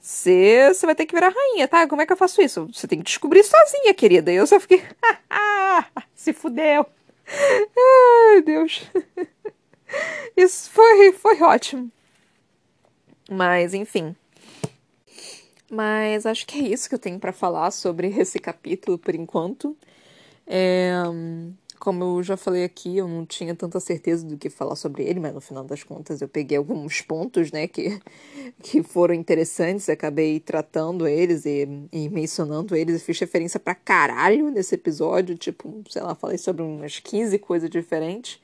você, 0.07 0.71
vai 0.85 0.95
ter 0.95 1.07
que 1.07 1.15
virar 1.15 1.33
rainha, 1.35 1.67
tá? 1.67 1.89
Como 1.89 2.03
é 2.03 2.07
que 2.07 2.13
eu 2.13 2.17
faço 2.17 2.43
isso? 2.43 2.69
Você 2.71 2.87
tem 2.87 2.99
que 2.99 3.07
descobrir 3.07 3.43
sozinha, 3.43 3.95
querida. 3.95 4.31
E 4.31 4.37
eu 4.37 4.47
só 4.47 4.61
fiquei. 4.61 4.83
se 6.15 6.35
fudeu. 6.35 6.85
Ai, 7.27 8.43
Deus. 8.43 8.83
Isso 10.37 10.71
foi, 10.71 11.13
foi 11.13 11.41
ótimo. 11.41 11.91
Mas, 13.31 13.73
enfim. 13.73 14.15
Mas 15.71 16.27
acho 16.27 16.47
que 16.47 16.59
é 16.59 16.69
isso 16.69 16.89
que 16.89 16.95
eu 16.95 16.99
tenho 16.99 17.19
para 17.19 17.33
falar 17.33 17.71
sobre 17.71 18.09
esse 18.09 18.39
capítulo 18.39 18.99
por 18.99 19.15
enquanto. 19.15 19.75
É, 20.47 20.93
como 21.85 22.03
eu 22.03 22.23
já 22.23 22.35
falei 22.35 22.65
aqui, 22.65 22.97
eu 22.97 23.07
não 23.07 23.27
tinha 23.27 23.55
tanta 23.55 23.79
certeza 23.79 24.25
do 24.27 24.39
que 24.39 24.49
falar 24.49 24.75
sobre 24.75 25.03
ele, 25.05 25.21
mas 25.21 25.35
no 25.35 25.41
final 25.41 25.63
das 25.63 25.83
contas 25.83 26.23
eu 26.23 26.29
peguei 26.29 26.57
alguns 26.57 27.03
pontos, 27.03 27.53
né, 27.53 27.69
que, 27.69 28.01
que 28.65 28.83
foram 28.83 29.13
interessantes, 29.13 29.91
acabei 29.91 30.41
tratando 30.41 31.07
eles 31.07 31.45
e, 31.45 31.69
e 31.93 32.09
mencionando 32.09 32.75
eles, 32.75 33.03
e 33.03 33.05
fiz 33.05 33.21
referência 33.21 33.61
pra 33.61 33.75
caralho 33.75 34.51
nesse 34.51 34.75
episódio, 34.75 35.37
tipo, 35.37 35.85
sei 35.91 36.01
lá, 36.01 36.15
falei 36.15 36.39
sobre 36.39 36.63
umas 36.63 36.99
15 37.01 37.39
coisas 37.39 37.69
diferentes. 37.69 38.41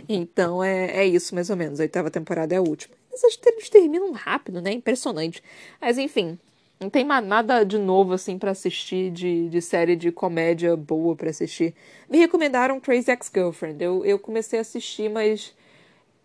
Então 0.09 0.65
é, 0.65 1.03
é 1.03 1.07
isso, 1.07 1.35
mais 1.35 1.51
ou 1.51 1.57
menos. 1.57 1.79
A 1.79 1.83
oitava 1.83 2.11
temporada 2.11 2.55
é 2.55 2.59
a 2.59 2.63
última. 2.63 2.95
Mas 3.11 3.23
eles 3.45 3.69
terminam 3.69 4.13
rápido, 4.13 4.61
né? 4.61 4.73
Impressionante. 4.73 5.43
Mas 5.81 5.99
enfim, 5.99 6.39
não 6.79 6.91
tem 6.91 7.05
nada 7.05 7.65
de 7.65 7.79
novo, 7.79 8.13
assim, 8.13 8.39
para 8.39 8.51
assistir, 8.51 9.11
de, 9.11 9.49
de 9.49 9.63
série 9.63 9.97
de 9.97 10.13
comédia 10.13 10.77
boa 10.77 11.17
para 11.17 11.31
assistir. 11.31 11.75
Me 12.09 12.19
recomendaram 12.19 12.79
Crazy 12.79 13.11
Ex-Girlfriend. 13.11 13.83
Eu, 13.83 14.05
eu 14.05 14.19
comecei 14.19 14.59
a 14.59 14.63
assistir, 14.63 15.09
mas 15.09 15.55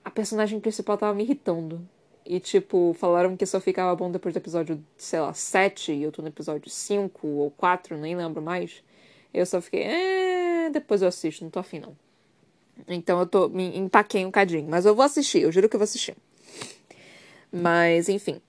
a 0.04 0.12
personagem 0.12 0.60
principal 0.60 0.97
tava 0.97 1.14
me 1.14 1.24
irritando. 1.24 1.82
E, 2.26 2.39
tipo, 2.39 2.93
falaram 2.99 3.36
que 3.38 3.45
só 3.45 3.60
ficava 3.60 3.95
bom 3.95 4.12
depois 4.12 4.34
do 4.34 4.38
episódio, 4.38 4.84
sei 4.97 5.20
lá, 5.22 5.34
7, 5.34 5.93
e 5.93 6.04
eu 6.04 6.12
tô 6.12 6.22
no 6.22 6.28
episódio 6.28 6.70
5 6.70 7.28
ou 7.28 7.52
4, 7.52 7.97
nem 7.97 8.16
lembro 8.16 8.41
mais. 8.41 8.84
Eu 9.34 9.45
só 9.45 9.62
fiquei, 9.62 9.84
é, 9.84 10.70
depois 10.70 11.02
eu 11.02 11.08
assisto, 11.08 11.43
não 11.43 11.52
tô 11.52 11.60
afim 11.60 11.80
não. 11.80 11.95
Então 12.88 13.20
eu 13.20 13.26
tô, 13.26 13.47
me 13.47 13.78
empaquei 13.78 14.26
um 14.26 14.32
cadinho. 14.32 14.68
Mas 14.70 14.86
eu 14.86 14.93
vou 14.93 15.06
assistir, 15.06 15.41
eu 15.41 15.52
juro 15.52 15.70
que 15.70 15.76
eu 15.76 15.80
vou 15.80 15.86
assistir. 15.86 16.16
Mas, 17.52 18.10
enfim. 18.10 18.41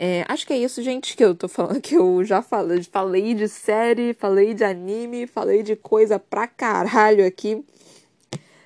É, 0.00 0.24
acho 0.28 0.46
que 0.46 0.52
é 0.52 0.56
isso, 0.56 0.80
gente, 0.80 1.16
que 1.16 1.24
eu 1.24 1.34
tô 1.34 1.48
falando, 1.48 1.80
que 1.82 1.96
eu 1.96 2.22
já 2.22 2.40
falei, 2.40 2.84
falei 2.84 3.34
de 3.34 3.48
série, 3.48 4.14
falei 4.14 4.54
de 4.54 4.62
anime, 4.62 5.26
falei 5.26 5.60
de 5.60 5.74
coisa 5.74 6.20
pra 6.20 6.46
caralho 6.46 7.26
aqui. 7.26 7.64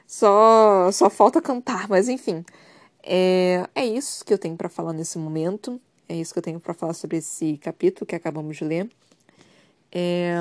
Só, 0.07 0.93
só 0.93 1.09
falta 1.09 1.41
cantar, 1.41 1.89
mas 1.89 2.11
enfim. 2.11 2.45
É, 3.03 3.67
é 3.75 3.87
isso 3.87 4.23
que 4.27 4.35
eu 4.35 4.37
tenho 4.37 4.59
para 4.59 4.69
falar 4.69 4.93
nesse 4.93 5.17
momento. 5.17 5.81
É 6.07 6.15
isso 6.15 6.35
que 6.35 6.39
eu 6.39 6.43
tenho 6.43 6.61
para 6.61 6.75
falar 6.75 6.93
sobre 6.93 7.17
esse 7.17 7.57
capítulo 7.57 8.05
que 8.05 8.15
acabamos 8.15 8.59
de 8.59 8.65
ler. 8.65 8.91
É, 9.91 10.35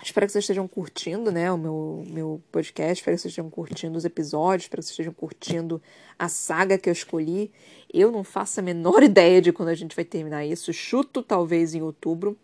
Espero 0.00 0.26
que 0.26 0.32
vocês 0.32 0.44
estejam 0.44 0.68
curtindo, 0.68 1.32
né, 1.32 1.50
o 1.50 1.58
meu, 1.58 2.04
meu 2.06 2.42
podcast. 2.52 3.00
Espero 3.00 3.16
que 3.16 3.22
vocês 3.22 3.32
estejam 3.32 3.50
curtindo 3.50 3.98
os 3.98 4.04
episódios. 4.04 4.64
Espero 4.64 4.80
que 4.80 4.86
vocês 4.86 4.94
estejam 4.94 5.12
curtindo 5.12 5.82
a 6.16 6.28
saga 6.28 6.78
que 6.78 6.88
eu 6.88 6.92
escolhi. 6.92 7.50
Eu 7.92 8.12
não 8.12 8.22
faço 8.22 8.60
a 8.60 8.62
menor 8.62 9.02
ideia 9.04 9.42
de 9.42 9.52
quando 9.52 9.70
a 9.70 9.74
gente 9.74 9.96
vai 9.96 10.04
terminar 10.04 10.44
isso. 10.46 10.72
Chuto 10.72 11.20
talvez 11.20 11.74
em 11.74 11.82
outubro. 11.82 12.38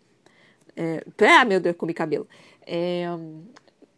É... 0.75 1.03
Ah, 1.39 1.45
meu 1.45 1.61
Deus, 1.61 1.77
comi 1.77 1.93
cabelo. 1.93 2.27
É... 2.67 3.05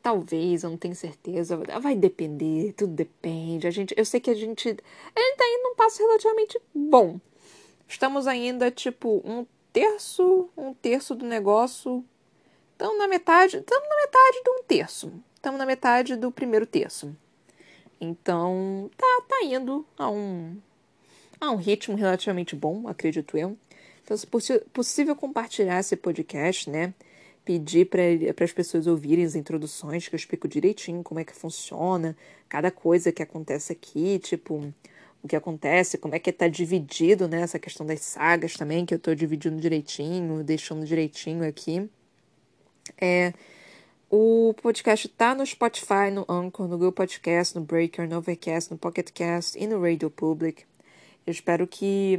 Talvez, 0.04 0.64
eu 0.64 0.70
não 0.70 0.78
tenho 0.78 0.96
certeza. 0.96 1.58
Vai 1.82 1.96
depender, 1.96 2.74
tudo 2.74 2.94
depende. 2.94 3.68
A 3.68 3.72
gente, 3.72 3.94
eu 3.98 4.06
sei 4.06 4.20
que 4.20 4.30
a 4.30 4.36
gente, 4.36 4.70
a 4.70 5.20
gente 5.20 5.38
tá 5.38 5.46
indo 5.46 5.64
num 5.64 5.76
passo 5.76 6.02
relativamente 6.02 6.62
bom. 6.74 7.20
Estamos 7.88 8.28
ainda, 8.28 8.70
tipo, 8.70 9.22
um 9.26 9.46
terço, 9.74 10.48
um 10.56 10.74
terço 10.74 11.16
do 11.16 11.26
negócio 11.26 12.06
Estamos 12.78 13.00
na 13.00 13.08
metade, 13.08 13.58
estamos 13.58 13.90
na 13.90 13.96
metade 13.96 14.44
de 14.44 14.50
um 14.52 14.64
terço. 14.64 15.12
Estamos 15.34 15.58
na 15.58 15.66
metade 15.66 16.16
do 16.16 16.32
primeiro 16.32 16.64
terço. 16.64 17.12
Então, 18.00 18.92
tá, 18.96 19.24
tá 19.28 19.44
indo 19.44 19.84
a 19.98 20.08
um, 20.12 20.56
a 21.42 21.50
um 21.50 21.56
ritmo 21.56 21.98
relativamente 21.98 22.56
bom, 22.56 22.88
acredito 22.88 23.36
eu. 23.36 23.58
Então, 24.04 24.16
se 24.16 24.28
possível 24.72 25.16
compartilhar 25.16 25.80
esse 25.80 25.96
podcast, 25.96 26.70
né? 26.70 26.94
Pedir 27.44 27.90
para 27.90 28.46
as 28.46 28.54
pessoas 28.54 28.86
ouvirem 28.86 29.26
as 29.26 29.34
introduções, 29.34 30.08
que 30.08 30.14
eu 30.14 30.18
explico 30.18 30.48
direitinho 30.48 31.02
como 31.02 31.20
é 31.20 31.24
que 31.24 31.34
funciona, 31.34 32.16
cada 32.48 32.70
coisa 32.70 33.12
que 33.12 33.24
acontece 33.24 33.74
aqui, 33.74 34.20
tipo, 34.20 34.72
o 35.24 35.28
que 35.28 35.36
acontece, 35.36 35.98
como 35.98 36.14
é 36.14 36.20
que 36.20 36.30
está 36.30 36.48
dividido, 36.48 37.28
né? 37.28 37.42
Essa 37.42 37.58
questão 37.58 37.88
das 37.88 38.02
sagas 38.02 38.54
também, 38.54 38.86
que 38.86 38.94
eu 38.94 38.98
estou 38.98 39.16
dividindo 39.16 39.60
direitinho, 39.60 40.44
deixando 40.44 40.86
direitinho 40.86 41.44
aqui. 41.44 41.90
É, 43.00 43.34
o 44.10 44.54
podcast 44.62 45.08
tá 45.10 45.36
no 45.36 45.46
Spotify, 45.46 46.10
no 46.14 46.26
Anchor, 46.30 46.68
no 46.68 46.78
Google 46.78 46.94
Podcast, 46.94 47.54
no 47.58 47.62
Breaker, 47.66 48.08
no 48.08 48.18
Overcast, 48.18 48.72
no 48.72 48.78
Pocket 48.78 49.12
Cast 49.12 49.58
e 49.58 49.68
no 49.68 49.82
Radio 49.82 50.10
Public. 50.10 50.64
Eu 51.26 51.32
espero 51.32 51.68
que, 51.68 52.18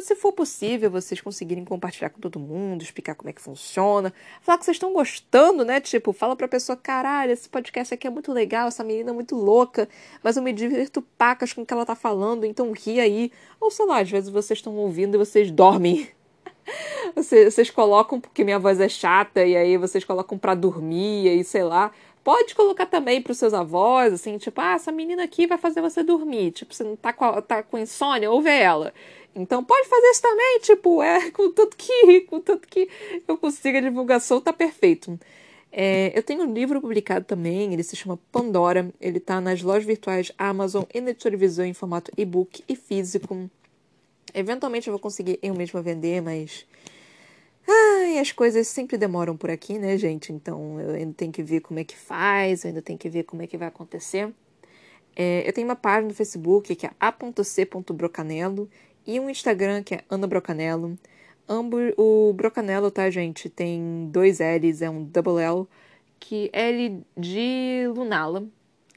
se 0.00 0.16
for 0.16 0.32
possível, 0.32 0.90
vocês 0.90 1.20
conseguirem 1.20 1.62
compartilhar 1.62 2.08
com 2.08 2.18
todo 2.18 2.40
mundo, 2.40 2.80
explicar 2.80 3.14
como 3.14 3.28
é 3.28 3.32
que 3.34 3.42
funciona, 3.42 4.14
falar 4.40 4.56
que 4.56 4.64
vocês 4.64 4.76
estão 4.76 4.94
gostando, 4.94 5.62
né? 5.62 5.78
Tipo, 5.78 6.10
fala 6.14 6.34
pra 6.34 6.48
pessoa, 6.48 6.74
caralho, 6.74 7.32
esse 7.32 7.50
podcast 7.50 7.92
aqui 7.92 8.06
é 8.06 8.10
muito 8.10 8.32
legal, 8.32 8.68
essa 8.68 8.82
menina 8.82 9.10
é 9.10 9.12
muito 9.12 9.36
louca, 9.36 9.86
mas 10.22 10.38
eu 10.38 10.42
me 10.42 10.54
divirto 10.54 11.02
pacas 11.18 11.52
com 11.52 11.60
o 11.60 11.66
que 11.66 11.74
ela 11.74 11.84
tá 11.84 11.94
falando, 11.94 12.46
então 12.46 12.72
ri 12.72 12.98
aí. 12.98 13.30
Ou 13.60 13.70
sei 13.70 13.84
lá, 13.84 14.00
às 14.00 14.10
vezes 14.10 14.30
vocês 14.30 14.58
estão 14.58 14.74
ouvindo 14.74 15.16
e 15.16 15.18
vocês 15.18 15.50
dormem 15.50 16.08
vocês, 17.14 17.70
colocam 17.70 18.20
porque 18.20 18.44
minha 18.44 18.58
voz 18.58 18.80
é 18.80 18.88
chata 18.88 19.44
e 19.44 19.56
aí 19.56 19.76
vocês 19.76 20.04
colocam 20.04 20.38
para 20.38 20.54
dormir 20.54 21.28
e 21.28 21.44
sei 21.44 21.62
lá. 21.62 21.90
Pode 22.24 22.56
colocar 22.56 22.86
também 22.86 23.22
para 23.22 23.30
os 23.30 23.38
seus 23.38 23.54
avós, 23.54 24.12
assim, 24.12 24.36
tipo, 24.36 24.60
ah, 24.60 24.74
essa 24.74 24.90
menina 24.90 25.22
aqui 25.22 25.46
vai 25.46 25.56
fazer 25.56 25.80
você 25.80 26.02
dormir. 26.02 26.50
Tipo, 26.50 26.74
você 26.74 26.82
não 26.82 26.96
tá 26.96 27.12
com, 27.12 27.40
tá 27.40 27.62
com 27.62 27.78
insônia, 27.78 28.28
ouve 28.30 28.50
ela. 28.50 28.92
Então 29.34 29.62
pode 29.62 29.88
fazer 29.88 30.06
isso 30.08 30.22
também, 30.22 30.60
tipo, 30.60 31.02
é, 31.02 31.30
com 31.32 31.52
tanto 31.52 31.76
que, 31.76 32.22
com 32.22 32.40
tanto 32.40 32.66
que 32.66 32.88
eu 33.28 33.36
consiga 33.38 33.78
a 33.78 33.82
divulgação, 33.82 34.40
tá 34.40 34.52
perfeito. 34.52 35.18
É, 35.70 36.10
eu 36.18 36.22
tenho 36.22 36.42
um 36.42 36.52
livro 36.52 36.80
publicado 36.80 37.26
também, 37.26 37.72
ele 37.72 37.82
se 37.82 37.94
chama 37.94 38.18
Pandora, 38.32 38.90
ele 39.00 39.20
tá 39.20 39.40
nas 39.40 39.60
lojas 39.62 39.84
virtuais 39.84 40.32
Amazon 40.38 40.84
e 40.94 41.00
na 41.00 41.12
televisão 41.12 41.66
em 41.66 41.74
formato 41.74 42.10
e-book 42.16 42.64
e 42.66 42.74
físico. 42.74 43.50
Eventualmente 44.34 44.88
eu 44.88 44.92
vou 44.92 45.00
conseguir 45.00 45.38
eu 45.42 45.54
mesma 45.54 45.82
vender, 45.82 46.20
mas. 46.20 46.66
Ai, 47.68 48.18
as 48.18 48.30
coisas 48.30 48.68
sempre 48.68 48.96
demoram 48.96 49.36
por 49.36 49.50
aqui, 49.50 49.78
né, 49.78 49.98
gente? 49.98 50.32
Então 50.32 50.80
eu 50.80 50.90
ainda 50.94 51.14
tenho 51.14 51.32
que 51.32 51.42
ver 51.42 51.60
como 51.60 51.80
é 51.80 51.84
que 51.84 51.96
faz, 51.96 52.64
eu 52.64 52.68
ainda 52.68 52.82
tenho 52.82 52.98
que 52.98 53.08
ver 53.08 53.24
como 53.24 53.42
é 53.42 53.46
que 53.46 53.56
vai 53.56 53.68
acontecer. 53.68 54.32
É, 55.16 55.48
eu 55.48 55.52
tenho 55.52 55.66
uma 55.66 55.74
página 55.74 56.08
no 56.08 56.14
Facebook 56.14 56.74
que 56.76 56.86
é 56.86 56.90
a.c.brocanelo 57.00 58.68
e 59.06 59.18
um 59.18 59.30
Instagram 59.30 59.82
que 59.82 59.94
é 59.94 60.04
Ana 60.10 60.26
Brocanelo. 60.26 60.98
Ambos, 61.48 61.92
o 61.96 62.32
Brocanelo, 62.34 62.90
tá, 62.90 63.08
gente? 63.08 63.48
Tem 63.48 64.08
dois 64.10 64.40
L's, 64.40 64.82
é 64.82 64.90
um 64.90 65.04
double 65.04 65.40
L, 65.40 65.66
que 66.18 66.50
é 66.52 66.68
L 66.68 67.04
de 67.16 67.86
Lunala, 67.94 68.44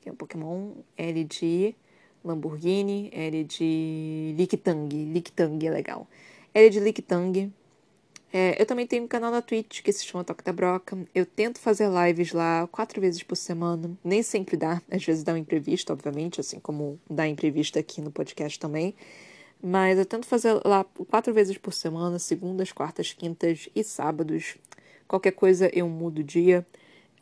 que 0.01 0.09
é 0.09 0.11
um 0.11 0.15
Pokémon, 0.15 0.73
L 0.97 1.23
de 1.23 1.75
Lamborghini, 2.23 3.09
L 3.13 3.43
de 3.43 4.35
Lictang. 4.37 4.89
Lictang 5.13 5.65
é 5.65 5.71
legal. 5.71 6.07
L 6.53 6.69
de 6.69 6.79
Lictang. 6.79 7.51
É, 8.31 8.61
eu 8.61 8.65
também 8.65 8.85
tenho 8.85 9.03
um 9.03 9.07
canal 9.07 9.31
na 9.31 9.41
Twitch 9.41 9.81
que 9.81 9.91
se 9.91 10.05
chama 10.05 10.23
Toque 10.23 10.43
da 10.43 10.53
Broca. 10.53 10.97
Eu 11.15 11.25
tento 11.25 11.59
fazer 11.59 11.89
lives 11.89 12.31
lá 12.31 12.67
quatro 12.71 13.01
vezes 13.01 13.23
por 13.23 13.35
semana. 13.35 13.91
Nem 14.03 14.21
sempre 14.21 14.55
dá. 14.55 14.81
Às 14.91 15.03
vezes 15.03 15.23
dá 15.23 15.33
um 15.33 15.37
imprevisto, 15.37 15.91
obviamente, 15.91 16.39
assim 16.39 16.59
como 16.59 16.99
dá 17.09 17.27
imprevisto 17.27 17.79
aqui 17.79 18.01
no 18.01 18.11
podcast 18.11 18.59
também. 18.59 18.93
Mas 19.61 19.97
eu 19.97 20.05
tento 20.05 20.25
fazer 20.25 20.61
lá 20.63 20.85
quatro 21.09 21.33
vezes 21.33 21.57
por 21.57 21.73
semana, 21.73 22.19
segundas, 22.19 22.71
quartas, 22.71 23.13
quintas 23.13 23.67
e 23.75 23.83
sábados. 23.83 24.57
Qualquer 25.07 25.31
coisa 25.31 25.69
eu 25.73 25.89
mudo 25.89 26.19
o 26.19 26.23
dia. 26.23 26.65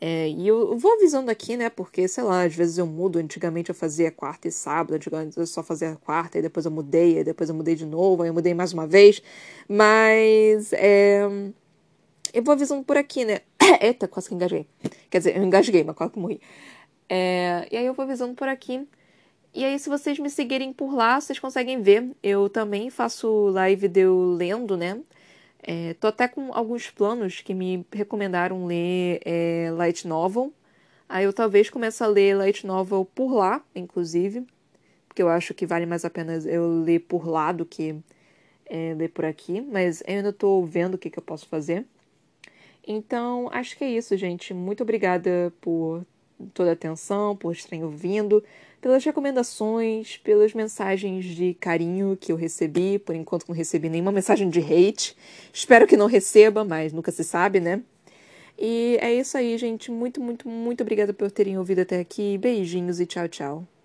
É, 0.00 0.28
e 0.28 0.46
eu 0.46 0.78
vou 0.78 0.94
avisando 0.94 1.30
aqui, 1.30 1.56
né? 1.56 1.68
Porque, 1.68 2.06
sei 2.06 2.22
lá, 2.22 2.44
às 2.44 2.54
vezes 2.54 2.78
eu 2.78 2.86
mudo. 2.86 3.18
Antigamente 3.18 3.70
eu 3.70 3.74
fazia 3.74 4.10
quarta 4.10 4.48
e 4.48 4.52
sábado, 4.52 4.94
antigamente 4.94 5.36
eu 5.36 5.46
só 5.46 5.62
fazia 5.62 5.96
quarta, 5.96 6.38
e 6.38 6.42
depois 6.42 6.66
eu 6.66 6.72
mudei, 6.72 7.18
e 7.18 7.24
depois 7.24 7.50
eu 7.50 7.56
mudei 7.56 7.74
de 7.74 7.84
novo, 7.86 8.22
aí 8.22 8.28
eu 8.28 8.34
mudei 8.34 8.54
mais 8.54 8.72
uma 8.72 8.86
vez. 8.86 9.22
Mas 9.68 10.72
é, 10.72 11.22
eu 12.32 12.42
vou 12.42 12.52
avisando 12.52 12.84
por 12.84 12.96
aqui, 12.96 13.24
né? 13.24 13.40
Eita, 13.80 14.06
quase 14.08 14.28
que 14.28 14.34
engasguei. 14.34 14.66
Quer 15.10 15.18
dizer, 15.18 15.36
eu 15.36 15.44
engasguei, 15.44 15.84
mas 15.84 15.96
quase 15.96 16.12
que 16.12 16.18
morri. 16.18 16.40
É, 17.08 17.66
e 17.70 17.76
aí 17.76 17.86
eu 17.86 17.94
vou 17.94 18.04
avisando 18.04 18.34
por 18.34 18.48
aqui. 18.48 18.86
E 19.54 19.64
aí, 19.64 19.78
se 19.78 19.88
vocês 19.88 20.18
me 20.18 20.30
seguirem 20.30 20.72
por 20.72 20.94
lá, 20.94 21.20
vocês 21.20 21.38
conseguem 21.38 21.82
ver. 21.82 22.10
Eu 22.22 22.48
também 22.48 22.90
faço 22.90 23.48
live 23.48 23.88
de 23.88 24.00
eu 24.00 24.34
lendo, 24.36 24.76
né? 24.76 25.00
É, 25.70 25.92
tô 25.92 26.06
até 26.06 26.26
com 26.26 26.50
alguns 26.54 26.88
planos 26.88 27.42
que 27.42 27.52
me 27.52 27.86
recomendaram 27.92 28.64
ler 28.64 29.20
é, 29.22 29.70
light 29.70 30.08
novel. 30.08 30.50
Aí 31.06 31.26
eu 31.26 31.32
talvez 31.32 31.68
comece 31.68 32.02
a 32.02 32.06
ler 32.06 32.34
light 32.34 32.66
novel 32.66 33.04
por 33.04 33.34
lá, 33.34 33.62
inclusive, 33.74 34.46
porque 35.06 35.20
eu 35.20 35.28
acho 35.28 35.52
que 35.52 35.66
vale 35.66 35.84
mais 35.84 36.06
a 36.06 36.10
pena 36.10 36.36
eu 36.46 36.66
ler 36.82 37.00
por 37.00 37.28
lá 37.28 37.52
do 37.52 37.66
que 37.66 37.94
é, 38.64 38.94
ler 38.94 39.10
por 39.10 39.26
aqui. 39.26 39.60
Mas 39.60 40.02
eu 40.06 40.16
ainda 40.16 40.32
tô 40.32 40.62
vendo 40.62 40.94
o 40.94 40.98
que, 40.98 41.10
que 41.10 41.18
eu 41.18 41.22
posso 41.22 41.46
fazer. 41.46 41.84
Então, 42.86 43.50
acho 43.52 43.76
que 43.76 43.84
é 43.84 43.90
isso, 43.90 44.16
gente. 44.16 44.54
Muito 44.54 44.82
obrigada 44.82 45.52
por 45.60 46.02
toda 46.54 46.70
a 46.70 46.72
atenção, 46.72 47.36
por 47.36 47.52
estarem 47.52 47.84
ouvindo 47.84 48.42
pelas 48.80 49.04
recomendações, 49.04 50.16
pelas 50.18 50.54
mensagens 50.54 51.24
de 51.24 51.54
carinho 51.54 52.16
que 52.20 52.32
eu 52.32 52.36
recebi. 52.36 52.98
Por 52.98 53.14
enquanto 53.14 53.48
não 53.48 53.54
recebi 53.54 53.88
nenhuma 53.88 54.12
mensagem 54.12 54.48
de 54.48 54.60
hate. 54.60 55.16
Espero 55.52 55.86
que 55.86 55.96
não 55.96 56.06
receba, 56.06 56.64
mas 56.64 56.92
nunca 56.92 57.10
se 57.10 57.24
sabe, 57.24 57.60
né? 57.60 57.82
E 58.58 58.98
é 59.00 59.14
isso 59.14 59.36
aí, 59.36 59.56
gente. 59.56 59.90
Muito, 59.90 60.20
muito, 60.20 60.48
muito 60.48 60.82
obrigada 60.82 61.12
por 61.12 61.30
terem 61.30 61.58
ouvido 61.58 61.80
até 61.80 62.00
aqui. 62.00 62.36
Beijinhos 62.38 63.00
e 63.00 63.06
tchau, 63.06 63.28
tchau. 63.28 63.77